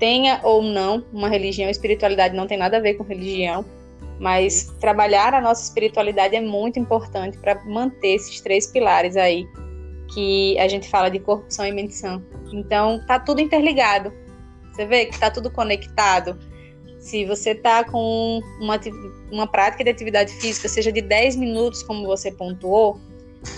Tenha 0.00 0.40
ou 0.42 0.60
não 0.60 1.04
uma 1.12 1.28
religião, 1.28 1.70
espiritualidade 1.70 2.34
não 2.34 2.48
tem 2.48 2.58
nada 2.58 2.78
a 2.78 2.80
ver 2.80 2.94
com 2.94 3.04
religião, 3.04 3.64
mas 4.18 4.74
trabalhar 4.80 5.32
a 5.34 5.40
nossa 5.40 5.62
espiritualidade 5.62 6.34
é 6.34 6.40
muito 6.40 6.80
importante 6.80 7.38
para 7.38 7.64
manter 7.64 8.16
esses 8.16 8.40
três 8.40 8.66
pilares 8.66 9.16
aí 9.16 9.46
que 10.12 10.58
a 10.58 10.68
gente 10.68 10.88
fala 10.88 11.08
de 11.08 11.18
corrupção 11.18 11.66
e 11.66 11.72
menção. 11.72 12.22
Então, 12.52 13.00
tá 13.06 13.18
tudo 13.18 13.40
interligado. 13.40 14.12
Você 14.72 14.86
vê 14.86 15.06
que 15.06 15.18
tá 15.18 15.30
tudo 15.30 15.50
conectado. 15.50 16.38
Se 16.98 17.24
você 17.24 17.54
tá 17.54 17.84
com 17.84 18.40
uma, 18.60 18.78
uma 19.30 19.46
prática 19.46 19.82
de 19.82 19.90
atividade 19.90 20.32
física, 20.34 20.68
seja 20.68 20.92
de 20.92 21.02
10 21.02 21.36
minutos, 21.36 21.82
como 21.82 22.06
você 22.06 22.30
pontuou, 22.30 23.00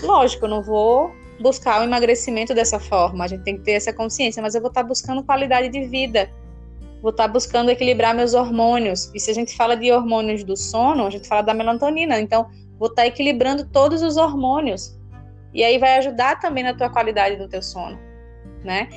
lógico, 0.01 0.45
eu 0.45 0.49
não 0.49 0.63
vou 0.63 1.11
buscar 1.39 1.81
o 1.81 1.83
emagrecimento 1.83 2.53
dessa 2.53 2.79
forma. 2.79 3.23
A 3.23 3.27
gente 3.27 3.43
tem 3.43 3.57
que 3.57 3.63
ter 3.63 3.73
essa 3.73 3.93
consciência, 3.93 4.41
mas 4.41 4.55
eu 4.55 4.61
vou 4.61 4.69
estar 4.69 4.81
tá 4.81 4.87
buscando 4.87 5.23
qualidade 5.23 5.69
de 5.69 5.85
vida. 5.85 6.29
Vou 7.01 7.11
estar 7.11 7.27
tá 7.27 7.29
buscando 7.31 7.69
equilibrar 7.69 8.15
meus 8.15 8.33
hormônios. 8.33 9.11
E 9.13 9.19
se 9.19 9.29
a 9.29 9.33
gente 9.33 9.55
fala 9.55 9.75
de 9.75 9.91
hormônios 9.91 10.43
do 10.43 10.57
sono, 10.57 11.05
a 11.05 11.09
gente 11.09 11.27
fala 11.27 11.41
da 11.41 11.53
melatonina. 11.53 12.19
Então, 12.19 12.47
vou 12.79 12.87
estar 12.87 13.03
tá 13.03 13.07
equilibrando 13.07 13.65
todos 13.69 14.01
os 14.01 14.17
hormônios. 14.17 14.97
E 15.55 15.63
aí 15.63 15.77
vai 15.77 15.97
ajudar 15.99 16.37
também 16.41 16.65
na 16.65 16.73
tua 16.73 16.89
qualidade 16.89 17.37
do 17.37 17.47
teu 17.47 17.63
sono, 17.63 17.97
né? 18.61 18.89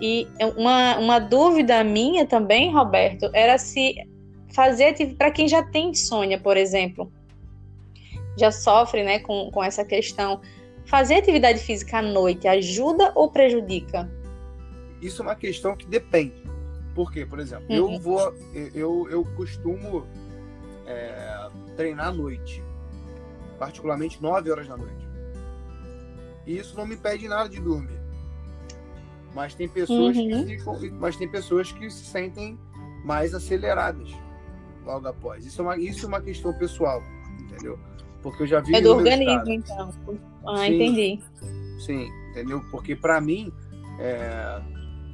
E 0.00 0.26
uma, 0.56 0.96
uma 0.96 1.18
dúvida 1.18 1.84
minha 1.84 2.26
também, 2.26 2.72
Roberto, 2.72 3.28
era 3.34 3.58
se 3.58 3.94
fazer 4.54 4.94
para 5.16 5.30
quem 5.30 5.46
já 5.46 5.62
tem 5.62 5.90
insônia, 5.90 6.40
por 6.40 6.56
exemplo, 6.56 7.12
já 8.38 8.50
sofre, 8.50 9.04
né, 9.04 9.18
com, 9.18 9.50
com 9.50 9.62
essa 9.62 9.84
questão, 9.84 10.40
fazer 10.86 11.16
atividade 11.16 11.58
física 11.58 11.98
à 11.98 12.02
noite 12.02 12.48
ajuda 12.48 13.12
ou 13.14 13.30
prejudica? 13.30 14.10
Isso 15.02 15.20
é 15.20 15.26
uma 15.26 15.36
questão 15.36 15.76
que 15.76 15.86
depende. 15.86 16.42
Por 16.94 17.12
quê? 17.12 17.26
Por 17.26 17.38
exemplo, 17.38 17.66
uhum. 17.68 17.92
eu 17.92 18.00
vou, 18.00 18.34
eu, 18.74 19.08
eu 19.10 19.24
costumo 19.36 20.06
é, 20.86 21.48
treinar 21.76 22.08
à 22.08 22.12
noite, 22.12 22.62
particularmente 23.58 24.22
9 24.22 24.50
horas 24.50 24.66
da 24.66 24.76
noite. 24.76 25.07
E 26.48 26.56
isso 26.56 26.74
não 26.74 26.86
me 26.86 26.94
impede 26.94 27.28
nada 27.28 27.46
de 27.46 27.60
dormir. 27.60 28.00
Mas 29.34 29.54
tem 29.54 29.68
pessoas 29.68 30.16
uhum. 30.16 30.46
que 30.46 30.56
ficam, 30.56 30.78
mas 30.98 31.14
tem 31.14 31.28
pessoas 31.28 31.70
que 31.70 31.90
se 31.90 32.06
sentem 32.06 32.58
mais 33.04 33.34
aceleradas 33.34 34.08
logo 34.82 35.06
após. 35.06 35.44
Isso 35.44 35.60
é 35.60 35.64
uma, 35.64 35.76
isso 35.76 36.06
é 36.06 36.08
uma 36.08 36.22
questão 36.22 36.54
pessoal, 36.54 37.02
entendeu? 37.38 37.78
Porque 38.22 38.44
eu 38.44 38.46
já 38.46 38.60
vi. 38.60 38.74
É 38.74 38.80
do 38.80 38.96
organismo, 38.96 39.50
então. 39.50 39.92
Ah, 40.46 40.60
sim, 40.60 40.74
entendi. 40.74 41.22
Sim, 41.84 42.08
entendeu? 42.30 42.64
Porque 42.70 42.96
para 42.96 43.20
mim, 43.20 43.52
é... 44.00 44.62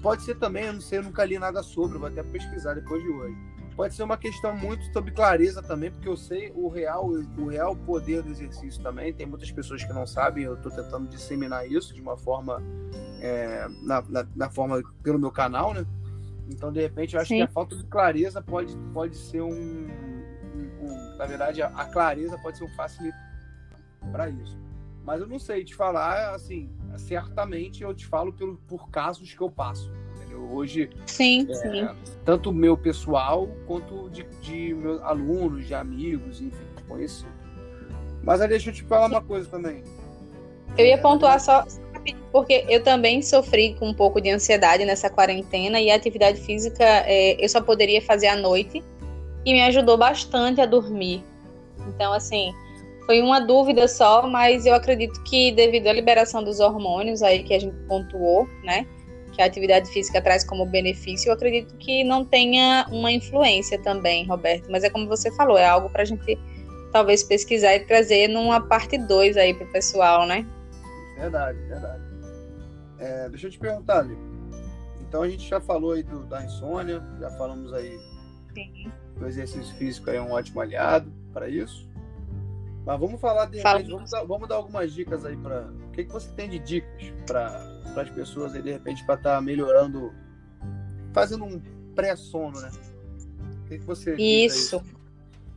pode 0.00 0.22
ser 0.22 0.36
também, 0.36 0.66
eu 0.66 0.74
não 0.74 0.80
sei, 0.80 1.00
eu 1.00 1.02
nunca 1.02 1.24
li 1.24 1.36
nada 1.36 1.64
sobre, 1.64 1.98
vou 1.98 2.06
até 2.06 2.22
pesquisar 2.22 2.74
depois 2.74 3.02
de 3.02 3.08
hoje 3.08 3.36
pode 3.76 3.94
ser 3.94 4.02
uma 4.02 4.16
questão 4.16 4.56
muito 4.56 4.84
sobre 4.92 5.10
clareza 5.10 5.62
também, 5.62 5.90
porque 5.90 6.08
eu 6.08 6.16
sei 6.16 6.52
o 6.54 6.68
real, 6.68 7.06
o 7.06 7.46
real 7.46 7.74
poder 7.74 8.22
do 8.22 8.30
exercício 8.30 8.82
também. 8.82 9.12
Tem 9.12 9.26
muitas 9.26 9.50
pessoas 9.50 9.82
que 9.82 9.92
não 9.92 10.06
sabem, 10.06 10.44
eu 10.44 10.54
estou 10.54 10.70
tentando 10.70 11.08
disseminar 11.08 11.70
isso 11.70 11.92
de 11.92 12.00
uma 12.00 12.16
forma, 12.16 12.62
é, 13.20 13.66
na, 13.82 14.02
na, 14.02 14.26
na, 14.34 14.50
forma 14.50 14.82
pelo 15.02 15.18
meu 15.18 15.30
canal, 15.30 15.74
né? 15.74 15.84
Então, 16.48 16.72
de 16.72 16.80
repente, 16.80 17.14
eu 17.14 17.20
acho 17.20 17.28
Sim. 17.28 17.38
que 17.38 17.42
a 17.42 17.48
falta 17.48 17.76
de 17.76 17.84
clareza 17.84 18.40
pode, 18.40 18.76
pode 18.92 19.16
ser 19.16 19.40
um, 19.40 19.50
um, 19.50 20.82
um 20.82 21.16
Na 21.16 21.26
verdade, 21.26 21.62
a, 21.62 21.68
a, 21.68 21.86
clareza 21.86 22.38
pode 22.38 22.58
ser 22.58 22.64
um 22.64 22.74
facilitador 22.74 23.24
para 24.12 24.28
isso. 24.28 24.58
Mas 25.04 25.20
eu 25.20 25.26
não 25.26 25.38
sei 25.38 25.64
te 25.64 25.74
falar, 25.74 26.34
assim, 26.34 26.70
certamente 26.96 27.82
eu 27.82 27.94
te 27.94 28.06
falo 28.06 28.32
por, 28.32 28.56
por 28.68 28.88
casos 28.90 29.34
que 29.34 29.40
eu 29.40 29.50
passo 29.50 29.90
Hoje, 30.50 30.90
sim, 31.06 31.46
é, 31.50 31.54
sim. 31.54 31.88
tanto 32.24 32.52
meu 32.52 32.76
pessoal 32.76 33.48
quanto 33.66 34.08
de, 34.10 34.24
de, 34.40 34.74
meus 34.74 35.00
alunos, 35.02 35.66
de 35.66 35.74
amigos, 35.74 36.40
enfim, 36.40 36.64
conhecidos. 36.88 37.32
Mas 38.22 38.40
aí 38.40 38.48
deixa 38.48 38.70
eu 38.70 38.74
te 38.74 38.82
falar 38.84 39.06
uma 39.06 39.22
coisa 39.22 39.48
também. 39.48 39.82
Eu 40.76 40.86
ia 40.86 40.98
pontuar 40.98 41.40
só 41.40 41.64
porque 42.32 42.64
eu 42.68 42.82
também 42.82 43.22
sofri 43.22 43.74
com 43.78 43.88
um 43.88 43.94
pouco 43.94 44.20
de 44.20 44.28
ansiedade 44.28 44.84
nessa 44.84 45.08
quarentena 45.08 45.80
e 45.80 45.90
a 45.90 45.94
atividade 45.94 46.40
física 46.40 46.84
é, 46.84 47.42
eu 47.42 47.48
só 47.48 47.60
poderia 47.60 48.02
fazer 48.02 48.26
à 48.26 48.36
noite 48.36 48.82
e 49.44 49.52
me 49.52 49.62
ajudou 49.62 49.96
bastante 49.96 50.60
a 50.60 50.66
dormir. 50.66 51.22
Então, 51.88 52.12
assim, 52.12 52.52
foi 53.06 53.20
uma 53.20 53.40
dúvida 53.40 53.86
só, 53.86 54.26
mas 54.26 54.66
eu 54.66 54.74
acredito 54.74 55.22
que 55.24 55.52
devido 55.52 55.86
à 55.86 55.92
liberação 55.92 56.42
dos 56.42 56.58
hormônios 56.60 57.22
aí 57.22 57.42
que 57.42 57.54
a 57.54 57.58
gente 57.58 57.76
pontuou, 57.86 58.48
né? 58.64 58.86
Que 59.34 59.42
a 59.42 59.46
atividade 59.46 59.90
física 59.90 60.22
traz 60.22 60.44
como 60.44 60.64
benefício, 60.64 61.28
eu 61.28 61.34
acredito 61.34 61.74
que 61.76 62.04
não 62.04 62.24
tenha 62.24 62.86
uma 62.90 63.10
influência 63.10 63.78
também, 63.78 64.26
Roberto. 64.26 64.70
Mas 64.70 64.84
é 64.84 64.90
como 64.90 65.08
você 65.08 65.30
falou, 65.32 65.58
é 65.58 65.66
algo 65.66 65.90
para 65.90 66.02
a 66.02 66.04
gente 66.04 66.38
talvez 66.92 67.24
pesquisar 67.24 67.74
e 67.74 67.80
trazer 67.80 68.28
numa 68.28 68.60
parte 68.60 68.96
2 68.96 69.36
aí 69.36 69.52
para 69.52 69.66
o 69.66 69.72
pessoal, 69.72 70.26
né? 70.26 70.46
Verdade, 71.18 71.58
verdade. 71.58 72.02
É, 72.98 73.28
deixa 73.28 73.48
eu 73.48 73.50
te 73.50 73.58
perguntar, 73.58 73.98
ali. 73.98 74.16
Então 75.00 75.22
a 75.22 75.28
gente 75.28 75.48
já 75.48 75.60
falou 75.60 75.92
aí 75.92 76.02
do, 76.02 76.24
da 76.24 76.44
insônia, 76.44 77.02
já 77.20 77.30
falamos 77.32 77.72
aí 77.72 77.98
Sim. 78.54 78.90
do 79.18 79.26
exercício 79.26 79.74
físico 79.76 80.10
é 80.10 80.20
um 80.20 80.32
ótimo 80.32 80.60
aliado 80.60 81.12
para 81.32 81.48
isso. 81.48 81.88
Mas 82.86 83.00
vamos 83.00 83.20
falar 83.20 83.46
de 83.46 83.58
repente, 83.58 83.90
vamos 83.90 84.10
dar, 84.10 84.24
vamos 84.24 84.48
dar 84.48 84.56
algumas 84.56 84.92
dicas 84.92 85.24
aí 85.24 85.36
para. 85.36 85.62
O 85.88 85.90
que, 85.90 86.04
que 86.04 86.12
você 86.12 86.30
tem 86.32 86.48
de 86.48 86.58
dicas 86.58 87.12
para 87.26 87.73
as 88.02 88.10
pessoas 88.10 88.54
aí, 88.54 88.62
de 88.62 88.72
repente, 88.72 89.04
para 89.04 89.14
estar 89.14 89.36
tá 89.36 89.40
melhorando, 89.40 90.12
fazendo 91.12 91.44
um 91.44 91.60
pré-sono, 91.94 92.60
né? 92.60 92.70
O 93.64 93.68
que, 93.68 93.78
que 93.78 93.84
você 93.84 94.14
Isso. 94.16 94.82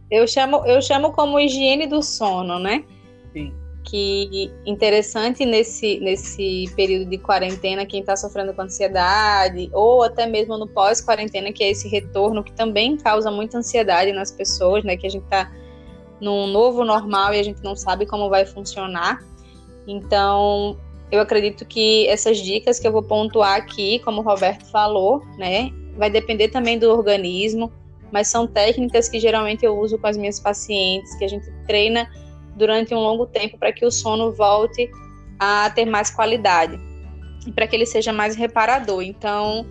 Eu 0.09 0.25
chamo, 0.27 0.65
eu 0.65 0.81
chamo 0.81 1.11
como 1.11 1.39
higiene 1.39 1.85
do 1.85 2.01
sono, 2.01 2.59
né? 2.59 2.85
Sim. 3.33 3.53
Que 3.83 4.51
interessante 4.65 5.45
nesse, 5.45 5.99
nesse 5.99 6.71
período 6.75 7.09
de 7.09 7.17
quarentena, 7.17 7.85
quem 7.85 8.01
está 8.01 8.15
sofrendo 8.15 8.53
com 8.53 8.61
ansiedade, 8.61 9.69
ou 9.73 10.03
até 10.03 10.25
mesmo 10.25 10.57
no 10.57 10.67
pós-quarentena, 10.67 11.51
que 11.51 11.63
é 11.63 11.71
esse 11.71 11.87
retorno 11.87 12.43
que 12.43 12.51
também 12.53 12.97
causa 12.97 13.31
muita 13.31 13.57
ansiedade 13.57 14.11
nas 14.11 14.31
pessoas, 14.31 14.83
né? 14.83 14.97
Que 14.97 15.07
a 15.07 15.09
gente 15.09 15.23
está 15.23 15.51
num 16.19 16.47
novo 16.47 16.83
normal 16.83 17.33
e 17.33 17.39
a 17.39 17.43
gente 17.43 17.63
não 17.63 17.75
sabe 17.75 18.05
como 18.05 18.29
vai 18.29 18.45
funcionar. 18.45 19.23
Então, 19.87 20.77
eu 21.11 21.21
acredito 21.21 21.65
que 21.65 22.07
essas 22.07 22.37
dicas 22.37 22.79
que 22.79 22.87
eu 22.87 22.91
vou 22.91 23.03
pontuar 23.03 23.55
aqui, 23.55 23.99
como 23.99 24.21
o 24.21 24.23
Roberto 24.23 24.65
falou, 24.65 25.21
né, 25.37 25.71
vai 25.95 26.09
depender 26.09 26.49
também 26.49 26.77
do 26.77 26.89
organismo, 26.91 27.71
mas 28.11 28.27
são 28.27 28.45
técnicas 28.45 29.09
que 29.09 29.19
geralmente 29.19 29.65
eu 29.65 29.77
uso 29.77 29.97
com 29.97 30.07
as 30.07 30.17
minhas 30.17 30.39
pacientes, 30.39 31.15
que 31.15 31.25
a 31.25 31.27
gente 31.27 31.49
treina 31.65 32.09
durante 32.55 32.93
um 32.93 32.99
longo 32.99 33.25
tempo 33.25 33.57
para 33.57 33.71
que 33.71 33.85
o 33.85 33.91
sono 33.91 34.33
volte 34.33 34.89
a 35.39 35.69
ter 35.69 35.85
mais 35.85 36.09
qualidade 36.09 36.79
e 37.45 37.51
para 37.51 37.67
que 37.67 37.75
ele 37.75 37.85
seja 37.85 38.11
mais 38.11 38.35
reparador. 38.35 39.01
Então, 39.01 39.65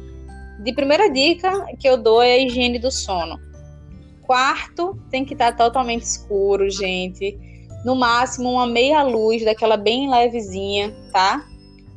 de 0.62 0.72
primeira 0.72 1.10
dica 1.10 1.66
que 1.78 1.88
eu 1.88 1.96
dou 1.96 2.22
é 2.22 2.32
a 2.32 2.38
higiene 2.38 2.78
do 2.78 2.90
sono. 2.90 3.38
Quarto 4.22 4.98
tem 5.10 5.24
que 5.24 5.34
estar 5.34 5.52
totalmente 5.52 6.02
escuro, 6.02 6.70
gente. 6.70 7.38
No 7.86 7.94
máximo 7.94 8.50
uma 8.50 8.66
meia 8.66 9.04
luz 9.04 9.44
daquela 9.44 9.76
bem 9.76 10.10
levezinha, 10.10 10.92
tá? 11.12 11.46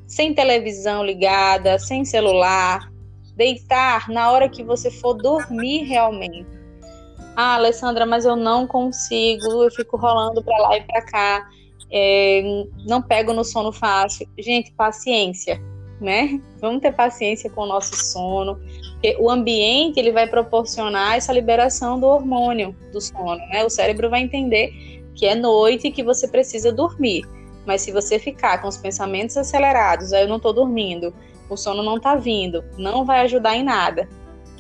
Sem 0.06 0.36
televisão 0.36 1.04
ligada, 1.04 1.80
sem 1.80 2.06
celular. 2.06 2.92
Deitar 3.36 4.08
na 4.08 4.30
hora 4.32 4.48
que 4.48 4.64
você 4.64 4.92
for 4.92 5.16
dormir 5.16 5.86
realmente. 5.86 6.46
Ah, 7.36 7.56
Alessandra, 7.56 8.06
mas 8.06 8.24
eu 8.24 8.36
não 8.36 8.68
consigo, 8.68 9.64
eu 9.64 9.72
fico 9.72 9.98
rolando 9.98 10.44
para 10.44 10.60
lá 10.60 10.78
e 10.78 10.84
para 10.84 11.02
cá, 11.02 11.50
é, 11.92 12.44
não 12.86 13.02
pego 13.02 13.34
no 13.34 13.44
sono 13.44 13.72
fácil. 13.72 14.30
Gente, 14.38 14.72
paciência, 14.74 15.60
né? 16.00 16.40
Vamos 16.62 16.84
ter 16.84 16.92
paciência 16.92 17.50
com 17.50 17.62
o 17.62 17.66
nosso 17.66 17.96
sono. 17.96 18.60
Porque 18.92 19.18
o 19.20 19.28
ambiente 19.28 20.00
ele 20.00 20.12
vai 20.12 20.28
proporcionar 20.28 21.16
essa 21.16 21.34
liberação 21.34 22.00
do 22.00 22.06
hormônio 22.06 22.76
do 22.92 23.02
sono, 23.02 23.38
né? 23.48 23.66
O 23.66 23.72
cérebro 23.72 24.08
vai 24.08 24.22
entender 24.22 24.99
que 25.20 25.26
é 25.26 25.36
noite 25.36 25.88
e 25.88 25.92
que 25.92 26.02
você 26.02 26.30
precisa 26.30 26.72
dormir. 26.72 27.26
Mas 27.66 27.82
se 27.82 27.92
você 27.92 28.18
ficar 28.18 28.62
com 28.62 28.70
os 28.70 28.78
pensamentos 28.78 29.36
acelerados, 29.36 30.14
aí 30.14 30.24
eu 30.24 30.30
não 30.30 30.38
estou 30.38 30.54
dormindo, 30.54 31.14
o 31.50 31.58
sono 31.58 31.84
não 31.84 31.98
está 31.98 32.16
vindo, 32.16 32.64
não 32.78 33.04
vai 33.04 33.20
ajudar 33.22 33.58
em 33.58 33.64
nada. 33.64 34.08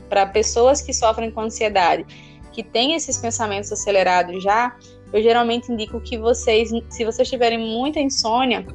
Para 0.09 0.25
pessoas 0.25 0.81
que 0.81 0.93
sofrem 0.93 1.31
com 1.31 1.39
ansiedade, 1.39 2.05
que 2.51 2.61
têm 2.61 2.93
esses 2.93 3.17
pensamentos 3.17 3.71
acelerados 3.71 4.43
já, 4.43 4.75
eu 5.13 5.23
geralmente 5.23 5.71
indico 5.71 6.01
que 6.01 6.17
vocês, 6.17 6.71
se 6.89 7.05
vocês 7.05 7.29
tiverem 7.29 7.57
muita 7.57 8.01
insônia, 8.01 8.67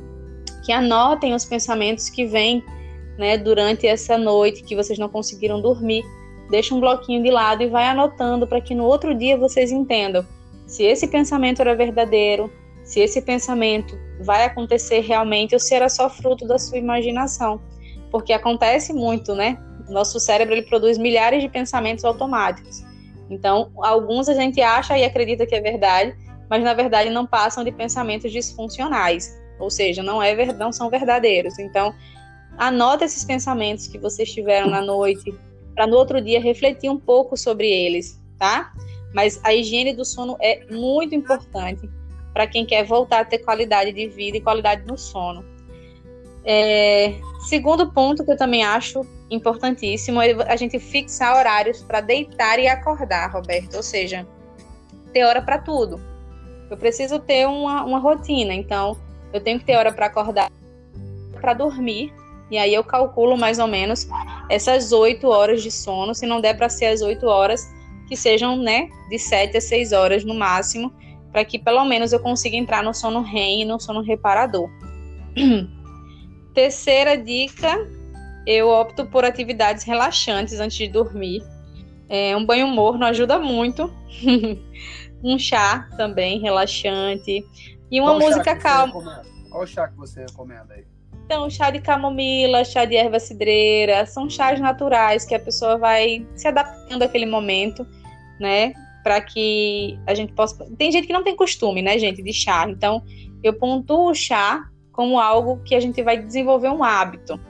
que 0.64 0.72
anotem 0.72 1.34
os 1.34 1.44
pensamentos 1.44 2.08
que 2.08 2.24
vêm 2.24 2.64
né, 3.18 3.36
durante 3.36 3.86
essa 3.86 4.16
noite 4.16 4.62
que 4.62 4.74
vocês 4.74 4.98
não 4.98 5.10
conseguiram 5.10 5.60
dormir. 5.60 6.02
Deixa 6.50 6.74
um 6.74 6.80
bloquinho 6.80 7.22
de 7.22 7.30
lado 7.30 7.62
e 7.62 7.68
vai 7.68 7.86
anotando 7.86 8.46
para 8.46 8.60
que 8.62 8.74
no 8.74 8.84
outro 8.84 9.14
dia 9.14 9.36
vocês 9.36 9.70
entendam 9.70 10.26
se 10.74 10.82
esse 10.82 11.06
pensamento 11.06 11.60
era 11.60 11.76
verdadeiro, 11.76 12.52
se 12.82 12.98
esse 12.98 13.22
pensamento 13.22 13.96
vai 14.20 14.44
acontecer 14.44 15.02
realmente 15.02 15.54
ou 15.54 15.60
se 15.60 15.72
era 15.72 15.88
só 15.88 16.10
fruto 16.10 16.44
da 16.48 16.58
sua 16.58 16.78
imaginação. 16.78 17.60
porque 18.10 18.32
acontece 18.32 18.92
muito, 18.92 19.34
né? 19.34 19.58
Nosso 19.88 20.20
cérebro 20.20 20.54
ele 20.54 20.62
produz 20.62 20.98
milhares 20.98 21.42
de 21.42 21.48
pensamentos 21.48 22.04
automáticos. 22.04 22.84
Então, 23.28 23.70
alguns 23.78 24.28
a 24.28 24.34
gente 24.34 24.60
acha 24.60 24.96
e 24.98 25.04
acredita 25.04 25.46
que 25.46 25.54
é 25.54 25.60
verdade, 25.60 26.16
mas 26.50 26.62
na 26.62 26.74
verdade 26.74 27.10
não 27.10 27.26
passam 27.26 27.64
de 27.64 27.72
pensamentos 27.72 28.30
disfuncionais, 28.30 29.32
ou 29.58 29.70
seja, 29.70 30.02
não, 30.02 30.22
é, 30.22 30.52
não 30.54 30.72
são 30.72 30.90
verdadeiros. 30.90 31.58
Então, 31.58 31.94
anota 32.58 33.04
esses 33.04 33.24
pensamentos 33.24 33.86
que 33.88 33.98
vocês 33.98 34.32
tiveram 34.32 34.68
na 34.70 34.80
noite, 34.80 35.32
para 35.74 35.86
no 35.86 35.96
outro 35.96 36.20
dia 36.20 36.40
refletir 36.40 36.90
um 36.90 36.98
pouco 36.98 37.36
sobre 37.36 37.68
eles, 37.68 38.20
tá? 38.38 38.72
Mas 39.14 39.40
a 39.44 39.54
higiene 39.54 39.94
do 39.94 40.04
sono 40.04 40.36
é 40.40 40.66
muito 40.70 41.14
importante 41.14 41.88
para 42.32 42.48
quem 42.48 42.66
quer 42.66 42.84
voltar 42.84 43.20
a 43.20 43.24
ter 43.24 43.38
qualidade 43.38 43.92
de 43.92 44.08
vida 44.08 44.36
e 44.36 44.40
qualidade 44.40 44.84
no 44.86 44.98
sono. 44.98 45.44
É, 46.44 47.14
segundo 47.48 47.90
ponto 47.92 48.24
que 48.24 48.32
eu 48.32 48.36
também 48.36 48.64
acho 48.64 49.00
importantíssimo 49.30 50.20
é 50.20 50.32
a 50.46 50.56
gente 50.56 50.78
fixar 50.78 51.36
horários 51.36 51.82
para 51.82 52.00
deitar 52.00 52.58
e 52.58 52.66
acordar, 52.66 53.30
Roberto. 53.32 53.76
Ou 53.76 53.82
seja, 53.82 54.26
ter 55.12 55.24
hora 55.24 55.40
para 55.40 55.58
tudo. 55.58 56.00
Eu 56.68 56.76
preciso 56.76 57.20
ter 57.20 57.46
uma, 57.46 57.84
uma 57.84 58.00
rotina, 58.00 58.52
então 58.52 58.98
eu 59.32 59.40
tenho 59.40 59.60
que 59.60 59.64
ter 59.64 59.76
hora 59.76 59.92
para 59.92 60.06
acordar, 60.06 60.50
para 61.40 61.54
dormir. 61.54 62.12
E 62.50 62.58
aí 62.58 62.74
eu 62.74 62.82
calculo 62.82 63.38
mais 63.38 63.58
ou 63.58 63.66
menos 63.66 64.06
essas 64.50 64.92
oito 64.92 65.28
horas 65.28 65.62
de 65.62 65.70
sono. 65.70 66.14
Se 66.14 66.26
não 66.26 66.40
der 66.40 66.56
para 66.56 66.68
ser 66.68 66.86
as 66.86 67.00
oito 67.00 67.26
horas, 67.26 67.66
que 68.08 68.16
sejam, 68.16 68.56
né, 68.56 68.88
de 69.08 69.18
sete 69.18 69.56
a 69.56 69.60
seis 69.60 69.92
horas 69.92 70.24
no 70.24 70.34
máximo, 70.34 70.92
para 71.32 71.44
que 71.44 71.58
pelo 71.58 71.84
menos 71.84 72.12
eu 72.12 72.20
consiga 72.20 72.56
entrar 72.56 72.82
no 72.82 72.94
sono 72.94 73.22
REM 73.22 73.62
e 73.62 73.64
no 73.64 73.80
sono 73.80 74.02
reparador. 74.02 74.70
Terceira 76.54 77.16
dica, 77.16 77.76
eu 78.46 78.68
opto 78.68 79.06
por 79.06 79.24
atividades 79.24 79.84
relaxantes 79.84 80.60
antes 80.60 80.76
de 80.76 80.86
dormir. 80.88 81.42
É, 82.08 82.36
um 82.36 82.44
banho 82.44 82.68
morno 82.68 83.04
ajuda 83.04 83.38
muito. 83.38 83.92
um 85.22 85.38
chá 85.38 85.88
também 85.96 86.40
relaxante. 86.40 87.44
E 87.90 88.00
uma 88.00 88.12
Qual 88.12 88.20
música 88.20 88.56
calma. 88.56 89.22
Qual 89.50 89.66
chá 89.66 89.88
que 89.88 89.96
você 89.96 90.20
recomenda 90.20 90.74
aí? 90.74 90.84
Então, 91.24 91.48
chá 91.48 91.70
de 91.70 91.80
camomila, 91.80 92.64
chá 92.64 92.84
de 92.84 92.96
erva 92.96 93.18
cidreira, 93.18 94.04
são 94.04 94.28
chás 94.28 94.60
naturais 94.60 95.24
que 95.24 95.34
a 95.34 95.40
pessoa 95.40 95.78
vai 95.78 96.26
se 96.34 96.46
adaptando 96.46 97.02
àquele 97.02 97.24
momento, 97.24 97.86
né? 98.38 98.74
Para 99.02 99.20
que 99.20 99.98
a 100.06 100.14
gente 100.14 100.32
possa. 100.32 100.66
Tem 100.76 100.92
gente 100.92 101.06
que 101.06 101.12
não 101.12 101.24
tem 101.24 101.34
costume, 101.34 101.80
né, 101.80 101.98
gente, 101.98 102.22
de 102.22 102.32
chá. 102.32 102.66
Então, 102.68 103.02
eu 103.42 103.54
pontuo 103.54 104.10
o 104.10 104.14
chá 104.14 104.68
como 104.92 105.18
algo 105.18 105.60
que 105.64 105.74
a 105.74 105.80
gente 105.80 106.02
vai 106.02 106.18
desenvolver 106.18 106.68
um 106.68 106.84
hábito. 106.84 107.40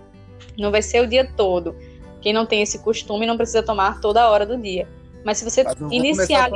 Não 0.56 0.70
vai 0.70 0.80
ser 0.80 1.02
o 1.02 1.06
dia 1.06 1.28
todo. 1.36 1.74
Quem 2.20 2.32
não 2.32 2.46
tem 2.46 2.62
esse 2.62 2.78
costume 2.78 3.26
não 3.26 3.36
precisa 3.36 3.62
tomar 3.62 4.00
toda 4.00 4.30
hora 4.30 4.46
do 4.46 4.56
dia. 4.56 4.88
Mas 5.24 5.38
se 5.38 5.44
você 5.44 5.64
Mas 5.64 5.76
iniciar. 5.90 6.50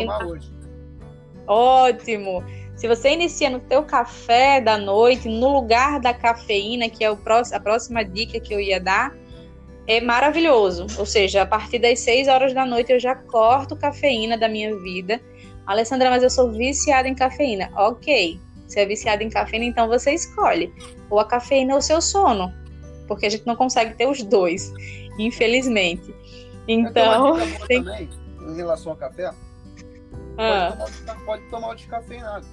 Ótimo! 1.46 2.44
Se 2.78 2.86
você 2.86 3.10
inicia 3.10 3.50
no 3.50 3.58
teu 3.58 3.82
café 3.82 4.60
da 4.60 4.78
noite, 4.78 5.28
no 5.28 5.52
lugar 5.52 5.98
da 5.98 6.14
cafeína, 6.14 6.88
que 6.88 7.04
é 7.04 7.12
próximo, 7.16 7.56
a 7.56 7.60
próxima 7.60 8.04
dica 8.04 8.38
que 8.38 8.54
eu 8.54 8.60
ia 8.60 8.80
dar, 8.80 9.12
é 9.84 10.00
maravilhoso. 10.00 10.86
Ou 10.96 11.04
seja, 11.04 11.42
a 11.42 11.46
partir 11.46 11.80
das 11.80 11.98
6 11.98 12.28
horas 12.28 12.54
da 12.54 12.64
noite 12.64 12.92
eu 12.92 13.00
já 13.00 13.16
corto 13.16 13.74
cafeína 13.74 14.38
da 14.38 14.48
minha 14.48 14.76
vida. 14.78 15.20
Alessandra, 15.66 16.08
mas 16.08 16.22
eu 16.22 16.30
sou 16.30 16.52
viciada 16.52 17.08
em 17.08 17.16
cafeína. 17.16 17.68
Ok, 17.74 18.38
se 18.68 18.78
é 18.78 18.86
viciada 18.86 19.24
em 19.24 19.28
cafeína, 19.28 19.64
então 19.64 19.88
você 19.88 20.12
escolhe 20.12 20.72
ou 21.10 21.18
a 21.18 21.24
cafeína 21.24 21.72
ou 21.72 21.80
o 21.80 21.82
seu 21.82 22.00
sono, 22.00 22.54
porque 23.08 23.26
a 23.26 23.28
gente 23.28 23.44
não 23.44 23.56
consegue 23.56 23.94
ter 23.94 24.06
os 24.06 24.22
dois, 24.22 24.72
infelizmente. 25.18 26.14
Então, 26.68 27.38
tem... 27.66 27.82
também, 27.82 28.08
em 28.46 28.54
relação 28.54 28.92
ao 28.92 28.98
café, 28.98 29.32
ah. 30.38 30.76
pode, 30.78 30.92
tomar, 30.98 31.24
pode 31.24 31.42
tomar 31.50 31.68
o 31.70 31.74
descafeinado. 31.74 32.46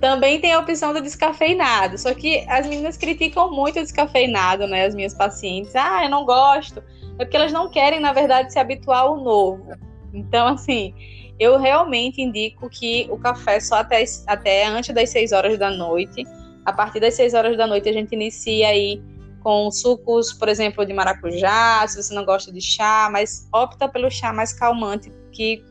Também 0.00 0.40
tem 0.40 0.52
a 0.52 0.58
opção 0.58 0.92
do 0.92 1.00
descafeinado, 1.00 1.96
só 1.96 2.12
que 2.12 2.44
as 2.48 2.66
meninas 2.66 2.96
criticam 2.96 3.50
muito 3.50 3.78
o 3.78 3.82
descafeinado, 3.82 4.66
né? 4.66 4.86
As 4.86 4.94
minhas 4.94 5.14
pacientes, 5.14 5.74
ah, 5.74 6.04
eu 6.04 6.10
não 6.10 6.24
gosto. 6.24 6.82
É 7.18 7.24
porque 7.24 7.36
elas 7.36 7.52
não 7.52 7.70
querem, 7.70 8.00
na 8.00 8.12
verdade, 8.12 8.52
se 8.52 8.58
habituar 8.58 9.02
ao 9.02 9.16
novo. 9.16 9.72
Então, 10.12 10.48
assim, 10.48 10.94
eu 11.38 11.58
realmente 11.58 12.20
indico 12.20 12.68
que 12.68 13.06
o 13.10 13.18
café 13.18 13.58
só 13.60 13.76
até, 13.76 14.04
até 14.26 14.66
antes 14.66 14.94
das 14.94 15.10
6 15.10 15.32
horas 15.32 15.58
da 15.58 15.70
noite. 15.70 16.24
A 16.64 16.72
partir 16.72 17.00
das 17.00 17.14
6 17.14 17.34
horas 17.34 17.56
da 17.56 17.66
noite 17.66 17.88
a 17.88 17.92
gente 17.92 18.12
inicia 18.12 18.68
aí 18.68 19.02
com 19.42 19.70
sucos, 19.70 20.32
por 20.32 20.48
exemplo, 20.48 20.86
de 20.86 20.94
maracujá, 20.94 21.86
se 21.86 22.02
você 22.02 22.14
não 22.14 22.24
gosta 22.24 22.50
de 22.50 22.62
chá, 22.62 23.10
mas 23.12 23.46
opta 23.52 23.86
pelo 23.86 24.10
chá 24.10 24.32
mais 24.32 24.54
calmante, 24.54 25.12
que 25.30 25.62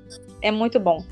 é 0.44 0.52
muito 0.52 0.80
bom. 0.80 1.04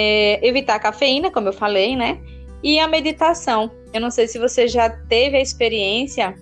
É, 0.00 0.46
evitar 0.46 0.76
a 0.76 0.78
cafeína, 0.78 1.28
como 1.28 1.48
eu 1.48 1.52
falei, 1.52 1.96
né? 1.96 2.20
E 2.62 2.78
a 2.78 2.86
meditação. 2.86 3.70
Eu 3.92 4.00
não 4.00 4.10
sei 4.10 4.28
se 4.28 4.38
você 4.38 4.68
já 4.68 4.88
teve 4.88 5.36
a 5.36 5.40
experiência, 5.40 6.36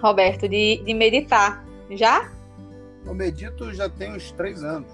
Roberto, 0.00 0.48
de, 0.48 0.80
de 0.84 0.94
meditar. 0.94 1.64
Já? 1.90 2.30
Eu 3.04 3.14
medito 3.14 3.72
já 3.74 3.88
tem 3.88 4.12
uns 4.12 4.30
três 4.32 4.62
anos. 4.62 4.88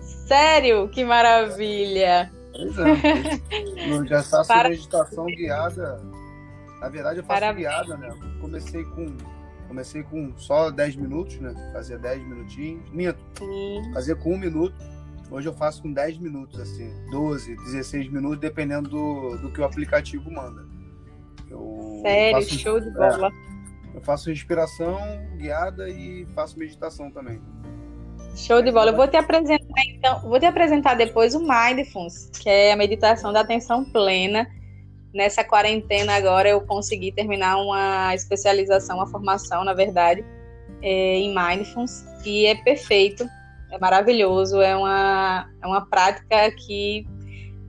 Sério? 0.00 0.88
Que 0.88 1.04
maravilha! 1.04 2.30
É, 2.54 3.90
eu 3.90 4.06
já 4.06 4.22
faço 4.22 4.48
Para... 4.48 4.68
meditação 4.68 5.26
guiada. 5.26 6.00
Na 6.80 6.88
verdade, 6.88 7.18
eu 7.18 7.24
faço 7.24 7.40
Para... 7.40 7.52
guiada, 7.52 7.96
né? 7.96 8.14
Comecei 8.40 8.84
com 8.84 9.16
comecei 9.66 10.02
com 10.04 10.32
só 10.36 10.70
10 10.70 10.94
minutos, 10.96 11.40
né? 11.40 11.52
Fazia 11.72 11.98
10 11.98 12.22
minutinhos. 12.22 12.88
Minto. 12.90 13.18
Sim. 13.38 13.90
Fazia 13.92 14.14
com 14.14 14.34
um 14.34 14.38
minuto. 14.38 14.74
Hoje 15.30 15.48
eu 15.48 15.54
faço 15.54 15.82
com 15.82 15.92
10 15.92 16.18
minutos, 16.18 16.60
assim, 16.60 16.90
12, 17.10 17.56
16 17.56 18.08
minutos, 18.10 18.38
dependendo 18.38 18.88
do, 18.88 19.38
do 19.38 19.52
que 19.52 19.60
o 19.60 19.64
aplicativo 19.64 20.30
manda. 20.30 20.64
Eu 21.50 22.00
Sério, 22.02 22.42
faço, 22.42 22.58
show 22.58 22.80
de 22.80 22.90
bola. 22.90 23.28
É, 23.28 23.96
eu 23.96 24.00
faço 24.02 24.30
respiração 24.30 24.98
guiada 25.36 25.88
e 25.88 26.26
faço 26.34 26.58
meditação 26.58 27.10
também. 27.10 27.40
Show 28.36 28.62
de 28.62 28.70
bola. 28.70 28.90
Eu 28.90 28.96
vou 28.96 29.08
te 29.08 29.16
apresentar 29.16 29.82
então, 29.88 30.20
vou 30.22 30.38
te 30.38 30.46
apresentar 30.46 30.94
depois 30.94 31.34
o 31.34 31.40
Mindfulness, 31.40 32.30
que 32.30 32.48
é 32.48 32.72
a 32.72 32.76
meditação 32.76 33.32
da 33.32 33.40
atenção 33.40 33.84
plena. 33.84 34.46
Nessa 35.12 35.42
quarentena 35.42 36.14
agora 36.14 36.48
eu 36.48 36.60
consegui 36.60 37.10
terminar 37.10 37.56
uma 37.56 38.14
especialização, 38.14 38.96
uma 38.98 39.06
formação, 39.06 39.64
na 39.64 39.72
verdade, 39.72 40.22
é, 40.82 41.16
em 41.16 41.34
Mindfulness 41.34 42.04
e 42.24 42.44
é 42.44 42.54
perfeito, 42.54 43.26
é 43.70 43.78
maravilhoso, 43.78 44.60
é 44.60 44.76
uma, 44.76 45.48
é 45.62 45.66
uma 45.66 45.86
prática 45.86 46.50
que 46.52 47.06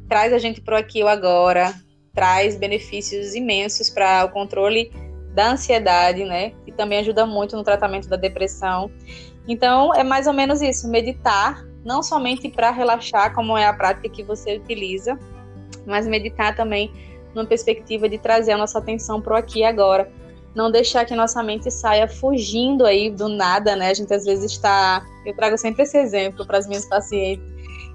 traz 0.08 0.32
a 0.34 0.38
gente 0.38 0.62
para 0.62 0.76
o 0.76 0.78
aqui 0.78 1.00
e 1.00 1.08
agora, 1.08 1.74
traz 2.14 2.56
benefícios 2.56 3.36
imensos 3.36 3.89
para 3.89 4.26
o 4.26 4.30
controle 4.30 4.91
da 5.34 5.52
ansiedade, 5.52 6.24
né? 6.24 6.54
E 6.66 6.72
também 6.72 7.00
ajuda 7.00 7.26
muito 7.26 7.56
no 7.56 7.64
tratamento 7.64 8.08
da 8.08 8.16
depressão. 8.16 8.89
Então, 9.48 9.93
é 9.93 10.04
mais 10.04 10.28
ou 10.28 10.34
menos 10.34 10.62
isso, 10.62 10.88
meditar, 10.89 11.64
não 11.86 12.02
somente 12.02 12.50
para 12.50 12.72
relaxar, 12.72 13.34
como 13.34 13.58
é 13.58 13.66
a 13.66 13.74
prática 13.74 14.10
que 14.10 14.24
você 14.24 14.58
utiliza, 14.58 15.18
mas 15.86 16.08
meditar 16.08 16.56
também 16.56 16.91
numa 17.34 17.45
perspectiva 17.45 18.10
de 18.10 18.18
trazer 18.18 18.54
a 18.54 18.58
nossa 18.58 18.80
atenção 18.80 19.22
para 19.22 19.34
o 19.34 19.38
aqui 19.38 19.60
e 19.60 19.64
agora. 19.64 20.12
Não 20.58 20.72
deixar 20.72 21.05
que 21.05 21.16
nossa 21.16 21.43
mente 21.43 21.70
saia 21.70 22.08
fugindo 22.08 22.84
aí 22.84 23.12
do 23.12 23.30
nada, 23.30 23.76
né? 23.76 23.91
A 23.91 23.93
gente 23.93 24.12
às 24.12 24.26
vezes 24.26 24.53
está. 24.53 25.05
Eu 25.24 25.36
trago 25.36 25.55
sempre 25.55 25.84
esse 25.84 25.95
exemplo 25.95 26.47
para 26.47 26.58
as 26.58 26.66
minhas 26.66 26.84
pacientes. 26.84 27.45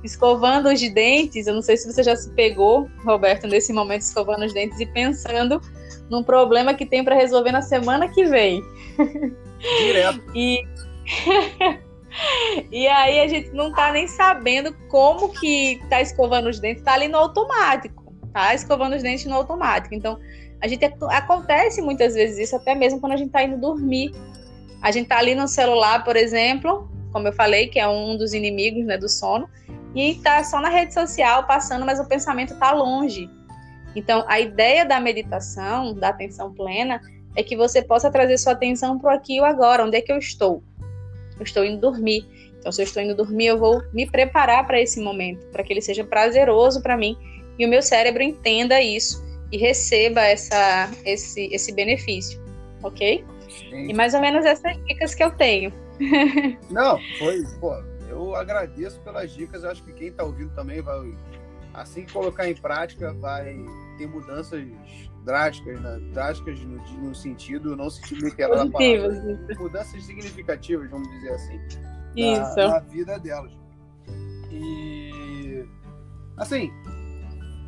Escovando 0.04 0.68
os 0.68 0.80
dentes, 0.94 1.48
eu 1.48 1.54
não 1.54 1.62
sei 1.62 1.76
se 1.76 1.92
você 1.92 2.04
já 2.04 2.14
se 2.14 2.30
pegou, 2.30 2.88
Roberto, 3.04 3.48
nesse 3.48 3.72
momento, 3.72 4.02
escovando 4.02 4.44
os 4.44 4.54
dentes 4.54 4.78
e 4.78 4.86
pensando 4.86 5.60
num 6.08 6.22
problema 6.22 6.72
que 6.72 6.86
tem 6.86 7.02
para 7.02 7.16
resolver 7.16 7.50
na 7.50 7.62
semana 7.62 8.06
que 8.06 8.26
vem. 8.26 8.62
Direto. 9.80 10.22
e 10.32 10.64
e 12.70 12.86
aí 12.86 13.18
a 13.18 13.26
gente 13.26 13.50
não 13.50 13.72
tá 13.72 13.90
nem 13.90 14.06
sabendo 14.06 14.72
como 14.88 15.30
que 15.30 15.80
tá 15.90 16.00
escovando 16.00 16.48
os 16.48 16.60
dentes, 16.60 16.84
tá 16.84 16.92
ali 16.92 17.08
no 17.08 17.18
automático, 17.18 18.04
tá 18.32 18.54
escovando 18.54 18.94
os 18.94 19.02
dentes 19.02 19.24
no 19.26 19.34
automático. 19.34 19.96
Então, 19.96 20.16
a 20.62 20.68
gente 20.68 20.84
acontece 20.84 21.82
muitas 21.82 22.14
vezes 22.14 22.38
isso 22.38 22.54
até 22.54 22.72
mesmo 22.72 23.00
quando 23.00 23.12
a 23.12 23.16
gente 23.16 23.30
tá 23.30 23.42
indo 23.42 23.58
dormir. 23.58 24.14
A 24.80 24.92
gente 24.92 25.08
tá 25.08 25.18
ali 25.18 25.34
no 25.34 25.48
celular, 25.48 26.04
por 26.04 26.14
exemplo, 26.14 26.88
como 27.12 27.26
eu 27.26 27.32
falei, 27.32 27.66
que 27.66 27.80
é 27.80 27.88
um 27.88 28.16
dos 28.16 28.32
inimigos, 28.32 28.84
né, 28.86 28.96
do 28.96 29.08
sono, 29.08 29.48
e 29.94 30.14
tá 30.14 30.42
só 30.44 30.60
na 30.60 30.68
rede 30.68 30.94
social 30.94 31.46
passando, 31.46 31.84
mas 31.84 31.98
o 31.98 32.06
pensamento 32.06 32.56
tá 32.58 32.70
longe. 32.70 33.28
Então, 33.94 34.24
a 34.28 34.40
ideia 34.40 34.84
da 34.84 34.98
meditação, 35.00 35.94
da 35.94 36.08
atenção 36.08 36.54
plena, 36.54 37.00
é 37.36 37.42
que 37.42 37.56
você 37.56 37.82
possa 37.82 38.10
trazer 38.10 38.38
sua 38.38 38.52
atenção 38.52 38.98
para 38.98 39.12
o 39.12 39.14
aqui 39.14 39.36
e 39.36 39.40
o 39.40 39.44
agora, 39.44 39.84
onde 39.84 39.96
é 39.96 40.00
que 40.00 40.12
eu 40.12 40.18
estou? 40.18 40.62
eu 41.38 41.44
estou 41.44 41.64
indo 41.64 41.80
dormir. 41.80 42.24
Então, 42.58 42.70
se 42.70 42.80
eu 42.80 42.84
estou 42.84 43.02
indo 43.02 43.16
dormir, 43.16 43.46
eu 43.46 43.58
vou 43.58 43.82
me 43.92 44.08
preparar 44.08 44.64
para 44.66 44.80
esse 44.80 45.00
momento, 45.00 45.44
para 45.48 45.64
que 45.64 45.72
ele 45.72 45.82
seja 45.82 46.04
prazeroso 46.04 46.80
para 46.80 46.96
mim 46.96 47.16
e 47.58 47.66
o 47.66 47.68
meu 47.68 47.82
cérebro 47.82 48.22
entenda 48.22 48.80
isso 48.80 49.31
e 49.53 49.59
receba 49.59 50.22
essa, 50.22 50.90
esse, 51.05 51.46
esse 51.53 51.72
benefício, 51.72 52.42
ok? 52.82 53.24
E 53.70 53.92
mais 53.92 54.14
ou 54.14 54.20
menos 54.20 54.46
essas 54.46 54.74
dicas 54.86 55.14
que 55.14 55.22
eu 55.22 55.30
tenho. 55.30 55.70
Não, 56.70 56.98
foi, 57.18 57.44
pô, 57.61 57.74
eu 58.09 58.34
agradeço 58.34 58.98
pelas 59.00 59.30
dicas. 59.32 59.62
Eu 59.62 59.70
acho 59.70 59.84
que 59.84 59.92
quem 59.92 60.09
está 60.09 60.24
ouvindo 60.24 60.55
também 60.55 60.80
vai, 60.80 61.12
assim 61.74 62.07
que 62.07 62.12
colocar 62.12 62.48
em 62.48 62.55
prática, 62.55 63.12
vai 63.12 63.55
ter 63.98 64.07
mudanças 64.07 64.66
drásticas, 65.24 65.80
né? 65.80 66.00
drásticas 66.12 66.59
no, 66.61 66.78
no 66.98 67.14
sentido, 67.14 67.76
não 67.76 67.90
sentido 67.90 68.24
literal 68.24 68.66
da 68.66 68.70
palavra, 68.70 69.57
mudanças 69.59 70.03
significativas, 70.05 70.90
vamos 70.90 71.09
dizer 71.11 71.30
assim, 71.34 71.61
Isso. 72.16 72.57
Na, 72.57 72.68
na 72.68 72.78
vida 72.80 73.18
delas. 73.18 73.53
E 74.50 75.64
assim, 76.36 76.72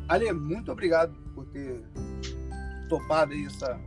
Ale, 0.09 0.33
muito 0.33 0.71
obrigado 0.71 1.24
ter 1.55 1.81
topado 2.89 3.33
aí 3.33 3.45
essa, 3.45 3.79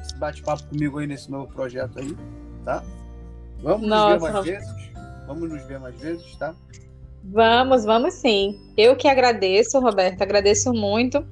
esse 0.00 0.16
bate-papo 0.16 0.64
comigo 0.68 0.98
aí 0.98 1.06
nesse 1.06 1.28
novo 1.30 1.52
projeto 1.52 1.98
aí, 1.98 2.16
tá? 2.64 2.84
Vamos 3.60 3.88
Nossa, 3.88 4.14
nos 4.14 4.22
ver 4.22 4.32
mais 4.32 4.44
vezes. 4.44 4.92
Vamos 5.26 5.50
nos 5.50 5.62
ver 5.64 5.80
mais 5.80 6.00
vezes, 6.00 6.36
tá? 6.36 6.54
Vamos, 7.24 7.84
vamos 7.84 8.14
sim. 8.14 8.58
Eu 8.76 8.96
que 8.96 9.08
agradeço, 9.08 9.78
Roberto, 9.80 10.22
agradeço 10.22 10.72
muito. 10.72 11.24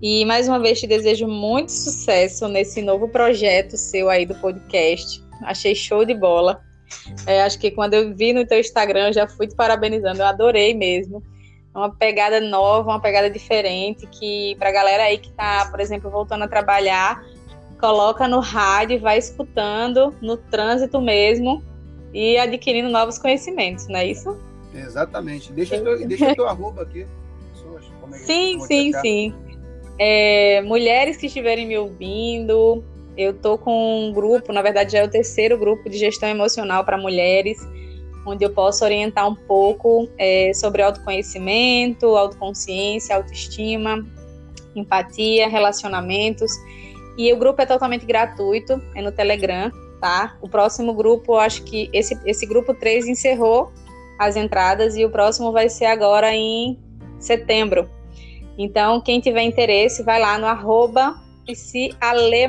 E 0.00 0.24
mais 0.24 0.46
uma 0.46 0.58
vez 0.58 0.78
te 0.78 0.86
desejo 0.86 1.26
muito 1.26 1.72
sucesso 1.72 2.48
nesse 2.48 2.82
novo 2.82 3.08
projeto 3.08 3.76
seu 3.76 4.10
aí 4.10 4.26
do 4.26 4.34
podcast. 4.36 5.22
Achei 5.42 5.74
show 5.74 6.04
de 6.04 6.14
bola. 6.14 6.60
É, 7.26 7.42
acho 7.42 7.58
que 7.58 7.70
quando 7.70 7.94
eu 7.94 8.14
vi 8.14 8.32
no 8.32 8.46
teu 8.46 8.60
Instagram, 8.60 9.08
eu 9.08 9.12
já 9.12 9.28
fui 9.28 9.46
te 9.46 9.54
parabenizando. 9.54 10.20
Eu 10.20 10.26
adorei 10.26 10.74
mesmo. 10.74 11.22
Uma 11.76 11.90
pegada 11.90 12.40
nova, 12.40 12.90
uma 12.90 13.00
pegada 13.00 13.28
diferente, 13.28 14.06
que 14.06 14.56
para 14.58 14.70
a 14.70 14.72
galera 14.72 15.02
aí 15.04 15.18
que 15.18 15.28
está, 15.28 15.68
por 15.70 15.78
exemplo, 15.78 16.10
voltando 16.10 16.44
a 16.44 16.48
trabalhar, 16.48 17.22
coloca 17.78 18.26
no 18.26 18.40
rádio, 18.40 18.98
vai 18.98 19.18
escutando 19.18 20.14
no 20.22 20.38
trânsito 20.38 21.00
mesmo 21.02 21.62
e 22.14 22.38
adquirindo 22.38 22.88
novos 22.88 23.18
conhecimentos, 23.18 23.86
não 23.88 23.98
é 23.98 24.06
isso? 24.06 24.34
Exatamente. 24.74 25.52
Deixa 25.52 25.78
teu, 25.78 26.06
deixa 26.06 26.34
teu 26.34 26.48
arroba 26.48 26.80
aqui. 26.82 27.06
É 28.12 28.16
sim, 28.16 28.60
sim, 28.60 28.92
sim. 28.94 29.34
É, 29.98 30.62
mulheres 30.62 31.18
que 31.18 31.26
estiverem 31.26 31.66
me 31.66 31.76
ouvindo, 31.76 32.82
eu 33.16 33.32
tô 33.34 33.56
com 33.58 34.08
um 34.08 34.12
grupo, 34.12 34.52
na 34.52 34.62
verdade 34.62 34.92
já 34.92 35.00
é 35.00 35.04
o 35.04 35.10
terceiro 35.10 35.58
grupo 35.58 35.88
de 35.88 35.98
gestão 35.98 36.28
emocional 36.28 36.84
para 36.84 36.98
mulheres, 36.98 37.58
onde 38.26 38.44
eu 38.44 38.50
posso 38.50 38.84
orientar 38.84 39.28
um 39.28 39.34
pouco 39.34 40.08
é, 40.18 40.52
sobre 40.52 40.82
autoconhecimento, 40.82 42.06
autoconsciência, 42.16 43.14
autoestima, 43.16 44.04
empatia, 44.74 45.48
relacionamentos. 45.48 46.50
E 47.16 47.32
o 47.32 47.36
grupo 47.38 47.62
é 47.62 47.66
totalmente 47.66 48.04
gratuito, 48.04 48.82
é 48.94 49.00
no 49.00 49.12
Telegram, 49.12 49.70
tá? 50.00 50.36
O 50.42 50.48
próximo 50.48 50.92
grupo, 50.92 51.36
acho 51.36 51.62
que 51.62 51.88
esse, 51.92 52.18
esse 52.26 52.44
grupo 52.44 52.74
3 52.74 53.06
encerrou 53.06 53.72
as 54.18 54.36
entradas 54.36 54.96
e 54.96 55.04
o 55.04 55.10
próximo 55.10 55.52
vai 55.52 55.68
ser 55.68 55.86
agora 55.86 56.34
em 56.34 56.78
setembro. 57.18 57.88
Então, 58.58 59.00
quem 59.00 59.20
tiver 59.20 59.42
interesse, 59.42 60.02
vai 60.02 60.20
lá 60.20 60.38
no 60.38 60.46
arroba 60.46 61.14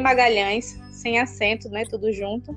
Magalhães, 0.01 0.79
sem 0.91 1.19
acento, 1.19 1.69
né? 1.69 1.83
Tudo 1.89 2.11
junto. 2.11 2.55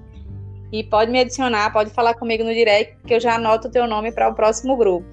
E 0.72 0.84
pode 0.84 1.10
me 1.10 1.20
adicionar, 1.20 1.72
pode 1.72 1.90
falar 1.90 2.14
comigo 2.14 2.44
no 2.44 2.54
direct, 2.54 2.96
que 3.04 3.14
eu 3.14 3.20
já 3.20 3.34
anoto 3.34 3.68
o 3.68 3.70
teu 3.70 3.86
nome 3.86 4.12
para 4.12 4.28
o 4.28 4.34
próximo 4.34 4.76
grupo. 4.76 5.06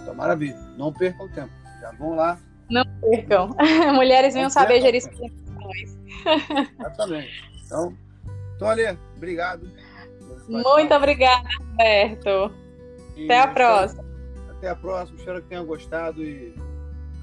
Então, 0.00 0.14
maravilha. 0.14 0.56
Não 0.76 0.92
percam 0.92 1.26
o 1.26 1.28
tempo. 1.28 1.50
Já 1.80 1.92
vão 1.92 2.16
lá. 2.16 2.38
Não 2.70 2.84
percam. 3.00 3.50
Mulheres 3.94 4.34
venham 4.34 4.48
saber 4.48 4.80
gerir 4.80 5.02
suas 5.02 5.18
emoções. 5.18 5.98
Exatamente. 6.78 7.50
Então, 7.66 7.96
então 8.56 8.68
Ale, 8.68 8.98
obrigado. 9.16 9.70
Muito 10.48 10.94
obrigada, 10.94 11.48
Roberto. 11.58 12.52
E 13.16 13.24
até 13.24 13.40
a 13.40 13.48
próxima. 13.48 14.04
Até 14.50 14.68
a 14.68 14.76
próxima. 14.76 15.18
Espero 15.18 15.42
que 15.42 15.48
tenham 15.48 15.66
gostado 15.66 16.24
e 16.24 16.54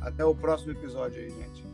até 0.01 0.23
o 0.23 0.33
próximo 0.33 0.71
episódio 0.71 1.21
aí, 1.21 1.29
gente. 1.29 1.67